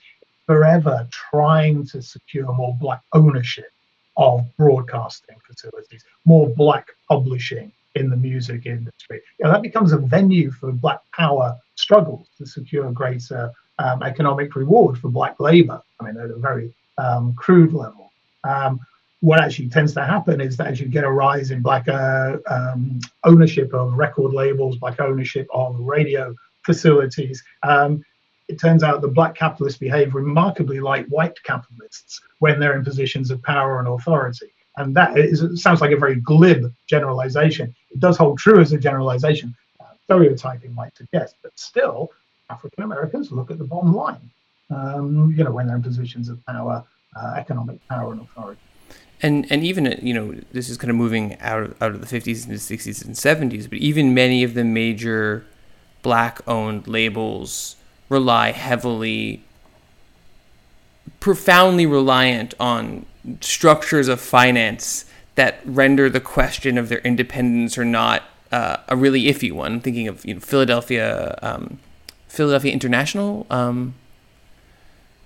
forever 0.47 1.07
trying 1.11 1.87
to 1.87 2.01
secure 2.01 2.53
more 2.53 2.77
black 2.81 3.03
ownership 3.13 3.71
of 4.17 4.45
broadcasting 4.57 5.37
facilities, 5.47 6.05
more 6.25 6.49
black 6.49 6.89
publishing 7.09 7.71
in 7.95 8.11
the 8.11 8.17
music 8.17 8.67
industry. 8.67 9.21
You 9.39 9.47
know, 9.47 9.53
that 9.53 9.63
becomes 9.63 9.93
a 9.93 9.99
venue 9.99 10.51
for 10.51 10.73
black 10.73 11.01
power 11.13 11.57
struggles 11.75 12.27
to 12.39 12.47
secure 12.47 12.91
greater 12.93 13.51
um, 13.79 14.03
economic 14.03 14.55
reward 14.55 14.99
for 14.99 15.09
black 15.09 15.39
labor. 15.41 15.83
I 16.01 16.05
mean, 16.05 16.17
at 16.17 16.31
a 16.31 16.37
very 16.37 16.73
um, 16.99 17.35
crude 17.35 17.73
level. 17.73 18.13
Um, 18.45 18.81
what 19.21 19.41
actually 19.41 19.69
tends 19.69 19.93
to 19.95 20.05
happen 20.05 20.41
is 20.41 20.57
that 20.57 20.69
as 20.69 20.81
you 20.81 20.87
get 20.87 21.05
a 21.05 21.11
rise 21.11 21.51
in 21.51 21.63
black 21.63 21.89
uh, 21.89 22.37
um, 22.49 23.01
ownership 23.25 23.73
of 23.75 23.95
record 23.95 24.33
labels, 24.33 24.77
black 24.77 25.01
ownership 25.01 25.49
of 25.53 25.79
radio 25.81 26.35
facilities, 26.65 27.43
um, 27.63 28.05
it 28.49 28.61
turns 28.61 28.83
out 28.83 29.01
that 29.01 29.09
black 29.09 29.35
capitalists 29.35 29.79
behave 29.79 30.15
remarkably 30.15 30.81
like 30.81 31.07
white 31.07 31.43
capitalists 31.43 32.21
when 32.39 32.61
they're 32.61 32.77
in 32.77 32.85
positions 32.85 33.31
of 33.31 33.43
power 33.43 33.79
and 33.79 33.89
authority. 33.89 34.53
And 34.77 34.95
that 34.95 35.19
is, 35.19 35.63
sounds 35.63 35.81
like 35.81 35.91
a 35.91 35.97
very 35.97 36.17
glib 36.17 36.73
generalization. 36.87 37.75
It 37.91 37.99
does 37.99 38.17
hold 38.17 38.39
true 38.39 38.61
as 38.61 38.73
a 38.73 38.79
generalization. 38.79 39.55
Uh, 39.81 39.87
stereotyping 40.05 40.75
might 40.75 40.97
suggest. 40.97 41.37
But 41.43 41.59
still, 41.59 42.11
African 42.51 42.85
Americans 42.85 43.33
look 43.33 43.51
at 43.51 43.59
the 43.59 43.65
bottom 43.65 43.95
line, 43.95 44.31
um, 44.71 45.33
you 45.37 45.45
know, 45.45 45.51
when 45.51 45.67
they're 45.67 45.77
in 45.77 45.83
positions 45.83 46.29
of 46.29 46.45
power, 46.47 46.85
uh, 47.17 47.35
economic 47.37 47.79
power, 47.89 48.13
and 48.13 48.21
authority. 48.21 48.61
and 49.23 49.51
and 49.51 49.65
even 49.65 49.87
uh, 49.87 49.97
you 50.03 50.13
know 50.13 50.35
this 50.53 50.69
is 50.69 50.77
kind 50.77 50.91
of 50.91 50.97
moving 50.97 51.39
out 51.41 51.63
of, 51.63 51.83
out 51.83 51.93
of 51.93 52.07
the 52.07 52.07
50s 52.07 52.45
into 52.45 52.59
60s 52.59 53.03
and 53.05 53.15
70s 53.15 53.69
but 53.69 53.79
even 53.79 54.13
many 54.13 54.45
of 54.45 54.53
the 54.53 54.63
major 54.63 55.47
black 56.03 56.41
owned 56.47 56.87
labels 56.87 57.77
rely 58.09 58.53
heavily 58.53 59.43
profoundly 61.21 61.87
reliant 61.87 62.55
on 62.61 63.05
structures 63.41 64.09
of 64.09 64.21
finance 64.21 65.05
that 65.35 65.61
render 65.65 66.09
the 66.09 66.21
question 66.21 66.79
of 66.79 66.89
their 66.89 67.01
independence 67.01 67.77
or 67.77 67.85
not 67.85 68.23
uh, 68.53 68.77
a 68.89 68.97
really 68.97 69.25
iffy 69.25 69.53
one. 69.53 69.75
I'm 69.75 69.81
thinking 69.81 70.09
of 70.09 70.25
you 70.25 70.35
know 70.35 70.41
Philadelphia 70.41 71.39
um, 71.43 71.79
Philadelphia 72.29 72.73
International 72.73 73.47
um, 73.51 73.95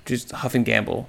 just 0.05 0.33
Huff 0.33 0.55
and 0.55 0.65
Gamble. 0.65 1.09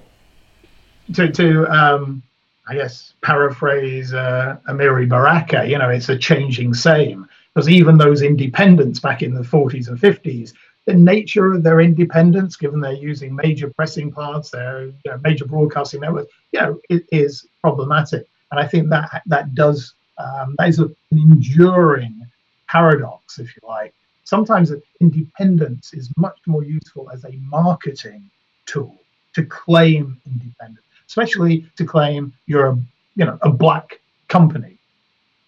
To 1.14 1.30
to 1.32 1.66
um, 1.68 2.22
I 2.68 2.74
guess 2.74 3.14
paraphrase 3.22 4.14
uh, 4.14 4.56
Amiri 4.68 5.08
Baraka, 5.08 5.66
you 5.66 5.78
know, 5.78 5.88
it's 5.88 6.08
a 6.08 6.16
changing 6.16 6.74
same. 6.74 7.28
Because 7.54 7.68
even 7.68 7.98
those 7.98 8.22
independents 8.22 8.98
back 8.98 9.22
in 9.22 9.34
the 9.34 9.42
40s 9.42 9.88
and 9.88 9.98
50s, 9.98 10.54
the 10.86 10.94
nature 10.94 11.52
of 11.52 11.62
their 11.62 11.80
independence, 11.80 12.56
given 12.56 12.80
they're 12.80 12.92
using 12.92 13.34
major 13.34 13.70
pressing 13.70 14.10
plants, 14.12 14.50
their 14.50 14.86
you 14.86 14.94
know, 15.06 15.18
major 15.22 15.44
broadcasting 15.44 16.00
networks, 16.00 16.32
you 16.52 16.60
know, 16.60 16.80
it 16.88 17.04
is 17.12 17.46
problematic. 17.60 18.26
And 18.50 18.60
I 18.60 18.66
think 18.66 18.88
that 18.90 19.22
that 19.26 19.54
does 19.54 19.94
um, 20.18 20.56
that 20.58 20.68
is 20.68 20.78
an 20.78 20.94
enduring 21.10 22.26
paradox, 22.68 23.38
if 23.38 23.54
you 23.56 23.62
like. 23.66 23.94
Sometimes 24.24 24.72
independence 25.00 25.92
is 25.94 26.10
much 26.16 26.38
more 26.46 26.62
useful 26.62 27.10
as 27.10 27.24
a 27.24 27.32
marketing 27.48 28.30
tool 28.66 28.96
to 29.34 29.44
claim 29.44 30.20
independence 30.26 30.82
especially 31.12 31.66
to 31.76 31.84
claim 31.84 32.32
you're 32.46 32.68
a 32.68 32.78
you 33.16 33.24
know 33.26 33.38
a 33.42 33.50
black 33.50 34.00
company 34.28 34.78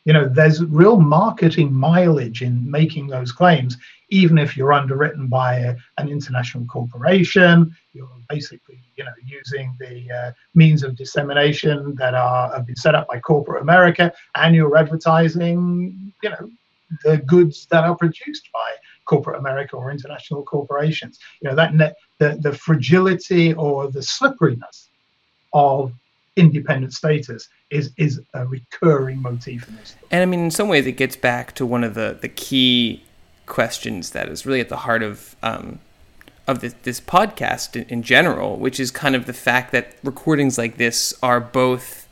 you 0.04 0.12
know 0.12 0.28
there's 0.28 0.62
real 0.64 1.00
marketing 1.00 1.72
mileage 1.72 2.42
in 2.42 2.70
making 2.70 3.06
those 3.06 3.32
claims 3.32 3.78
even 4.14 4.38
if 4.38 4.56
you're 4.56 4.72
underwritten 4.72 5.26
by 5.26 5.56
a, 5.56 5.76
an 5.98 6.08
international 6.08 6.64
corporation 6.66 7.74
you're 7.92 8.08
basically 8.28 8.78
you 8.96 9.04
know 9.04 9.16
using 9.26 9.74
the 9.80 10.10
uh, 10.10 10.32
means 10.54 10.82
of 10.82 10.96
dissemination 10.96 11.94
that 11.96 12.14
are 12.14 12.52
have 12.52 12.66
been 12.66 12.76
set 12.76 12.94
up 12.94 13.06
by 13.08 13.18
corporate 13.18 13.62
america 13.62 14.12
and 14.36 14.54
you're 14.54 14.76
advertising 14.76 16.12
you 16.22 16.30
know 16.30 16.50
the 17.04 17.18
goods 17.18 17.66
that 17.70 17.84
are 17.84 17.96
produced 17.96 18.48
by 18.52 18.70
corporate 19.04 19.38
america 19.38 19.76
or 19.76 19.90
international 19.90 20.42
corporations 20.42 21.18
you 21.40 21.48
know 21.48 21.56
that 21.56 21.74
net, 21.74 21.94
the, 22.18 22.38
the 22.40 22.52
fragility 22.52 23.52
or 23.54 23.90
the 23.90 24.02
slipperiness 24.02 24.88
of 25.52 25.92
independent 26.36 26.92
status 26.92 27.48
is 27.70 27.92
is 27.96 28.20
a 28.34 28.44
recurring 28.46 29.22
motif 29.22 29.68
in 29.68 29.76
this. 29.76 29.94
And 30.10 30.22
I 30.22 30.26
mean, 30.26 30.40
in 30.40 30.50
some 30.50 30.68
ways, 30.68 30.84
it 30.84 30.92
gets 30.92 31.14
back 31.14 31.54
to 31.54 31.64
one 31.64 31.84
of 31.84 31.94
the 31.94 32.18
the 32.20 32.28
key 32.28 33.04
questions 33.46 34.10
that 34.10 34.28
is 34.28 34.46
really 34.46 34.60
at 34.60 34.68
the 34.68 34.78
heart 34.78 35.02
of 35.02 35.36
um, 35.42 35.80
of 36.46 36.60
this, 36.60 36.74
this 36.82 37.00
podcast 37.00 37.76
in, 37.76 37.88
in 37.88 38.02
general, 38.02 38.56
which 38.56 38.78
is 38.78 38.90
kind 38.90 39.14
of 39.14 39.26
the 39.26 39.32
fact 39.32 39.72
that 39.72 39.94
recordings 40.02 40.58
like 40.58 40.76
this 40.76 41.14
are 41.22 41.40
both 41.40 42.06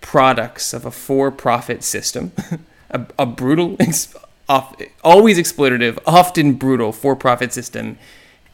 products 0.00 0.72
of 0.72 0.86
a 0.86 0.90
for-profit 0.90 1.82
system, 1.84 2.32
a, 2.90 3.06
a 3.18 3.26
brutal, 3.26 3.76
off, 4.48 4.74
always 5.04 5.38
exploitative, 5.38 5.98
often 6.06 6.54
brutal 6.54 6.92
for-profit 6.92 7.52
system, 7.52 7.98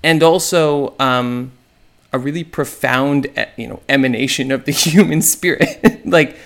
and 0.02 0.22
also 0.22 0.94
um, 0.98 1.52
a 2.12 2.18
really 2.18 2.44
profound, 2.44 3.28
you 3.56 3.68
know, 3.68 3.80
emanation 3.88 4.50
of 4.50 4.64
the 4.64 4.72
human 4.72 5.22
spirit, 5.22 6.04
like 6.04 6.36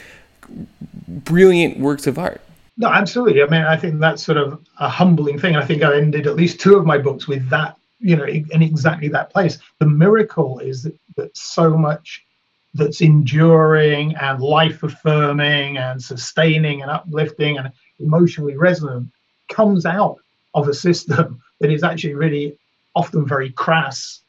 brilliant 1.09 1.79
works 1.79 2.07
of 2.07 2.19
art. 2.19 2.41
No, 2.81 2.89
absolutely. 2.89 3.43
I 3.43 3.47
mean, 3.47 3.61
I 3.61 3.77
think 3.77 4.01
that's 4.01 4.25
sort 4.25 4.39
of 4.39 4.59
a 4.79 4.89
humbling 4.89 5.39
thing. 5.39 5.55
I 5.55 5.67
think 5.67 5.83
I 5.83 5.99
ended 5.99 6.27
at 6.27 6.35
least 6.35 6.61
two 6.61 6.79
of 6.79 6.87
my 6.87 6.97
books 6.97 7.29
with 7.29 7.47
that, 7.51 7.77
you 7.99 8.17
know, 8.17 8.25
in 8.25 8.63
exactly 8.63 9.09
that 9.09 9.29
place. 9.29 9.59
The 9.81 9.87
miracle 9.87 10.61
is 10.61 10.85
that, 10.85 10.99
that 11.17 11.37
so 11.37 11.77
much 11.77 12.25
that's 12.73 13.03
enduring 13.03 14.17
and 14.17 14.41
life 14.41 14.83
affirming 14.83 15.77
and 15.77 16.03
sustaining 16.03 16.81
and 16.81 16.91
uplifting 16.91 17.59
and 17.59 17.71
emotionally 17.99 18.57
resonant 18.57 19.11
comes 19.51 19.85
out 19.85 20.17
of 20.55 20.67
a 20.67 20.73
system 20.73 21.43
that 21.61 21.71
is 21.71 21.83
actually 21.83 22.15
really 22.15 22.57
often 22.97 23.27
very 23.27 23.53
crass 23.53 24.21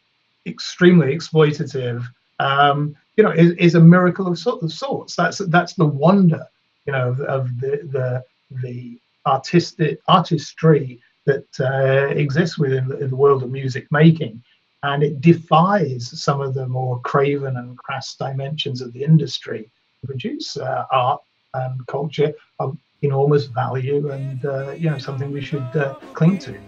extremely 0.45 1.15
exploitative, 1.15 2.05
um, 2.39 2.97
you 3.15 3.23
know, 3.23 3.31
is, 3.31 3.53
is 3.53 3.75
a 3.75 3.79
miracle 3.79 4.27
of, 4.27 4.37
sort 4.37 4.61
of 4.61 4.73
sorts. 4.73 5.15
That's 5.15 5.37
that's 5.37 5.75
the 5.75 5.85
wonder, 5.85 6.45
you 6.85 6.91
know, 6.91 7.11
of, 7.11 7.21
of 7.21 7.61
the 7.61 7.87
the 7.89 8.25
the 8.61 8.99
artistic 9.25 9.99
artistry 10.07 10.99
that 11.25 11.45
uh, 11.59 12.07
exists 12.15 12.57
within 12.57 12.87
the, 12.87 13.07
the, 13.07 13.15
world 13.15 13.43
of 13.43 13.51
music 13.51 13.87
making, 13.91 14.41
and 14.83 15.03
it 15.03 15.21
defies 15.21 16.19
some 16.21 16.41
of 16.41 16.53
the 16.53 16.67
more 16.67 16.99
craven 17.01 17.57
and 17.57 17.77
crass 17.77 18.15
dimensions 18.15 18.81
of 18.81 18.91
the 18.93 19.03
industry 19.03 19.69
to 20.01 20.07
produce 20.07 20.57
uh, 20.57 20.85
art 20.91 21.21
and 21.53 21.85
culture 21.87 22.33
of 22.59 22.77
enormous 23.03 23.45
value 23.45 24.11
and 24.11 24.45
uh, 24.45 24.71
you 24.71 24.89
know 24.89 24.97
something 24.97 25.31
we 25.31 25.41
should 25.41 25.63
uh, 25.75 25.95
cling 26.13 26.37
to. 26.37 26.59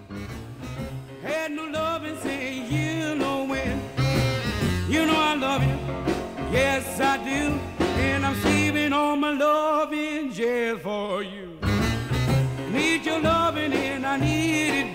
Yes, 6.52 7.00
I 7.00 7.18
do. 7.18 7.73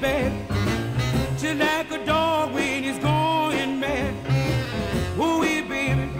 It. 0.02 0.32
Just 1.38 1.58
like 1.58 1.90
a 1.90 2.04
dog 2.04 2.52
when 2.52 2.82
he's 2.82 2.98
going 2.98 3.80
mad. 3.80 4.14
Ooh, 5.18 5.40
baby. 5.40 6.10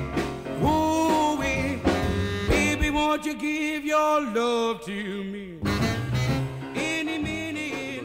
Ooh, 0.62 1.36
baby, 2.48 2.90
won't 2.90 3.24
you 3.24 3.34
give 3.34 3.84
your 3.84 4.22
love 4.22 4.84
to 4.84 5.24
me? 5.24 5.58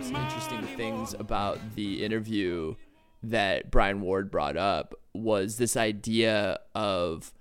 Some 0.01 0.15
interesting 0.15 0.61
things 0.75 1.13
oh. 1.13 1.21
about 1.21 1.59
the 1.75 2.03
interview 2.03 2.75
that 3.23 3.71
Brian 3.71 4.01
Ward 4.01 4.29
brought 4.29 4.57
up 4.57 4.93
was 5.13 5.57
this 5.57 5.77
idea 5.77 6.59
of 6.75 7.33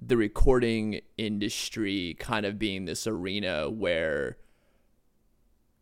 the 0.00 0.16
recording 0.16 1.00
industry 1.16 2.16
kind 2.18 2.46
of 2.46 2.58
being 2.58 2.84
this 2.84 3.06
arena 3.06 3.68
where 3.68 4.36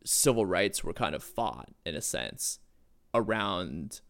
civil 0.05 0.47
rights 0.47 0.85
were 0.85 0.93
kind 0.93 1.15
of 1.15 1.23
fought 1.23 1.71
in 1.85 1.95
a 1.95 2.01
sense 2.01 2.59
around 3.15 4.01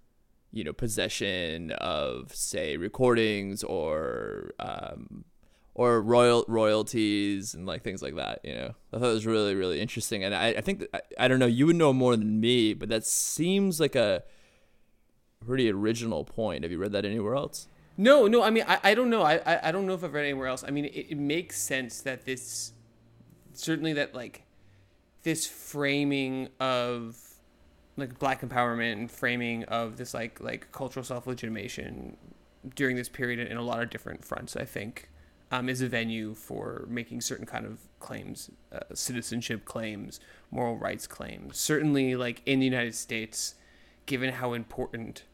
you 0.50 0.64
know 0.64 0.72
possession 0.72 1.70
of 1.72 2.34
say 2.34 2.76
recordings 2.76 3.62
or 3.62 4.52
um, 4.58 5.24
or 5.74 6.00
royal 6.00 6.44
royalties 6.48 7.54
and 7.54 7.66
like 7.66 7.82
things 7.82 8.02
like 8.02 8.16
that 8.16 8.40
you 8.44 8.54
know 8.54 8.74
i 8.92 8.98
thought 8.98 9.10
it 9.10 9.14
was 9.14 9.26
really 9.26 9.54
really 9.54 9.80
interesting 9.80 10.22
and 10.22 10.34
i, 10.34 10.48
I 10.48 10.60
think 10.60 10.86
I, 10.94 11.00
I 11.18 11.28
don't 11.28 11.38
know 11.38 11.46
you 11.46 11.66
would 11.66 11.76
know 11.76 11.92
more 11.92 12.16
than 12.16 12.40
me 12.40 12.74
but 12.74 12.88
that 12.88 13.04
seems 13.04 13.80
like 13.80 13.94
a 13.94 14.22
pretty 15.44 15.70
original 15.70 16.24
point. 16.24 16.64
Have 16.64 16.72
you 16.72 16.78
read 16.78 16.92
that 16.92 17.04
anywhere 17.04 17.34
else? 17.34 17.68
No, 17.96 18.26
no. 18.26 18.42
I 18.42 18.50
mean, 18.50 18.64
I, 18.66 18.78
I 18.82 18.94
don't 18.94 19.10
know. 19.10 19.22
I, 19.22 19.68
I 19.68 19.70
don't 19.70 19.86
know 19.86 19.94
if 19.94 20.02
I've 20.02 20.12
read 20.14 20.24
anywhere 20.24 20.48
else. 20.48 20.64
I 20.66 20.70
mean, 20.70 20.86
it, 20.86 21.10
it 21.10 21.18
makes 21.18 21.60
sense 21.60 22.00
that 22.02 22.24
this 22.24 22.72
certainly 23.52 23.92
that 23.92 24.14
like 24.14 24.43
this 25.24 25.46
framing 25.46 26.48
of 26.60 27.18
like 27.96 28.18
black 28.18 28.42
empowerment 28.42 28.92
and 28.92 29.10
framing 29.10 29.64
of 29.64 29.96
this 29.96 30.14
like 30.14 30.40
like 30.40 30.70
cultural 30.72 31.04
self 31.04 31.26
legitimation 31.26 32.16
during 32.74 32.96
this 32.96 33.08
period 33.08 33.46
in 33.50 33.56
a 33.56 33.62
lot 33.62 33.82
of 33.82 33.90
different 33.90 34.24
fronts. 34.24 34.56
I 34.56 34.64
think 34.64 35.08
um, 35.50 35.68
is 35.68 35.82
a 35.82 35.88
venue 35.88 36.34
for 36.34 36.84
making 36.88 37.20
certain 37.20 37.46
kind 37.46 37.66
of 37.66 37.80
claims, 38.00 38.50
uh, 38.72 38.80
citizenship 38.92 39.64
claims, 39.64 40.20
moral 40.50 40.76
rights 40.76 41.06
claims. 41.06 41.58
Certainly, 41.58 42.16
like 42.16 42.42
in 42.46 42.60
the 42.60 42.66
United 42.66 42.94
States, 42.94 43.54
given 44.06 44.32
how 44.32 44.52
important 44.52 45.24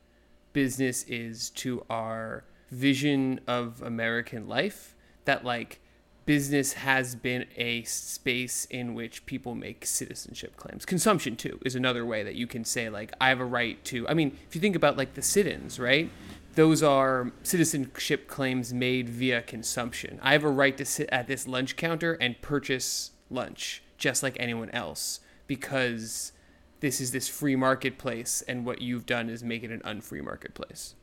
business 0.52 1.04
is 1.04 1.50
to 1.50 1.84
our 1.88 2.44
vision 2.70 3.40
of 3.46 3.82
American 3.82 4.48
life 4.48 4.94
that 5.24 5.44
like 5.44 5.80
business 6.26 6.74
has 6.74 7.14
been 7.14 7.46
a 7.56 7.82
space 7.84 8.66
in 8.66 8.94
which 8.94 9.26
people 9.26 9.54
make 9.54 9.84
citizenship 9.84 10.56
claims. 10.56 10.84
Consumption 10.84 11.36
too 11.36 11.58
is 11.64 11.74
another 11.74 12.04
way 12.06 12.22
that 12.22 12.34
you 12.34 12.46
can 12.46 12.64
say 12.64 12.88
like 12.88 13.12
I 13.20 13.28
have 13.28 13.40
a 13.40 13.44
right 13.44 13.82
to 13.86 14.08
I 14.08 14.14
mean, 14.14 14.36
if 14.48 14.54
you 14.54 14.60
think 14.60 14.76
about 14.76 14.96
like 14.96 15.14
the 15.14 15.22
sit-ins, 15.22 15.78
right? 15.78 16.10
Those 16.54 16.82
are 16.82 17.32
citizenship 17.42 18.28
claims 18.28 18.74
made 18.74 19.08
via 19.08 19.42
consumption. 19.42 20.18
I 20.22 20.32
have 20.32 20.44
a 20.44 20.50
right 20.50 20.76
to 20.76 20.84
sit 20.84 21.08
at 21.10 21.26
this 21.26 21.46
lunch 21.46 21.76
counter 21.76 22.14
and 22.14 22.40
purchase 22.42 23.12
lunch 23.30 23.82
just 23.96 24.22
like 24.22 24.36
anyone 24.40 24.70
else 24.70 25.20
because 25.46 26.32
this 26.80 27.00
is 27.00 27.12
this 27.12 27.28
free 27.28 27.56
marketplace, 27.56 28.42
and 28.48 28.64
what 28.64 28.80
you've 28.80 29.06
done 29.06 29.28
is 29.28 29.44
make 29.44 29.62
it 29.62 29.70
an 29.70 29.82
unfree 29.84 30.22
marketplace. 30.22 30.94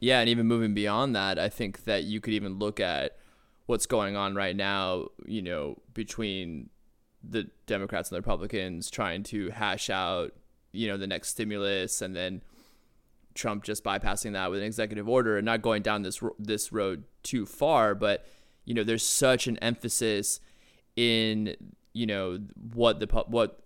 Yeah, 0.00 0.20
and 0.20 0.28
even 0.28 0.46
moving 0.46 0.72
beyond 0.72 1.14
that, 1.16 1.38
I 1.38 1.48
think 1.48 1.84
that 1.84 2.04
you 2.04 2.20
could 2.20 2.32
even 2.32 2.58
look 2.58 2.78
at 2.78 3.16
what's 3.68 3.84
going 3.84 4.16
on 4.16 4.34
right 4.34 4.56
now, 4.56 5.08
you 5.26 5.42
know, 5.42 5.76
between 5.92 6.70
the 7.22 7.46
Democrats 7.66 8.08
and 8.10 8.16
the 8.16 8.20
Republicans 8.20 8.90
trying 8.90 9.22
to 9.22 9.50
hash 9.50 9.90
out, 9.90 10.32
you 10.72 10.88
know, 10.88 10.96
the 10.96 11.06
next 11.06 11.28
stimulus 11.28 12.00
and 12.00 12.16
then 12.16 12.40
Trump 13.34 13.64
just 13.64 13.84
bypassing 13.84 14.32
that 14.32 14.50
with 14.50 14.60
an 14.60 14.64
executive 14.64 15.06
order 15.06 15.36
and 15.36 15.44
not 15.44 15.60
going 15.60 15.82
down 15.82 16.00
this 16.00 16.18
this 16.38 16.72
road 16.72 17.04
too 17.22 17.44
far, 17.44 17.94
but 17.94 18.26
you 18.64 18.72
know, 18.72 18.84
there's 18.84 19.06
such 19.06 19.46
an 19.46 19.58
emphasis 19.58 20.40
in, 20.96 21.54
you 21.92 22.06
know, 22.06 22.38
what 22.72 23.00
the 23.00 23.24
what 23.28 23.62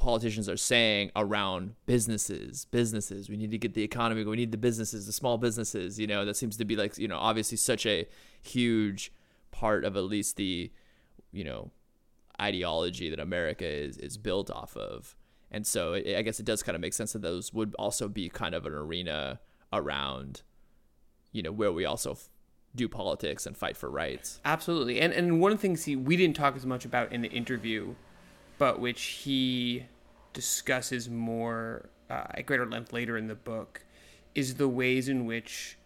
politicians 0.00 0.48
are 0.48 0.56
saying 0.56 1.10
around 1.14 1.74
businesses 1.84 2.64
businesses 2.70 3.28
we 3.28 3.36
need 3.36 3.50
to 3.50 3.58
get 3.58 3.74
the 3.74 3.82
economy 3.82 4.24
going. 4.24 4.30
we 4.30 4.36
need 4.36 4.50
the 4.50 4.58
businesses 4.58 5.06
the 5.06 5.12
small 5.12 5.36
businesses 5.36 5.98
you 6.00 6.06
know 6.06 6.24
that 6.24 6.36
seems 6.36 6.56
to 6.56 6.64
be 6.64 6.74
like 6.74 6.96
you 6.96 7.06
know 7.06 7.18
obviously 7.18 7.56
such 7.56 7.84
a 7.84 8.08
huge 8.40 9.12
part 9.50 9.84
of 9.84 9.98
at 9.98 10.04
least 10.04 10.36
the 10.36 10.72
you 11.32 11.44
know 11.44 11.70
ideology 12.40 13.10
that 13.10 13.20
america 13.20 13.66
is 13.66 13.98
is 13.98 14.16
built 14.16 14.50
off 14.50 14.74
of 14.74 15.14
and 15.50 15.66
so 15.66 15.92
it, 15.92 16.16
i 16.16 16.22
guess 16.22 16.40
it 16.40 16.46
does 16.46 16.62
kind 16.62 16.74
of 16.74 16.80
make 16.80 16.94
sense 16.94 17.12
that 17.12 17.20
those 17.20 17.52
would 17.52 17.74
also 17.78 18.08
be 18.08 18.30
kind 18.30 18.54
of 18.54 18.64
an 18.64 18.72
arena 18.72 19.38
around 19.70 20.40
you 21.30 21.42
know 21.42 21.52
where 21.52 21.70
we 21.70 21.84
also 21.84 22.12
f- 22.12 22.30
do 22.74 22.88
politics 22.88 23.44
and 23.46 23.56
fight 23.56 23.76
for 23.76 23.90
rights 23.90 24.40
Absolutely. 24.44 25.00
And 25.00 25.12
and 25.12 25.40
one 25.40 25.52
of 25.52 25.58
the 25.58 25.62
things 25.62 25.84
he 25.84 25.96
we 25.96 26.16
didn't 26.16 26.36
talk 26.36 26.56
as 26.56 26.64
much 26.64 26.84
about 26.84 27.12
in 27.12 27.20
the 27.20 27.28
interview, 27.28 27.94
but 28.60 28.78
which 28.78 29.02
he 29.02 29.86
discusses 30.34 31.08
more 31.08 31.88
uh, 32.10 32.24
at 32.34 32.44
greater 32.44 32.66
length 32.66 32.92
later 32.92 33.16
in 33.16 33.26
the 33.26 33.34
book, 33.34 33.82
is 34.34 34.56
the 34.56 34.68
ways 34.68 35.08
in 35.08 35.24
which 35.24 35.78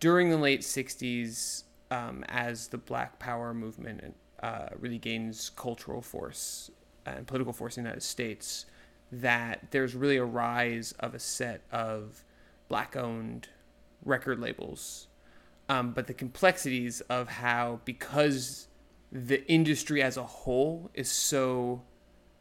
during 0.00 0.28
the 0.28 0.36
late 0.36 0.60
'60s, 0.60 1.64
um, 1.90 2.22
as 2.28 2.68
the 2.68 2.76
Black 2.76 3.18
Power 3.18 3.54
movement 3.54 4.14
uh, 4.42 4.68
really 4.78 4.98
gains 4.98 5.50
cultural 5.56 6.02
force 6.02 6.70
and 7.06 7.26
political 7.26 7.54
force 7.54 7.78
in 7.78 7.84
the 7.84 7.88
United 7.88 8.02
States, 8.02 8.66
that 9.10 9.68
there's 9.70 9.94
really 9.94 10.18
a 10.18 10.24
rise 10.24 10.92
of 11.00 11.14
a 11.14 11.18
set 11.18 11.62
of 11.72 12.22
black-owned 12.68 13.48
record 14.04 14.38
labels. 14.38 15.06
Um, 15.70 15.92
but 15.92 16.06
the 16.06 16.12
complexities 16.14 17.00
of 17.02 17.28
how 17.28 17.80
because 17.86 18.68
the 19.10 19.42
industry 19.50 20.02
as 20.02 20.18
a 20.18 20.22
whole 20.22 20.90
is 20.92 21.10
so 21.10 21.80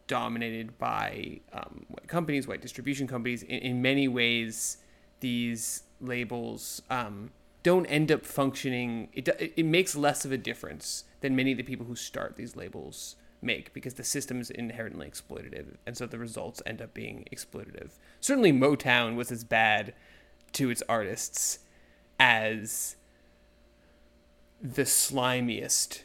dominated 0.10 0.78
by 0.78 1.40
um, 1.54 1.86
white 1.88 2.08
companies, 2.08 2.48
white 2.48 2.62
distribution 2.62 3.08
companies, 3.08 3.44
in, 3.44 3.60
in 3.60 3.82
many 3.82 4.10
ways, 4.10 4.78
these 5.22 5.84
labels 6.02 6.82
um, 6.90 7.30
don't 7.64 7.86
end 7.86 8.12
up 8.12 8.26
functioning. 8.26 9.08
It, 9.14 9.30
it 9.56 9.66
makes 9.66 9.96
less 9.96 10.26
of 10.26 10.34
a 10.34 10.38
difference 10.38 11.06
than 11.22 11.36
many 11.36 11.52
of 11.52 11.58
the 11.58 11.64
people 11.64 11.86
who 11.86 11.96
start 11.96 12.36
these 12.36 12.58
labels 12.58 13.16
make 13.42 13.74
because 13.74 13.94
the 13.94 14.04
system 14.04 14.42
is 14.42 14.50
inherently 14.50 15.10
exploitative, 15.10 15.76
and 15.86 15.96
so 15.96 16.06
the 16.06 16.20
results 16.20 16.62
end 16.66 16.82
up 16.82 16.94
being 16.94 17.26
exploitative. 17.32 17.92
Certainly, 18.20 18.52
Motown 18.54 19.16
was 19.16 19.32
as 19.32 19.46
bad 19.46 19.94
to 20.54 20.70
its 20.70 20.84
artists 20.90 21.60
as 22.20 22.98
the 24.62 24.82
slimiest 24.82 26.02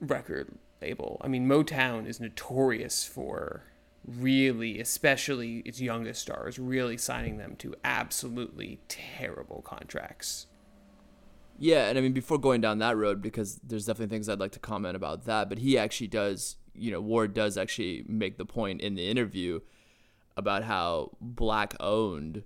record 0.00 0.58
label. 0.80 1.20
I 1.22 1.28
mean, 1.28 1.46
Motown 1.48 2.06
is 2.06 2.20
notorious 2.20 3.04
for 3.04 3.64
really, 4.06 4.80
especially 4.80 5.58
its 5.58 5.80
youngest 5.80 6.22
stars, 6.22 6.58
really 6.58 6.96
signing 6.96 7.36
them 7.36 7.56
to 7.56 7.74
absolutely 7.84 8.80
terrible 8.88 9.62
contracts. 9.62 10.46
Yeah, 11.58 11.88
and 11.88 11.98
I 11.98 12.00
mean 12.00 12.12
before 12.12 12.38
going 12.38 12.60
down 12.60 12.78
that 12.78 12.96
road, 12.96 13.20
because 13.20 13.60
there's 13.64 13.86
definitely 13.86 14.14
things 14.14 14.28
I'd 14.28 14.38
like 14.38 14.52
to 14.52 14.60
comment 14.60 14.96
about 14.96 15.24
that, 15.24 15.48
but 15.48 15.58
he 15.58 15.76
actually 15.76 16.06
does, 16.06 16.56
you 16.74 16.90
know, 16.90 17.00
Ward 17.00 17.34
does 17.34 17.58
actually 17.58 18.04
make 18.06 18.38
the 18.38 18.44
point 18.44 18.80
in 18.80 18.94
the 18.94 19.08
interview 19.08 19.60
about 20.36 20.62
how 20.62 21.10
black 21.20 21.74
owned 21.80 22.44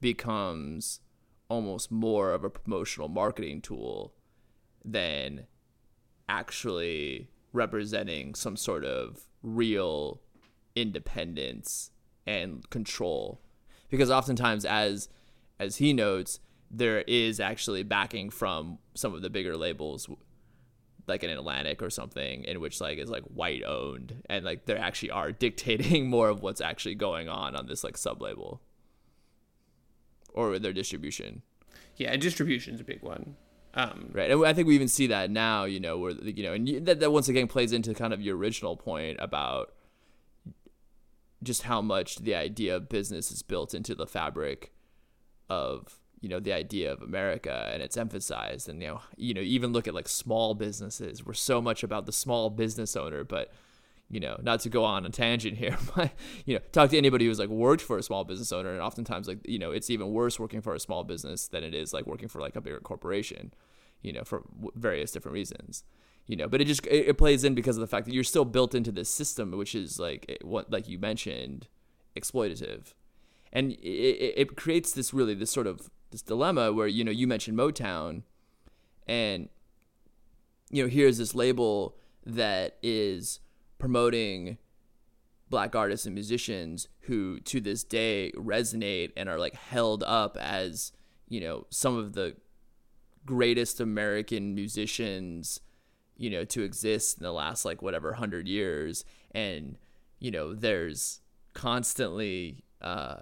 becomes 0.00 1.00
almost 1.48 1.92
more 1.92 2.32
of 2.32 2.42
a 2.42 2.50
promotional 2.50 3.08
marketing 3.08 3.60
tool 3.62 4.12
than 4.84 5.46
actually 6.28 7.30
representing 7.56 8.34
some 8.34 8.56
sort 8.56 8.84
of 8.84 9.22
real 9.42 10.20
independence 10.74 11.90
and 12.26 12.68
control. 12.70 13.40
Because 13.90 14.10
oftentimes 14.10 14.64
as 14.64 15.08
as 15.58 15.76
he 15.76 15.92
notes 15.92 16.40
there 16.70 17.00
is 17.02 17.40
actually 17.40 17.82
backing 17.82 18.28
from 18.28 18.78
some 18.94 19.14
of 19.14 19.22
the 19.22 19.30
bigger 19.30 19.56
labels 19.56 20.08
like 21.06 21.22
an 21.22 21.30
Atlantic 21.30 21.80
or 21.80 21.90
something 21.90 22.44
in 22.44 22.60
which 22.60 22.80
like 22.80 22.98
is 22.98 23.08
like 23.08 23.22
white 23.24 23.62
owned 23.64 24.22
and 24.28 24.44
like 24.44 24.66
they 24.66 24.76
actually 24.76 25.10
are 25.10 25.32
dictating 25.46 26.08
more 26.08 26.28
of 26.28 26.42
what's 26.42 26.60
actually 26.60 26.94
going 26.94 27.28
on 27.28 27.54
on 27.54 27.66
this 27.66 27.84
like 27.84 27.96
sub 27.96 28.20
label 28.20 28.60
or 30.34 30.58
their 30.58 30.72
distribution. 30.72 31.42
Yeah, 31.96 32.12
and 32.12 32.20
distribution's 32.20 32.80
a 32.80 32.84
big 32.84 33.02
one. 33.02 33.36
Um, 33.78 34.08
right 34.12 34.30
and 34.30 34.42
i 34.46 34.54
think 34.54 34.66
we 34.66 34.74
even 34.74 34.88
see 34.88 35.08
that 35.08 35.30
now 35.30 35.64
you 35.64 35.78
know 35.78 35.98
where 35.98 36.12
you 36.12 36.42
know 36.42 36.54
and 36.54 36.86
that, 36.86 36.98
that 37.00 37.12
once 37.12 37.28
again 37.28 37.46
plays 37.46 37.72
into 37.74 37.92
kind 37.92 38.14
of 38.14 38.22
your 38.22 38.34
original 38.34 38.74
point 38.74 39.18
about 39.20 39.74
just 41.42 41.64
how 41.64 41.82
much 41.82 42.16
the 42.16 42.34
idea 42.34 42.74
of 42.74 42.88
business 42.88 43.30
is 43.30 43.42
built 43.42 43.74
into 43.74 43.94
the 43.94 44.06
fabric 44.06 44.72
of 45.50 46.00
you 46.20 46.28
know 46.28 46.40
the 46.40 46.52
idea 46.52 46.90
of 46.90 47.02
america 47.02 47.70
and 47.72 47.82
it's 47.82 47.96
emphasized 47.96 48.68
and 48.68 48.80
you 48.80 48.88
know 48.88 49.00
you 49.16 49.34
know 49.34 49.42
even 49.42 49.72
look 49.72 49.86
at 49.86 49.94
like 49.94 50.08
small 50.08 50.54
businesses. 50.54 51.24
We're 51.24 51.34
so 51.34 51.60
much 51.60 51.82
about 51.82 52.06
the 52.06 52.12
small 52.12 52.48
business 52.50 52.96
owner 52.96 53.24
but 53.24 53.52
you 54.10 54.20
know 54.20 54.38
not 54.42 54.60
to 54.60 54.68
go 54.68 54.84
on 54.84 55.04
a 55.04 55.10
tangent 55.10 55.56
here 55.56 55.76
but 55.96 56.12
you 56.44 56.54
know 56.54 56.60
talk 56.72 56.90
to 56.90 56.98
anybody 56.98 57.26
who's 57.26 57.38
like 57.38 57.48
worked 57.48 57.82
for 57.82 57.98
a 57.98 58.02
small 58.02 58.24
business 58.24 58.52
owner 58.52 58.70
and 58.70 58.80
oftentimes 58.80 59.26
like 59.26 59.38
you 59.46 59.58
know 59.58 59.70
it's 59.70 59.90
even 59.90 60.12
worse 60.12 60.38
working 60.38 60.60
for 60.60 60.74
a 60.74 60.80
small 60.80 61.04
business 61.04 61.48
than 61.48 61.64
it 61.64 61.74
is 61.74 61.92
like 61.92 62.06
working 62.06 62.28
for 62.28 62.40
like 62.40 62.56
a 62.56 62.60
bigger 62.60 62.80
corporation 62.80 63.52
you 64.02 64.12
know 64.12 64.22
for 64.22 64.42
various 64.74 65.10
different 65.10 65.32
reasons 65.32 65.82
you 66.26 66.36
know 66.36 66.46
but 66.46 66.60
it 66.60 66.66
just 66.66 66.86
it, 66.86 67.08
it 67.08 67.18
plays 67.18 67.42
in 67.42 67.54
because 67.54 67.76
of 67.76 67.80
the 67.80 67.86
fact 67.86 68.06
that 68.06 68.14
you're 68.14 68.24
still 68.24 68.44
built 68.44 68.74
into 68.74 68.92
this 68.92 69.08
system 69.08 69.50
which 69.52 69.74
is 69.74 69.98
like 69.98 70.24
it, 70.28 70.44
what 70.44 70.70
like 70.70 70.88
you 70.88 70.98
mentioned 70.98 71.66
exploitative. 72.16 72.94
And 73.52 73.72
it, 73.72 74.34
it 74.36 74.56
creates 74.56 74.92
this 74.92 75.14
really 75.14 75.34
this 75.34 75.50
sort 75.50 75.66
of 75.66 75.90
this 76.10 76.22
dilemma 76.22 76.72
where 76.72 76.86
you 76.86 77.04
know 77.04 77.10
you 77.10 77.26
mentioned 77.26 77.58
motown 77.58 78.22
and 79.06 79.48
you 80.70 80.82
know 80.82 80.88
here's 80.88 81.18
this 81.18 81.34
label 81.34 81.96
that 82.24 82.76
is 82.82 83.40
promoting 83.78 84.58
black 85.48 85.76
artists 85.76 86.06
and 86.06 86.14
musicians 86.14 86.88
who 87.02 87.38
to 87.40 87.60
this 87.60 87.84
day 87.84 88.32
resonate 88.36 89.12
and 89.16 89.28
are 89.28 89.38
like 89.38 89.54
held 89.54 90.02
up 90.04 90.36
as 90.40 90.92
you 91.28 91.40
know 91.40 91.66
some 91.70 91.96
of 91.96 92.14
the 92.14 92.34
greatest 93.24 93.80
american 93.80 94.54
musicians 94.54 95.60
you 96.16 96.28
know 96.30 96.44
to 96.44 96.62
exist 96.62 97.18
in 97.18 97.22
the 97.22 97.32
last 97.32 97.64
like 97.64 97.80
whatever 97.80 98.10
100 98.10 98.48
years 98.48 99.04
and 99.32 99.76
you 100.18 100.30
know 100.30 100.52
there's 100.54 101.20
constantly 101.54 102.64
uh 102.82 103.16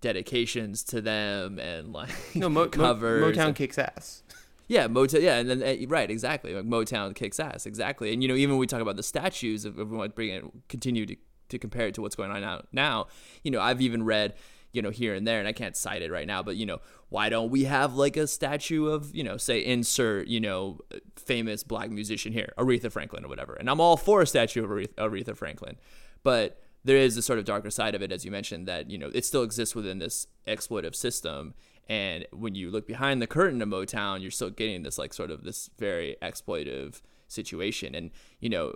dedications 0.00 0.84
to 0.84 1.00
them 1.00 1.58
and 1.58 1.92
like 1.92 2.10
no, 2.34 2.48
Mo- 2.48 2.64
Mo- 2.64 2.70
Motown 2.72 3.48
and- 3.48 3.56
kicks 3.56 3.78
ass. 3.78 4.22
Yeah, 4.68 4.86
Motown. 4.86 5.22
Yeah, 5.22 5.38
and 5.38 5.48
then 5.48 5.62
uh, 5.62 5.88
right, 5.88 6.10
exactly. 6.10 6.54
Like 6.54 6.66
Motown 6.66 7.14
kicks 7.14 7.40
ass, 7.40 7.66
exactly. 7.66 8.12
And 8.12 8.22
you 8.22 8.28
know, 8.28 8.34
even 8.34 8.54
when 8.54 8.60
we 8.60 8.66
talk 8.66 8.82
about 8.82 8.96
the 8.96 9.02
statues, 9.02 9.64
if 9.64 9.74
we 9.74 9.84
want 9.84 10.12
to 10.12 10.14
bring 10.14 10.28
it, 10.28 10.44
continue 10.68 11.06
to 11.06 11.16
to 11.48 11.58
compare 11.58 11.86
it 11.86 11.94
to 11.94 12.02
what's 12.02 12.14
going 12.14 12.30
on 12.30 12.42
now. 12.42 12.62
Now, 12.72 13.06
you 13.42 13.50
know, 13.50 13.60
I've 13.60 13.80
even 13.80 14.04
read, 14.04 14.34
you 14.72 14.82
know, 14.82 14.90
here 14.90 15.14
and 15.14 15.26
there, 15.26 15.38
and 15.38 15.48
I 15.48 15.52
can't 15.52 15.74
cite 15.74 16.02
it 16.02 16.12
right 16.12 16.26
now, 16.26 16.42
but 16.42 16.56
you 16.56 16.66
know, 16.66 16.78
why 17.08 17.30
don't 17.30 17.50
we 17.50 17.64
have 17.64 17.94
like 17.94 18.18
a 18.18 18.26
statue 18.26 18.88
of, 18.88 19.14
you 19.14 19.24
know, 19.24 19.38
say 19.38 19.64
insert, 19.64 20.28
you 20.28 20.40
know, 20.40 20.78
famous 21.16 21.64
black 21.64 21.90
musician 21.90 22.34
here, 22.34 22.52
Aretha 22.58 22.92
Franklin 22.92 23.24
or 23.24 23.28
whatever. 23.28 23.54
And 23.54 23.70
I'm 23.70 23.80
all 23.80 23.96
for 23.96 24.20
a 24.20 24.26
statue 24.26 24.64
of 24.64 24.70
Aretha, 24.70 24.94
Aretha 24.96 25.34
Franklin, 25.34 25.76
but 26.22 26.60
there 26.84 26.96
is 26.96 27.16
a 27.16 27.22
sort 27.22 27.38
of 27.38 27.44
darker 27.44 27.70
side 27.70 27.94
of 27.94 28.02
it, 28.02 28.12
as 28.12 28.24
you 28.24 28.30
mentioned, 28.30 28.68
that 28.68 28.90
you 28.90 28.98
know 28.98 29.10
it 29.14 29.24
still 29.24 29.42
exists 29.42 29.74
within 29.74 29.98
this 29.98 30.26
exploitive 30.46 30.94
system. 30.94 31.54
And 31.88 32.26
when 32.32 32.54
you 32.54 32.70
look 32.70 32.86
behind 32.86 33.22
the 33.22 33.26
curtain 33.26 33.62
of 33.62 33.68
Motown, 33.68 34.20
you're 34.20 34.30
still 34.30 34.50
getting 34.50 34.82
this 34.82 34.98
like 34.98 35.14
sort 35.14 35.30
of 35.30 35.44
this 35.44 35.70
very 35.78 36.16
exploitive 36.22 37.00
situation. 37.28 37.94
And 37.94 38.10
you 38.40 38.50
know, 38.50 38.74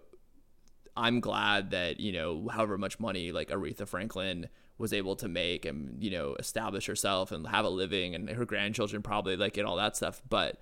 I'm 0.96 1.20
glad 1.20 1.70
that 1.70 2.00
you 2.00 2.12
know 2.12 2.48
however 2.48 2.78
much 2.78 2.98
money 2.98 3.32
like 3.32 3.50
Aretha 3.50 3.86
Franklin 3.86 4.48
was 4.78 4.92
able 4.92 5.14
to 5.16 5.28
make 5.28 5.64
and 5.64 6.02
you 6.02 6.10
know 6.10 6.34
establish 6.38 6.86
herself 6.86 7.32
and 7.32 7.46
have 7.48 7.64
a 7.64 7.70
living, 7.70 8.14
and 8.14 8.30
her 8.30 8.46
grandchildren 8.46 9.02
probably 9.02 9.36
like 9.36 9.56
and 9.56 9.66
all 9.66 9.76
that 9.76 9.96
stuff. 9.96 10.22
But 10.28 10.60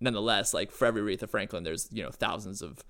nonetheless, 0.00 0.54
like 0.54 0.70
for 0.70 0.86
every 0.86 1.02
Aretha 1.02 1.28
Franklin, 1.28 1.64
there's 1.64 1.88
you 1.92 2.02
know 2.02 2.10
thousands 2.10 2.62
of 2.62 2.84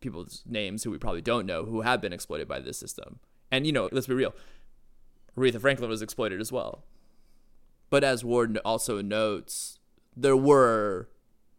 people's 0.00 0.42
names 0.46 0.84
who 0.84 0.90
we 0.90 0.98
probably 0.98 1.22
don't 1.22 1.46
know 1.46 1.64
who 1.64 1.80
have 1.80 2.00
been 2.00 2.12
exploited 2.12 2.46
by 2.46 2.60
this 2.60 2.78
system 2.78 3.18
And 3.50 3.66
you 3.66 3.72
know, 3.72 3.88
let's 3.92 4.06
be 4.06 4.14
real, 4.14 4.34
Aretha 5.36 5.60
Franklin 5.60 5.88
was 5.88 6.02
exploited 6.02 6.40
as 6.40 6.52
well. 6.52 6.84
But 7.90 8.04
as 8.04 8.24
Ward 8.24 8.58
also 8.64 9.00
notes, 9.00 9.78
there 10.16 10.36
were 10.36 11.08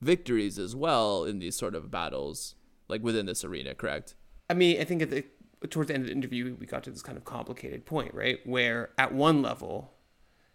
victories 0.01 0.59
as 0.59 0.75
well 0.75 1.23
in 1.23 1.39
these 1.39 1.55
sort 1.55 1.75
of 1.75 1.89
battles, 1.89 2.55
like 2.87 3.01
within 3.01 3.25
this 3.25 3.43
arena, 3.43 3.73
correct? 3.73 4.15
I 4.49 4.53
mean, 4.53 4.79
I 4.79 4.83
think 4.83 5.01
at 5.01 5.09
the 5.09 5.25
towards 5.69 5.87
the 5.87 5.93
end 5.95 6.03
of 6.03 6.07
the 6.07 6.15
interview, 6.15 6.55
we 6.59 6.65
got 6.65 6.83
to 6.83 6.91
this 6.91 7.01
kind 7.01 7.17
of 7.17 7.25
complicated 7.25 7.85
point, 7.85 8.13
right? 8.13 8.39
Where 8.45 8.91
at 8.97 9.13
one 9.13 9.41
level, 9.41 9.93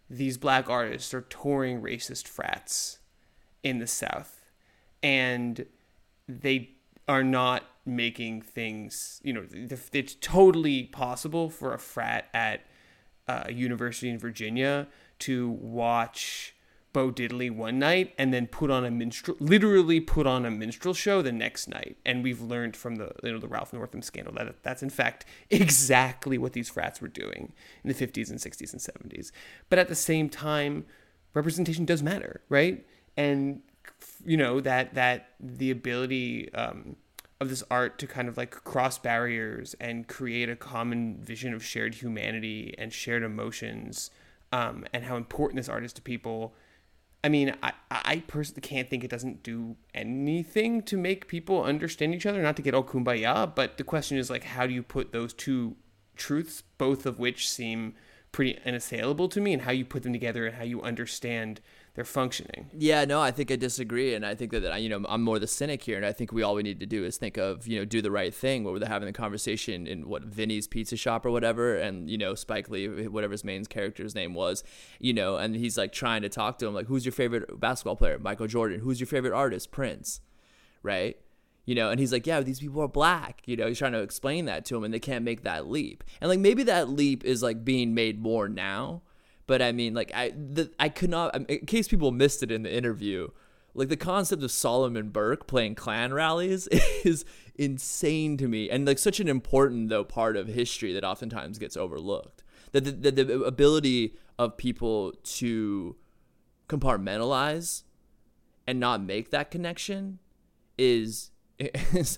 these 0.09 0.37
black 0.37 0.69
artists 0.69 1.13
are 1.13 1.21
touring 1.21 1.81
racist 1.81 2.27
frats 2.27 2.99
in 3.63 3.79
the 3.79 3.87
South, 3.87 4.49
and 5.01 5.65
they 6.27 6.71
are 7.07 7.23
not 7.23 7.63
making 7.85 8.41
things. 8.41 9.19
You 9.23 9.33
know, 9.33 9.45
it's 9.51 10.15
totally 10.21 10.83
possible 10.83 11.49
for 11.49 11.73
a 11.73 11.79
frat 11.79 12.29
at 12.33 12.61
uh, 13.27 13.43
a 13.47 13.53
university 13.53 14.09
in 14.09 14.19
Virginia 14.19 14.87
to 15.23 15.49
watch 15.49 16.55
Bo 16.93 17.11
Diddley 17.11 17.49
one 17.49 17.79
night 17.79 18.13
and 18.17 18.33
then 18.33 18.45
put 18.45 18.69
on 18.69 18.85
a 18.85 18.91
minstrel, 18.91 19.35
literally 19.39 19.99
put 19.99 20.27
on 20.27 20.45
a 20.45 20.51
minstrel 20.51 20.93
show 20.93 21.21
the 21.21 21.31
next 21.31 21.67
night. 21.67 21.97
And 22.05 22.23
we've 22.23 22.41
learned 22.41 22.77
from 22.77 22.95
the 22.97 23.11
you 23.23 23.31
know 23.31 23.39
the 23.39 23.47
Ralph 23.47 23.73
Northam 23.73 24.03
scandal 24.03 24.33
that 24.35 24.61
that's 24.61 24.83
in 24.83 24.91
fact 24.91 25.25
exactly 25.49 26.37
what 26.37 26.53
these 26.53 26.69
frats 26.69 27.01
were 27.01 27.07
doing 27.07 27.53
in 27.83 27.87
the 27.87 27.95
50s 27.95 28.29
and 28.29 28.39
60s 28.39 28.71
and 28.71 29.11
70s. 29.11 29.31
But 29.69 29.79
at 29.79 29.89
the 29.89 29.95
same 29.95 30.29
time, 30.29 30.85
representation 31.33 31.83
does 31.83 32.03
matter, 32.03 32.41
right? 32.47 32.85
And 33.17 33.61
you 34.23 34.37
know 34.37 34.61
that 34.61 34.93
that 34.93 35.29
the 35.39 35.71
ability 35.71 36.53
um, 36.53 36.95
of 37.39 37.49
this 37.49 37.63
art 37.71 37.97
to 37.99 38.07
kind 38.07 38.29
of 38.29 38.37
like 38.37 38.51
cross 38.51 38.99
barriers 38.99 39.75
and 39.79 40.07
create 40.07 40.49
a 40.49 40.55
common 40.55 41.17
vision 41.21 41.53
of 41.53 41.63
shared 41.63 41.95
humanity 41.95 42.75
and 42.77 42.93
shared 42.93 43.23
emotions, 43.23 44.11
um, 44.53 44.85
and 44.93 45.03
how 45.03 45.17
important 45.17 45.57
this 45.57 45.67
art 45.67 45.83
is 45.83 45.91
to 45.93 46.01
people. 46.01 46.53
I 47.23 47.29
mean, 47.29 47.55
I, 47.63 47.73
I 47.89 48.23
personally 48.27 48.61
can't 48.61 48.87
think 48.87 49.03
it 49.03 49.09
doesn't 49.09 49.41
do 49.41 49.75
anything 49.95 50.83
to 50.83 50.95
make 50.95 51.27
people 51.27 51.63
understand 51.63 52.13
each 52.13 52.27
other, 52.27 52.41
not 52.41 52.55
to 52.57 52.61
get 52.61 52.75
all 52.75 52.83
kumbaya, 52.83 53.53
but 53.55 53.77
the 53.77 53.83
question 53.83 54.17
is 54.17 54.29
like, 54.29 54.43
how 54.43 54.67
do 54.67 54.73
you 54.73 54.83
put 54.83 55.11
those 55.11 55.33
two 55.33 55.75
truths, 56.15 56.61
both 56.77 57.07
of 57.07 57.17
which 57.17 57.49
seem 57.49 57.95
pretty 58.31 58.59
unassailable 58.63 59.27
to 59.29 59.41
me, 59.41 59.53
and 59.53 59.63
how 59.63 59.71
you 59.71 59.85
put 59.85 60.03
them 60.03 60.13
together 60.13 60.45
and 60.45 60.57
how 60.57 60.63
you 60.63 60.83
understand 60.83 61.59
they're 61.95 62.03
functioning. 62.03 62.71
Yeah, 62.75 63.05
no, 63.05 63.21
I 63.21 63.29
think 63.29 63.51
I 63.51 63.55
disagree, 63.55 64.15
and 64.15 64.25
I 64.25 64.33
think 64.33 64.51
that 64.51 64.81
you 64.81 64.89
know 64.89 65.05
I'm 65.07 65.21
more 65.21 65.37
the 65.37 65.45
cynic 65.45 65.83
here, 65.83 65.95
and 65.95 66.05
I 66.05 66.11
think 66.11 66.31
we 66.31 66.41
all 66.41 66.55
we 66.55 66.63
need 66.63 66.79
to 66.79 66.87
do 66.87 67.05
is 67.05 67.17
think 67.17 67.37
of 67.37 67.67
you 67.67 67.77
know 67.77 67.85
do 67.85 68.01
the 68.01 68.09
right 68.09 68.33
thing. 68.33 68.63
Where 68.63 68.79
they're 68.79 68.89
having 68.89 69.05
the 69.05 69.13
conversation 69.13 69.85
in 69.85 70.09
what 70.09 70.23
Vinny's 70.23 70.67
Pizza 70.67 70.97
Shop 70.97 71.23
or 71.23 71.29
whatever, 71.29 71.75
and 71.75 72.09
you 72.09 72.17
know 72.17 72.33
Spike 72.33 72.69
Lee, 72.69 72.87
whatever 73.07 73.33
his 73.33 73.43
main 73.43 73.63
character's 73.65 74.15
name 74.15 74.33
was, 74.33 74.63
you 74.99 75.13
know, 75.13 75.37
and 75.37 75.55
he's 75.55 75.77
like 75.77 75.91
trying 75.91 76.23
to 76.23 76.29
talk 76.29 76.57
to 76.59 76.67
him 76.67 76.73
like, 76.73 76.87
who's 76.87 77.05
your 77.05 77.11
favorite 77.11 77.59
basketball 77.59 77.95
player? 77.95 78.17
Michael 78.17 78.47
Jordan. 78.47 78.79
Who's 78.79 78.99
your 78.99 79.07
favorite 79.07 79.33
artist? 79.33 79.71
Prince, 79.71 80.21
right? 80.81 81.17
you 81.65 81.75
know 81.75 81.89
and 81.89 81.97
he's 81.97 82.11
like 82.11 82.27
yeah 82.27 82.41
these 82.41 82.59
people 82.59 82.81
are 82.81 82.89
black 82.89 83.41
you 83.45 83.55
know 83.55 83.67
he's 83.67 83.77
trying 83.77 83.93
to 83.93 84.01
explain 84.01 84.43
that 84.43 84.65
to 84.65 84.75
him 84.75 84.83
and 84.83 84.93
they 84.93 84.99
can't 84.99 85.23
make 85.23 85.43
that 85.43 85.65
leap 85.65 86.03
and 86.19 86.29
like 86.29 86.39
maybe 86.39 86.63
that 86.63 86.89
leap 86.89 87.23
is 87.23 87.41
like 87.41 87.63
being 87.63 87.93
made 87.93 88.21
more 88.21 88.49
now 88.49 89.01
but 89.47 89.61
I 89.61 89.71
mean, 89.71 89.93
like 89.93 90.11
I 90.13 90.31
the, 90.31 90.71
I 90.79 90.89
could 90.89 91.09
not. 91.09 91.35
In 91.49 91.65
case 91.65 91.87
people 91.87 92.11
missed 92.11 92.43
it 92.43 92.51
in 92.51 92.63
the 92.63 92.73
interview, 92.73 93.29
like 93.73 93.89
the 93.89 93.97
concept 93.97 94.43
of 94.43 94.51
Solomon 94.51 95.09
Burke 95.09 95.47
playing 95.47 95.75
Klan 95.75 96.13
rallies 96.13 96.67
is 97.03 97.25
insane 97.55 98.37
to 98.37 98.47
me, 98.47 98.69
and 98.69 98.85
like 98.85 98.99
such 98.99 99.19
an 99.19 99.27
important 99.27 99.89
though 99.89 100.03
part 100.03 100.37
of 100.37 100.47
history 100.47 100.93
that 100.93 101.03
oftentimes 101.03 101.59
gets 101.59 101.75
overlooked. 101.75 102.43
That 102.71 102.85
the, 102.85 103.11
the, 103.11 103.23
the 103.23 103.43
ability 103.43 104.15
of 104.39 104.57
people 104.57 105.13
to 105.23 105.95
compartmentalize 106.67 107.83
and 108.65 108.79
not 108.79 109.01
make 109.01 109.29
that 109.31 109.51
connection 109.51 110.19
is 110.77 111.31
is 111.59 112.17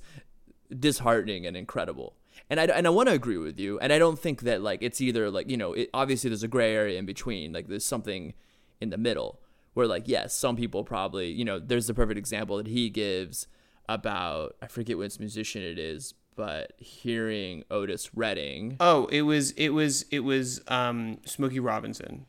disheartening 0.79 1.45
and 1.45 1.57
incredible 1.57 2.15
and 2.49 2.59
I, 2.59 2.65
and 2.65 2.87
I 2.87 2.89
want 2.89 3.09
to 3.09 3.15
agree 3.15 3.37
with 3.37 3.59
you 3.59 3.79
and 3.79 3.91
I 3.91 3.99
don't 3.99 4.19
think 4.19 4.41
that 4.41 4.61
like 4.61 4.81
it's 4.81 5.01
either 5.01 5.29
like 5.29 5.49
you 5.49 5.57
know 5.57 5.73
it, 5.73 5.89
obviously 5.93 6.29
there's 6.29 6.43
a 6.43 6.47
gray 6.47 6.73
area 6.73 6.99
in 6.99 7.05
between 7.05 7.53
like 7.53 7.67
there's 7.67 7.85
something 7.85 8.33
in 8.81 8.89
the 8.89 8.97
middle 8.97 9.39
where 9.73 9.87
like 9.87 10.03
yes 10.07 10.33
some 10.33 10.55
people 10.55 10.83
probably 10.83 11.31
you 11.31 11.45
know 11.45 11.59
there's 11.59 11.87
the 11.87 11.93
perfect 11.93 12.17
example 12.17 12.57
that 12.57 12.67
he 12.67 12.89
gives 12.89 13.47
about 13.87 14.55
I 14.61 14.67
forget 14.67 14.97
which 14.97 15.19
musician 15.19 15.61
it 15.61 15.79
is 15.79 16.13
but 16.35 16.73
hearing 16.77 17.63
Otis 17.71 18.13
Redding. 18.13 18.77
Oh 18.79 19.05
it 19.07 19.21
was 19.21 19.51
it 19.51 19.69
was 19.69 20.03
it 20.11 20.19
was 20.19 20.61
um 20.67 21.19
Smokey 21.25 21.59
Robinson. 21.59 22.25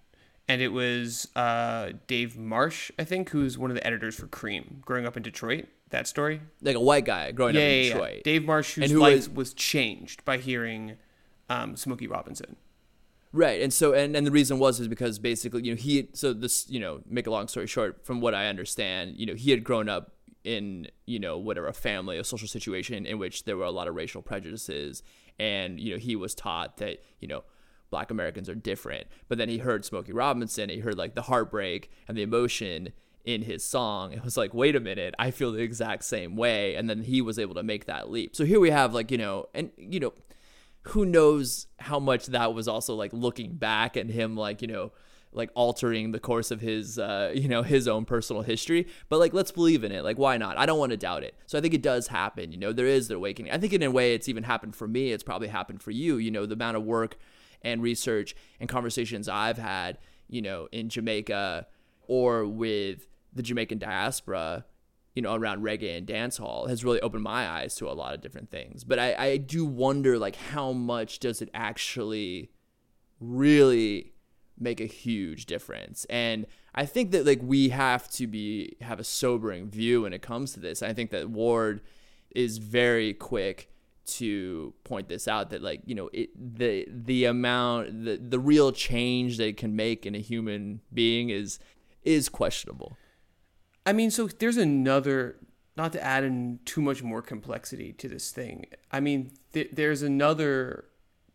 And 0.49 0.63
it 0.63 0.69
was 0.69 1.27
uh, 1.35 1.91
Dave 2.07 2.39
Marsh, 2.39 2.93
I 2.97 3.03
think, 3.03 3.31
who's 3.31 3.59
one 3.59 3.69
of 3.69 3.75
the 3.75 3.85
editors 3.85 4.15
for 4.15 4.29
Creem, 4.29 4.81
growing 4.81 5.05
up 5.05 5.17
in 5.17 5.25
Detroit 5.25 5.67
that 5.91 6.07
story? 6.07 6.41
Like 6.63 6.77
a 6.77 6.81
white 6.81 7.05
guy 7.05 7.33
growing 7.33 7.55
yeah, 7.55 7.61
up 7.61 7.67
in 7.67 7.77
yeah, 7.77 7.93
Detroit. 7.93 8.15
Yeah. 8.17 8.23
Dave 8.25 8.45
Marsh, 8.45 8.75
whose 8.75 8.91
who 8.91 9.01
life 9.01 9.15
was, 9.15 9.31
was, 9.31 9.55
changed 9.55 10.25
by 10.25 10.39
hearing 10.39 10.97
um, 11.49 11.77
Smokey 11.77 12.07
Robinson. 12.07 12.57
Right, 13.33 13.61
and 13.61 13.73
so 13.73 13.93
and, 13.93 14.17
and 14.17 14.27
the 14.27 14.31
reason 14.31 14.59
was 14.59 14.81
is 14.81 14.89
because 14.89 15.19
basically 15.19 15.63
you 15.63 15.73
know 15.73 15.77
he 15.77 16.09
so 16.15 16.33
this 16.33 16.69
you 16.71 16.81
know 16.81 17.01
make 17.07 17.27
a 17.27 17.31
long 17.31 17.49
story 17.49 17.67
short 17.67 18.05
from 18.05 18.21
what 18.21 18.35
I 18.35 18.47
understand 18.47 19.15
you 19.17 19.27
know 19.27 19.35
he 19.35 19.51
had 19.51 19.63
grown 19.63 19.89
up 19.89 20.13
in 20.43 20.87
you 21.05 21.19
know 21.19 21.37
whatever 21.37 21.67
a 21.67 21.75
family 21.75 22.17
a 22.17 22.25
social 22.25 22.49
situation 22.49 23.05
in 23.05 23.19
which 23.19 23.45
there 23.45 23.57
were 23.57 23.65
a 23.65 23.71
lot 23.71 23.89
of 23.89 23.95
racial 23.95 24.23
prejudices 24.23 25.03
and 25.39 25.79
you 25.79 25.93
know 25.93 25.99
he 25.99 26.17
was 26.17 26.35
taught 26.35 26.79
that 26.79 27.03
you 27.21 27.29
know 27.29 27.45
black 27.91 28.11
Americans 28.11 28.49
are 28.49 28.55
different 28.55 29.07
but 29.29 29.39
then 29.39 29.49
he 29.49 29.59
heard 29.59 29.85
Smokey 29.85 30.13
Robinson 30.13 30.71
he 30.71 30.79
heard 30.79 30.97
like 30.97 31.15
the 31.15 31.23
heartbreak 31.23 31.91
and 32.09 32.17
the 32.17 32.23
emotion 32.23 32.93
in 33.27 33.43
his 33.43 33.65
song. 33.65 34.13
It 34.13 34.25
was 34.25 34.37
like, 34.37 34.55
wait 34.55 34.77
a 34.77 34.81
minute, 34.81 35.15
I 35.19 35.33
feel 35.33 35.53
the 35.53 35.61
exact 35.61 36.05
same 36.05 36.37
way. 36.37 36.77
And 36.77 36.89
then 36.89 37.03
he 37.03 37.21
was 37.21 37.39
able 37.39 37.57
to 37.57 37.63
make 37.65 37.87
that 37.87 38.09
leap. 38.09 38.37
So 38.37 38.45
here 38.45 38.61
we 38.61 38.71
have, 38.71 38.95
like, 38.95 39.11
you 39.11 39.19
know, 39.19 39.49
and, 39.53 39.71
you 39.77 40.01
know, 40.01 40.15
who 40.83 41.05
knows 41.05 41.67
how 41.81 41.99
much 41.99 42.27
that 42.27 42.55
was 42.55 42.69
also 42.69 42.95
like 42.95 43.13
looking 43.13 43.57
back 43.57 43.97
and 43.97 44.09
him, 44.09 44.37
like, 44.37 44.63
you 44.63 44.69
know, 44.69 44.93
like 45.33 45.51
altering 45.55 46.13
the 46.13 46.21
course 46.21 46.51
of 46.51 46.61
his 46.63 46.99
uh, 46.99 47.31
you 47.35 47.47
know 47.47 47.63
his 47.63 47.87
own 47.87 48.07
personal 48.07 48.41
history 48.41 48.87
but 49.11 49.19
like 49.19 49.35
let's 49.35 49.51
believe 49.51 49.85
in 49.85 49.93
it 49.93 50.03
like 50.03 50.17
why 50.17 50.39
not 50.39 50.57
i 50.57 50.65
don't 50.65 50.79
want 50.79 50.91
to 50.91 50.97
doubt 50.97 51.23
it 51.23 51.35
so 51.45 51.59
i 51.59 51.61
think 51.61 51.75
it 51.75 51.83
does 51.83 52.07
happen 52.07 52.53
you 52.53 52.57
know 52.57 52.73
there 52.73 52.87
is 52.87 53.09
the 53.09 53.15
awakening 53.15 53.53
i 53.53 53.59
think 53.59 53.75
in 53.75 53.83
a 53.83 53.91
way 53.91 54.15
it's 54.15 54.31
even 54.31 54.45
happened 54.45 54.75
for 54.75 54.89
me 54.89 55.13
it's 55.13 55.23
probably 55.23 55.49
happened 55.49 55.83
for 55.83 55.91
you 55.91 56.17
you 56.17 56.31
know 56.31 56.47
the 56.47 56.55
amount 56.55 56.77
of 56.77 56.85
work 56.85 57.19
and 57.61 57.83
research 57.83 58.35
and 58.61 58.69
conversations 58.71 59.29
i've 59.29 59.59
had 59.59 59.99
you 60.27 60.41
know 60.41 60.69
in 60.73 60.89
jamaica 60.89 61.67
or 62.07 62.47
with 62.47 63.07
the 63.37 63.43
Jamaican 63.43 63.79
diaspora, 63.79 64.65
you 65.15 65.23
know, 65.23 65.35
around 65.35 65.63
reggae 65.63 65.97
and 65.97 66.07
dancehall 66.07 66.69
has 66.69 66.85
really 66.85 67.01
opened 67.01 67.23
my 67.23 67.49
eyes 67.49 67.75
to 67.77 67.89
a 67.89 67.93
lot 67.93 68.15
of 68.15 68.21
different 68.21 68.51
things. 68.51 68.85
But 68.85 68.99
I, 68.99 69.15
I 69.15 69.37
do 69.37 69.65
wonder 69.65 70.19
like 70.19 70.37
how 70.37 70.73
much 70.73 71.19
does 71.19 71.41
it 71.41 71.51
actually 71.55 72.51
really 73.21 74.13
make 74.59 74.81
a 74.81 74.87
huge 74.87 75.47
difference. 75.47 76.07
And 76.09 76.47
I 76.75 76.87
think 76.87 77.11
that 77.13 77.27
like 77.27 77.41
we 77.43 77.71
have 77.71 78.11
to 78.13 78.27
be 78.27 78.77
have 78.81 79.01
a 79.01 79.05
sobering 79.05 79.71
view 79.71 80.03
when 80.03 80.13
it 80.13 80.23
comes 80.23 80.53
to 80.53 80.61
this. 80.61 80.83
I 80.83 80.93
think 80.93 81.11
that 81.11 81.31
Ward 81.31 81.81
is 82.35 82.59
very 82.59 83.15
quick 83.15 83.71
to 84.07 84.73
point 84.85 85.09
this 85.09 85.27
out 85.27 85.51
that 85.51 85.63
like 85.63 85.81
you 85.85 85.95
know 85.95 86.09
it, 86.13 86.31
the 86.37 86.87
the 86.89 87.25
amount 87.25 88.05
the 88.05 88.17
the 88.17 88.39
real 88.39 88.71
change 88.71 89.37
they 89.37 89.53
can 89.53 89.75
make 89.75 90.07
in 90.07 90.15
a 90.15 90.21
human 90.21 90.81
being 90.93 91.31
is 91.31 91.59
is 92.05 92.29
questionable 92.29 92.97
I 93.87 93.93
mean, 93.93 94.11
so 94.11 94.27
there's 94.27 94.57
another, 94.57 95.37
not 95.77 95.93
to 95.93 96.03
add 96.03 96.25
in 96.25 96.59
too 96.65 96.83
much 96.83 97.03
more 97.05 97.23
complexity 97.23 97.93
to 97.95 98.09
this 98.09 98.33
thing. 98.33 98.67
I 98.91 98.99
mean, 98.99 99.31
th- 99.53 99.71
there's 99.73 100.03
another 100.03 100.87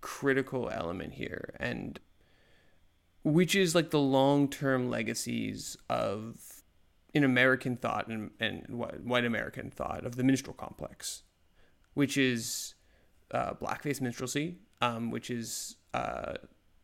critical 0.02 0.70
element 0.70 1.14
here, 1.14 1.56
and 1.60 2.00
which 3.24 3.56
is 3.56 3.74
like 3.74 3.92
the 3.92 4.00
long 4.00 4.50
term 4.50 4.90
legacies 4.90 5.78
of 5.90 6.64
in 7.14 7.24
American 7.24 7.78
thought 7.78 8.08
and, 8.08 8.32
and 8.40 8.66
white 8.70 9.26
American 9.26 9.70
thought 9.70 10.06
of 10.06 10.18
the 10.18 10.24
minstrel 10.24 10.54
complex, 10.54 11.24
which 11.94 12.18
is 12.18 12.74
uh, 13.32 13.54
blackface 13.54 14.02
minstrelsy, 14.02 14.56
um, 14.82 15.10
which 15.12 15.30
is 15.30 15.78
uh, 15.94 16.34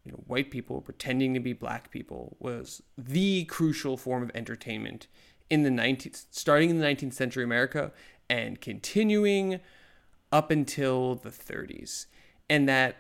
you 0.06 0.12
know 0.12 0.24
white 0.28 0.52
people 0.52 0.80
pretending 0.80 1.34
to 1.34 1.40
be 1.42 1.52
black 1.52 1.92
people 1.92 2.38
was 2.40 2.82
the 2.98 3.44
crucial 3.46 3.98
form 3.98 4.24
of 4.24 4.32
entertainment 4.34 5.08
in 5.50 5.64
the 5.64 5.70
19th, 5.70 6.26
starting 6.32 6.70
in 6.70 6.80
the 6.80 6.86
19th 6.86 7.14
century 7.14 7.44
America 7.44 7.92
and 8.30 8.60
continuing 8.60 9.60
up 10.32 10.52
until 10.52 11.16
the 11.16 11.30
30s. 11.30 12.08
And 12.50 12.68
that 12.68 12.98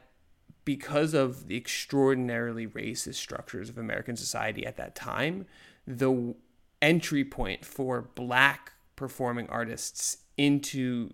because 0.65 1.13
of 1.13 1.47
the 1.47 1.55
extraordinarily 1.55 2.67
racist 2.67 3.15
structures 3.15 3.69
of 3.69 3.77
American 3.77 4.17
society 4.17 4.65
at 4.65 4.77
that 4.77 4.95
time, 4.95 5.45
the 5.85 6.35
entry 6.81 7.23
point 7.23 7.65
for 7.65 8.01
black 8.15 8.73
performing 8.95 9.47
artists 9.49 10.17
into 10.37 11.11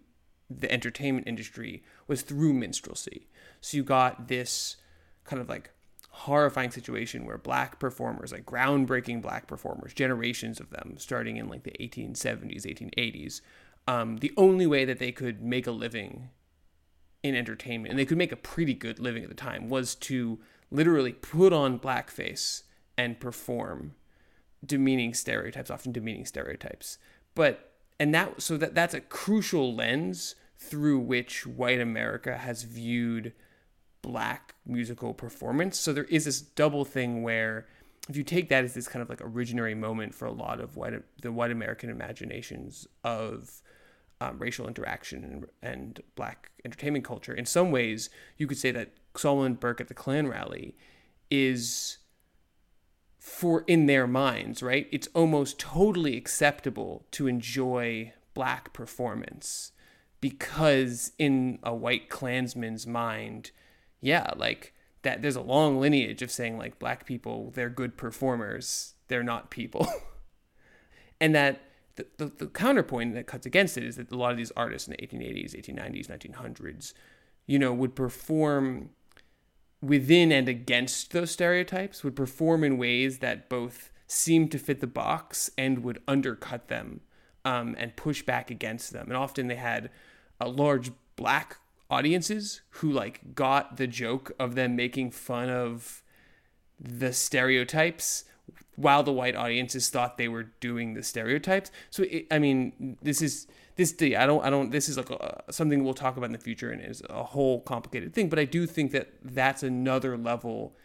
the 0.49 0.71
entertainment 0.71 1.27
industry 1.27 1.83
was 2.07 2.21
through 2.21 2.53
minstrelsy. 2.53 3.27
So 3.61 3.77
you 3.77 3.83
got 3.83 4.27
this 4.27 4.77
kind 5.23 5.41
of 5.41 5.49
like 5.49 5.71
horrifying 6.13 6.69
situation 6.69 7.25
where 7.25 7.39
black 7.39 7.79
performers, 7.79 8.31
like 8.31 8.45
groundbreaking 8.45 9.19
black 9.19 9.47
performers, 9.47 9.93
generations 9.95 10.59
of 10.59 10.69
them, 10.69 10.93
starting 10.97 11.37
in 11.37 11.49
like 11.49 11.63
the 11.63 11.75
1870s, 11.79 12.67
1880s, 12.67 13.41
um, 13.87 14.17
the 14.17 14.31
only 14.37 14.67
way 14.67 14.85
that 14.85 14.99
they 14.99 15.11
could 15.11 15.41
make 15.41 15.65
a 15.65 15.71
living 15.71 16.29
in 17.23 17.35
entertainment, 17.35 17.89
and 17.89 17.97
they 17.97 18.05
could 18.05 18.17
make 18.17 18.31
a 18.31 18.37
pretty 18.37 18.75
good 18.75 18.99
living 18.99 19.23
at 19.23 19.29
the 19.29 19.35
time, 19.35 19.69
was 19.69 19.95
to 19.95 20.39
literally 20.69 21.13
put 21.13 21.51
on 21.51 21.79
blackface 21.79 22.61
and 22.95 23.19
perform 23.19 23.95
demeaning 24.63 25.15
stereotypes, 25.15 25.71
often 25.71 25.91
demeaning 25.91 26.25
stereotypes. 26.25 26.99
But 27.33 27.71
and 27.99 28.13
that 28.13 28.39
so 28.39 28.55
that 28.57 28.75
that's 28.75 28.93
a 28.93 29.01
crucial 29.01 29.73
lens 29.73 30.35
through 30.59 30.99
which 30.99 31.47
white 31.47 31.79
America 31.79 32.37
has 32.37 32.63
viewed 32.63 33.33
black 34.03 34.53
musical 34.65 35.15
performance. 35.15 35.79
So 35.79 35.91
there 35.91 36.03
is 36.03 36.25
this 36.25 36.39
double 36.39 36.85
thing 36.85 37.23
where 37.23 37.65
if 38.07 38.15
you 38.15 38.23
take 38.23 38.49
that 38.49 38.63
as 38.63 38.75
this 38.75 38.87
kind 38.87 39.01
of 39.01 39.09
like 39.09 39.19
originary 39.19 39.75
moment 39.75 40.13
for 40.13 40.25
a 40.25 40.31
lot 40.31 40.59
of 40.59 40.75
white 40.75 40.93
the 41.21 41.31
white 41.31 41.49
American 41.49 41.89
imaginations 41.89 42.85
of 43.03 43.63
um, 44.21 44.37
racial 44.37 44.67
interaction 44.67 45.23
and, 45.23 45.45
and 45.61 46.01
black 46.15 46.51
entertainment 46.63 47.03
culture, 47.03 47.33
in 47.33 47.45
some 47.45 47.71
ways 47.71 48.11
you 48.37 48.45
could 48.45 48.57
say 48.57 48.69
that 48.71 48.91
Solomon 49.15 49.55
Burke 49.55 49.81
at 49.81 49.87
the 49.87 49.93
Klan 49.93 50.27
rally 50.27 50.75
is 51.31 51.97
for 53.19 53.63
in 53.67 53.85
their 53.85 54.05
minds, 54.05 54.61
right? 54.61 54.87
It's 54.91 55.07
almost 55.13 55.57
totally 55.57 56.17
acceptable 56.17 57.05
to 57.11 57.27
enjoy 57.27 58.13
black 58.33 58.73
performance 58.73 59.71
because 60.19 61.13
in 61.17 61.59
a 61.63 61.73
white 61.73 62.09
Klansman's 62.09 62.85
mind, 62.85 63.51
yeah, 64.03 64.31
like 64.35 64.73
that 65.03 65.21
there's 65.21 65.37
a 65.37 65.41
long 65.41 65.79
lineage 65.79 66.21
of 66.21 66.29
saying 66.29 66.57
like 66.57 66.77
black 66.77 67.05
people, 67.05 67.51
they're 67.55 67.69
good 67.69 67.97
performers, 67.97 68.95
they're 69.07 69.23
not 69.23 69.49
people. 69.49 69.87
and 71.21 71.33
that 71.33 71.61
the, 71.95 72.05
the, 72.17 72.25
the, 72.25 72.47
counterpoint 72.47 73.13
that 73.13 73.27
cuts 73.27 73.45
against 73.45 73.77
it 73.77 73.83
is 73.83 73.95
that 73.95 74.11
a 74.11 74.17
lot 74.17 74.31
of 74.31 74.37
these 74.37 74.51
artists 74.57 74.87
in 74.87 74.95
the 74.99 75.07
1880s, 75.07 75.55
1890s, 75.55 76.07
1900s, 76.07 76.93
you 77.45 77.57
know, 77.57 77.71
would 77.71 77.95
perform 77.95 78.89
within 79.81 80.31
and 80.31 80.49
against 80.49 81.11
those 81.11 81.31
stereotypes, 81.31 82.03
would 82.03 82.15
perform 82.15 82.63
in 82.63 82.77
ways 82.77 83.19
that 83.19 83.47
both 83.47 83.91
seemed 84.07 84.51
to 84.51 84.57
fit 84.57 84.81
the 84.81 84.87
box 84.87 85.49
and 85.57 85.83
would 85.83 86.01
undercut 86.07 86.67
them 86.67 87.01
um, 87.45 87.75
and 87.77 87.95
push 87.95 88.21
back 88.23 88.51
against 88.51 88.91
them. 88.91 89.07
And 89.07 89.15
often 89.15 89.47
they 89.47 89.55
had 89.55 89.89
a 90.41 90.49
large 90.49 90.91
black 91.15 91.59
audiences 91.93 92.61
who 92.77 92.91
like 92.91 93.35
got 93.35 93.77
the 93.77 93.87
joke 93.87 94.31
of 94.39 94.55
them 94.55 94.75
making 94.75 95.11
fun 95.11 95.49
of 95.49 96.01
the 96.79 97.13
stereotypes 97.13 98.25
while 98.75 99.03
the 99.03 99.13
white 99.13 99.35
audiences 99.35 99.89
thought 99.89 100.17
they 100.17 100.27
were 100.27 100.43
doing 100.59 100.95
the 100.95 101.03
stereotypes. 101.03 101.69
So 101.91 102.03
it, 102.03 102.25
I 102.31 102.39
mean, 102.39 102.97
this 103.01 103.21
is 103.21 103.47
this 103.75 103.95
I 104.01 104.25
don't 104.25 104.43
I 104.43 104.49
don't 104.49 104.71
this 104.71 104.89
is 104.89 104.97
like 104.97 105.11
a, 105.11 105.43
something 105.51 105.83
we'll 105.83 105.93
talk 105.93 106.17
about 106.17 106.27
in 106.27 106.33
the 106.33 106.39
future 106.39 106.71
and 106.71 106.81
is 106.81 107.03
a 107.09 107.23
whole 107.23 107.61
complicated 107.61 108.13
thing. 108.13 108.27
But 108.27 108.39
I 108.39 108.45
do 108.45 108.65
think 108.65 108.91
that 108.91 109.13
that's 109.23 109.61
another 109.61 110.17
level 110.17 110.75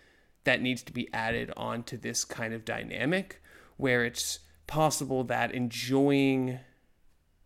that 0.44 0.61
needs 0.61 0.82
to 0.84 0.92
be 0.92 1.09
added 1.12 1.52
onto 1.56 1.96
this 1.96 2.24
kind 2.24 2.52
of 2.52 2.64
dynamic 2.64 3.42
where 3.76 4.04
it's 4.04 4.40
possible 4.66 5.24
that 5.24 5.52
enjoying 5.54 6.61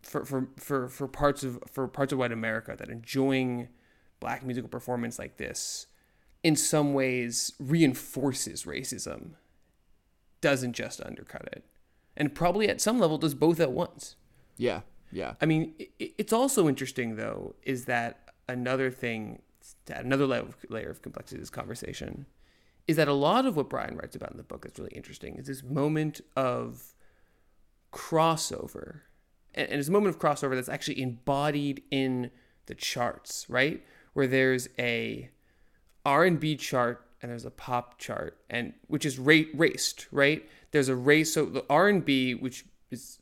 for 0.03 0.25
for 0.25 0.47
for, 0.57 0.87
for 0.87 1.07
parts 1.07 1.43
of 1.43 1.59
for 1.71 1.87
parts 1.87 2.13
of 2.13 2.19
white 2.19 2.31
America 2.31 2.75
that 2.77 2.89
enjoying 2.89 3.69
black 4.19 4.45
musical 4.45 4.69
performance 4.69 5.19
like 5.19 5.37
this 5.37 5.87
in 6.43 6.55
some 6.55 6.93
ways 6.93 7.53
reinforces 7.59 8.63
racism 8.63 9.31
doesn't 10.41 10.73
just 10.73 11.01
undercut 11.01 11.47
it 11.51 11.63
and 12.15 12.35
probably 12.35 12.69
at 12.69 12.81
some 12.81 12.99
level 12.99 13.17
does 13.17 13.33
both 13.33 13.59
at 13.59 13.71
once 13.71 14.15
yeah 14.57 14.81
yeah. 15.13 15.35
I 15.39 15.45
mean, 15.45 15.75
it's 15.99 16.33
also 16.33 16.67
interesting 16.67 17.15
though 17.15 17.55
is 17.63 17.85
that 17.85 18.31
another 18.49 18.89
thing, 18.91 19.41
another 19.87 20.25
layer 20.25 20.89
of 20.89 21.01
complexity 21.01 21.37
to 21.37 21.41
this 21.41 21.49
conversation, 21.49 22.25
is 22.87 22.97
that 22.97 23.07
a 23.07 23.13
lot 23.13 23.45
of 23.45 23.55
what 23.55 23.69
Brian 23.69 23.95
writes 23.95 24.15
about 24.15 24.31
in 24.31 24.37
the 24.37 24.43
book 24.43 24.63
that's 24.63 24.79
really 24.79 24.91
interesting 24.91 25.35
is 25.35 25.47
this 25.47 25.63
moment 25.63 26.19
of 26.35 26.93
crossover, 27.93 29.01
and 29.53 29.71
it's 29.71 29.87
a 29.87 29.91
moment 29.91 30.15
of 30.15 30.21
crossover 30.21 30.55
that's 30.55 30.69
actually 30.69 31.01
embodied 31.01 31.83
in 31.91 32.31
the 32.65 32.75
charts, 32.75 33.45
right? 33.49 33.83
Where 34.13 34.27
there's 34.27 34.69
a 34.79 35.29
R&B 36.05 36.55
chart 36.57 37.05
and 37.21 37.31
there's 37.31 37.45
a 37.45 37.51
pop 37.51 37.97
chart, 37.99 38.37
and 38.49 38.73
which 38.87 39.05
is 39.05 39.17
rate 39.17 39.49
raced, 39.53 40.07
right? 40.11 40.47
There's 40.71 40.89
a 40.89 40.95
race. 40.95 41.33
So 41.33 41.45
the 41.45 41.65
R&B, 41.69 42.35
which 42.35 42.65
is 42.91 43.19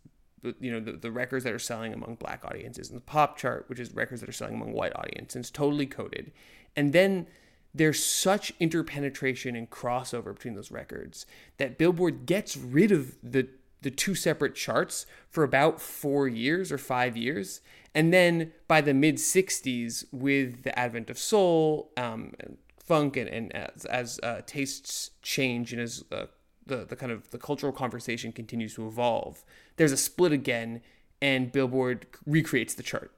you 0.59 0.71
know 0.71 0.79
the, 0.79 0.93
the 0.93 1.11
records 1.11 1.43
that 1.43 1.53
are 1.53 1.59
selling 1.59 1.93
among 1.93 2.15
black 2.15 2.43
audiences 2.45 2.89
and 2.89 2.97
the 2.97 3.03
pop 3.03 3.38
chart 3.38 3.65
which 3.67 3.79
is 3.79 3.93
records 3.93 4.21
that 4.21 4.29
are 4.29 4.34
selling 4.34 4.55
among 4.55 4.73
white 4.73 4.95
audiences 4.95 5.51
totally 5.51 5.86
coded 5.86 6.32
and 6.75 6.93
then 6.93 7.27
there's 7.73 8.03
such 8.03 8.51
interpenetration 8.59 9.55
and 9.55 9.69
crossover 9.69 10.34
between 10.34 10.55
those 10.55 10.71
records 10.71 11.25
that 11.57 11.77
billboard 11.77 12.25
gets 12.25 12.57
rid 12.57 12.91
of 12.91 13.17
the 13.21 13.47
the 13.82 13.91
two 13.91 14.15
separate 14.15 14.55
charts 14.55 15.05
for 15.29 15.43
about 15.43 15.82
four 15.82 16.27
years 16.27 16.71
or 16.71 16.77
five 16.77 17.17
years. 17.17 17.61
And 17.93 18.13
then 18.13 18.53
by 18.67 18.82
the 18.82 18.93
mid 18.93 19.15
60s 19.15 20.05
with 20.11 20.63
the 20.63 20.77
advent 20.77 21.09
of 21.09 21.17
soul 21.17 21.91
um, 21.97 22.34
and 22.39 22.57
funk 22.77 23.17
and, 23.17 23.29
and 23.29 23.55
as, 23.55 23.86
as 23.86 24.19
uh, 24.23 24.41
tastes 24.45 25.11
change 25.21 25.73
and 25.73 25.82
as 25.82 26.03
uh, 26.11 26.25
the, 26.65 26.86
the 26.86 26.95
kind 26.95 27.11
of 27.11 27.32
the 27.32 27.38
cultural 27.38 27.73
conversation 27.73 28.32
continues 28.32 28.75
to 28.75 28.88
evolve 28.88 29.43
there's 29.77 29.91
a 29.91 29.97
split 29.97 30.32
again 30.32 30.82
and 31.21 31.51
billboard 31.51 32.07
recreates 32.25 32.73
the 32.73 32.84
chart. 32.84 33.11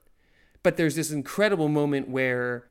But 0.62 0.76
there's 0.76 0.94
this 0.94 1.10
incredible 1.10 1.68
moment 1.68 2.08
where 2.08 2.68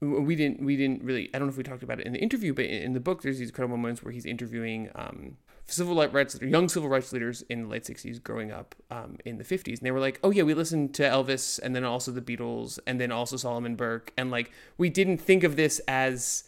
we 0.00 0.34
didn't 0.34 0.60
we 0.60 0.76
didn't 0.76 1.02
really 1.04 1.30
i 1.32 1.38
don't 1.38 1.46
know 1.46 1.52
if 1.52 1.56
we 1.56 1.62
talked 1.62 1.84
about 1.84 2.00
it 2.00 2.06
in 2.06 2.12
the 2.12 2.18
interview 2.18 2.52
but 2.52 2.64
in 2.64 2.92
the 2.92 2.98
book 2.98 3.22
there's 3.22 3.38
these 3.38 3.50
incredible 3.50 3.76
moments 3.76 4.02
where 4.02 4.10
he's 4.10 4.26
interviewing 4.26 4.90
um, 4.96 5.36
civil 5.66 5.94
rights 6.08 6.40
young 6.42 6.68
civil 6.68 6.88
rights 6.88 7.12
leaders 7.12 7.42
in 7.42 7.62
the 7.62 7.68
late 7.68 7.84
60s 7.84 8.22
growing 8.22 8.50
up 8.50 8.74
um, 8.90 9.16
in 9.24 9.38
the 9.38 9.44
50s 9.44 9.78
and 9.78 9.86
they 9.86 9.90
were 9.90 10.00
like 10.00 10.18
oh 10.22 10.30
yeah 10.30 10.42
we 10.42 10.54
listened 10.54 10.92
to 10.94 11.02
elvis 11.02 11.58
and 11.62 11.74
then 11.74 11.84
also 11.84 12.10
the 12.10 12.20
beatles 12.20 12.78
and 12.86 13.00
then 13.00 13.10
also 13.10 13.36
solomon 13.36 13.76
burke. 13.76 14.12
And 14.16 14.30
like 14.30 14.50
we 14.76 14.90
didn't 14.90 15.18
think 15.18 15.44
of 15.44 15.56
this 15.56 15.80
as 15.88 16.44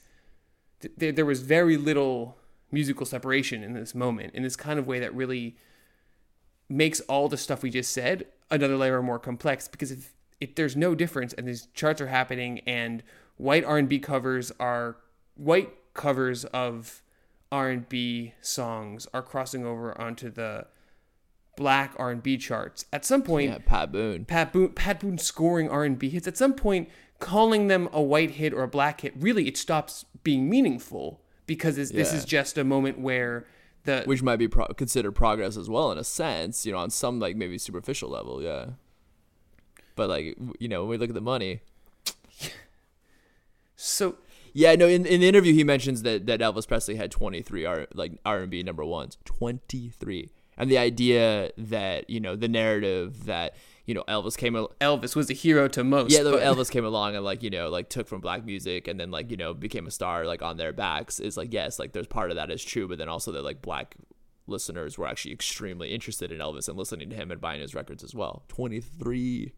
th- 0.98 1.14
there 1.14 1.24
was 1.24 1.40
very 1.40 1.76
little 1.76 2.36
musical 2.70 3.06
separation 3.06 3.62
in 3.62 3.72
this 3.72 3.94
moment 3.94 4.34
in 4.34 4.42
this 4.42 4.56
kind 4.56 4.78
of 4.78 4.86
way 4.86 4.98
that 4.98 5.14
really 5.14 5.56
makes 6.68 7.00
all 7.02 7.28
the 7.28 7.36
stuff 7.36 7.62
we 7.62 7.70
just 7.70 7.92
said 7.92 8.26
another 8.50 8.76
layer 8.76 9.02
more 9.02 9.18
complex. 9.18 9.68
Because 9.68 9.90
if, 9.90 10.14
if 10.40 10.54
there's 10.54 10.76
no 10.76 10.94
difference 10.94 11.32
and 11.32 11.46
these 11.46 11.68
charts 11.74 12.00
are 12.00 12.08
happening 12.08 12.60
and 12.60 13.02
white 13.36 13.64
R&B 13.64 13.98
covers 14.00 14.52
are 14.58 14.96
white 15.34 15.70
covers 15.94 16.44
of 16.46 17.02
R&B 17.54 18.34
songs 18.40 19.06
are 19.14 19.22
crossing 19.22 19.64
over 19.64 19.96
onto 19.96 20.28
the 20.28 20.66
black 21.56 21.94
R&B 21.96 22.36
charts. 22.36 22.84
At 22.92 23.04
some 23.04 23.22
point, 23.22 23.52
yeah, 23.52 23.58
Pat 23.64 23.92
Boone. 23.92 24.24
Pat 24.24 24.52
Boone 24.52 24.72
Pat 24.72 24.98
Boone 24.98 25.18
scoring 25.18 25.70
R&B 25.70 26.08
hits. 26.08 26.26
At 26.26 26.36
some 26.36 26.54
point, 26.54 26.88
calling 27.20 27.68
them 27.68 27.88
a 27.92 28.02
white 28.02 28.32
hit 28.32 28.52
or 28.52 28.64
a 28.64 28.68
black 28.68 29.02
hit, 29.02 29.14
really 29.16 29.46
it 29.46 29.56
stops 29.56 30.04
being 30.24 30.50
meaningful 30.50 31.20
because 31.46 31.76
this, 31.76 31.92
yeah. 31.92 31.98
this 31.98 32.12
is 32.12 32.24
just 32.24 32.58
a 32.58 32.64
moment 32.64 32.98
where 32.98 33.46
the 33.84 34.02
which 34.04 34.20
might 34.20 34.40
be 34.40 34.48
pro- 34.48 34.66
considered 34.74 35.12
progress 35.12 35.56
as 35.56 35.70
well 35.70 35.92
in 35.92 35.98
a 35.98 36.04
sense, 36.04 36.66
you 36.66 36.72
know, 36.72 36.78
on 36.78 36.90
some 36.90 37.20
like 37.20 37.36
maybe 37.36 37.56
superficial 37.56 38.10
level, 38.10 38.42
yeah. 38.42 38.70
But 39.94 40.08
like 40.08 40.36
you 40.58 40.66
know, 40.66 40.80
when 40.80 40.90
we 40.90 40.96
look 40.96 41.10
at 41.10 41.14
the 41.14 41.20
money. 41.20 41.60
so 43.76 44.16
yeah, 44.54 44.76
no. 44.76 44.86
In, 44.86 45.04
in 45.04 45.20
the 45.20 45.28
interview, 45.28 45.52
he 45.52 45.64
mentions 45.64 46.02
that, 46.02 46.26
that 46.26 46.38
Elvis 46.38 46.66
Presley 46.66 46.94
had 46.94 47.10
twenty 47.10 47.42
three 47.42 47.64
R 47.64 47.88
like 47.92 48.12
R 48.24 48.38
and 48.38 48.50
B 48.50 48.62
number 48.62 48.84
ones, 48.84 49.18
twenty 49.24 49.88
three, 49.88 50.30
and 50.56 50.70
the 50.70 50.78
idea 50.78 51.50
that 51.58 52.08
you 52.08 52.20
know 52.20 52.36
the 52.36 52.46
narrative 52.46 53.24
that 53.24 53.56
you 53.84 53.94
know 53.94 54.04
Elvis 54.06 54.38
came 54.38 54.54
Elvis 54.54 55.16
was 55.16 55.28
a 55.28 55.32
hero 55.32 55.66
to 55.68 55.82
most. 55.82 56.12
Yeah, 56.12 56.22
but... 56.22 56.40
Elvis 56.40 56.70
came 56.70 56.84
along 56.84 57.16
and 57.16 57.24
like 57.24 57.42
you 57.42 57.50
know 57.50 57.68
like 57.68 57.88
took 57.88 58.06
from 58.06 58.20
black 58.20 58.44
music 58.44 58.86
and 58.86 58.98
then 58.98 59.10
like 59.10 59.32
you 59.32 59.36
know 59.36 59.54
became 59.54 59.88
a 59.88 59.90
star 59.90 60.24
like 60.24 60.40
on 60.40 60.56
their 60.56 60.72
backs 60.72 61.18
is 61.18 61.36
like 61.36 61.52
yes 61.52 61.80
like 61.80 61.92
there's 61.92 62.06
part 62.06 62.30
of 62.30 62.36
that 62.36 62.50
is 62.52 62.64
true, 62.64 62.86
but 62.86 62.96
then 62.96 63.08
also 63.08 63.32
that 63.32 63.42
like 63.42 63.60
black 63.60 63.96
listeners 64.46 64.96
were 64.96 65.08
actually 65.08 65.32
extremely 65.32 65.92
interested 65.92 66.30
in 66.30 66.38
Elvis 66.38 66.68
and 66.68 66.78
listening 66.78 67.10
to 67.10 67.16
him 67.16 67.32
and 67.32 67.40
buying 67.40 67.60
his 67.60 67.74
records 67.74 68.04
as 68.04 68.14
well. 68.14 68.44
Twenty 68.46 68.80
three 68.80 69.52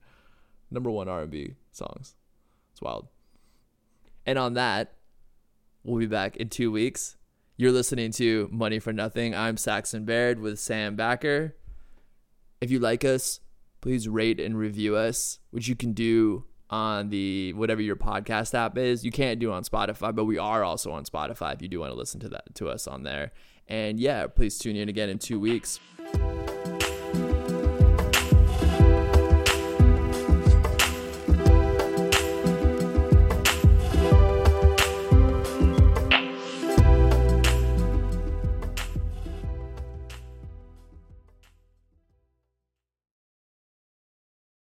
number 0.71 0.91
one 0.91 1.07
R 1.07 1.23
and 1.23 1.31
B 1.31 1.55
songs. 1.71 2.15
It's 2.73 2.81
wild. 2.81 3.09
And 4.27 4.39
on 4.39 4.55
that, 4.55 4.95
we'll 5.85 6.01
be 6.01 6.07
back 6.07 6.37
in 6.37 6.49
two 6.49 6.73
weeks. 6.73 7.17
You're 7.57 7.73
listening 7.73 8.11
to 8.13 8.49
Money 8.53 8.81
for 8.81 8.93
Nothing. 8.93 9.35
I'm 9.35 9.57
Saxon 9.57 10.05
Baird 10.05 10.41
with 10.41 10.59
Sam 10.59 10.97
Backer. 10.97 11.55
If 12.61 12.71
you 12.71 12.81
like 12.81 13.05
us, 13.05 13.41
please 13.81 14.09
rate 14.09 14.41
and 14.41 14.59
review 14.59 14.97
us, 14.97 15.39
which 15.53 15.69
you 15.69 15.77
can 15.77 15.93
do 15.93 16.45
on 16.69 17.11
the 17.11 17.53
whatever 17.53 17.81
your 17.81 17.97
podcast 17.97 18.53
app 18.53 18.77
is. 18.77 19.05
You 19.05 19.13
can't 19.13 19.39
do 19.39 19.53
on 19.53 19.63
Spotify, 19.63 20.15
but 20.15 20.25
we 20.25 20.39
are 20.39 20.65
also 20.65 20.91
on 20.91 21.05
Spotify 21.05 21.55
if 21.55 21.63
you 21.63 21.69
do 21.69 21.81
want 21.81 21.93
to 21.93 21.99
listen 21.99 22.19
to 22.21 22.29
that 22.31 22.55
to 22.57 22.69
us 22.69 22.89
on 22.89 23.05
there. 23.05 23.33
And 23.69 24.01
yeah, 24.01 24.27
please 24.27 24.59
tune 24.59 24.77
in 24.77 24.89
again 24.89 25.09
in 25.09 25.19
two 25.19 25.39
weeks. 25.39 25.79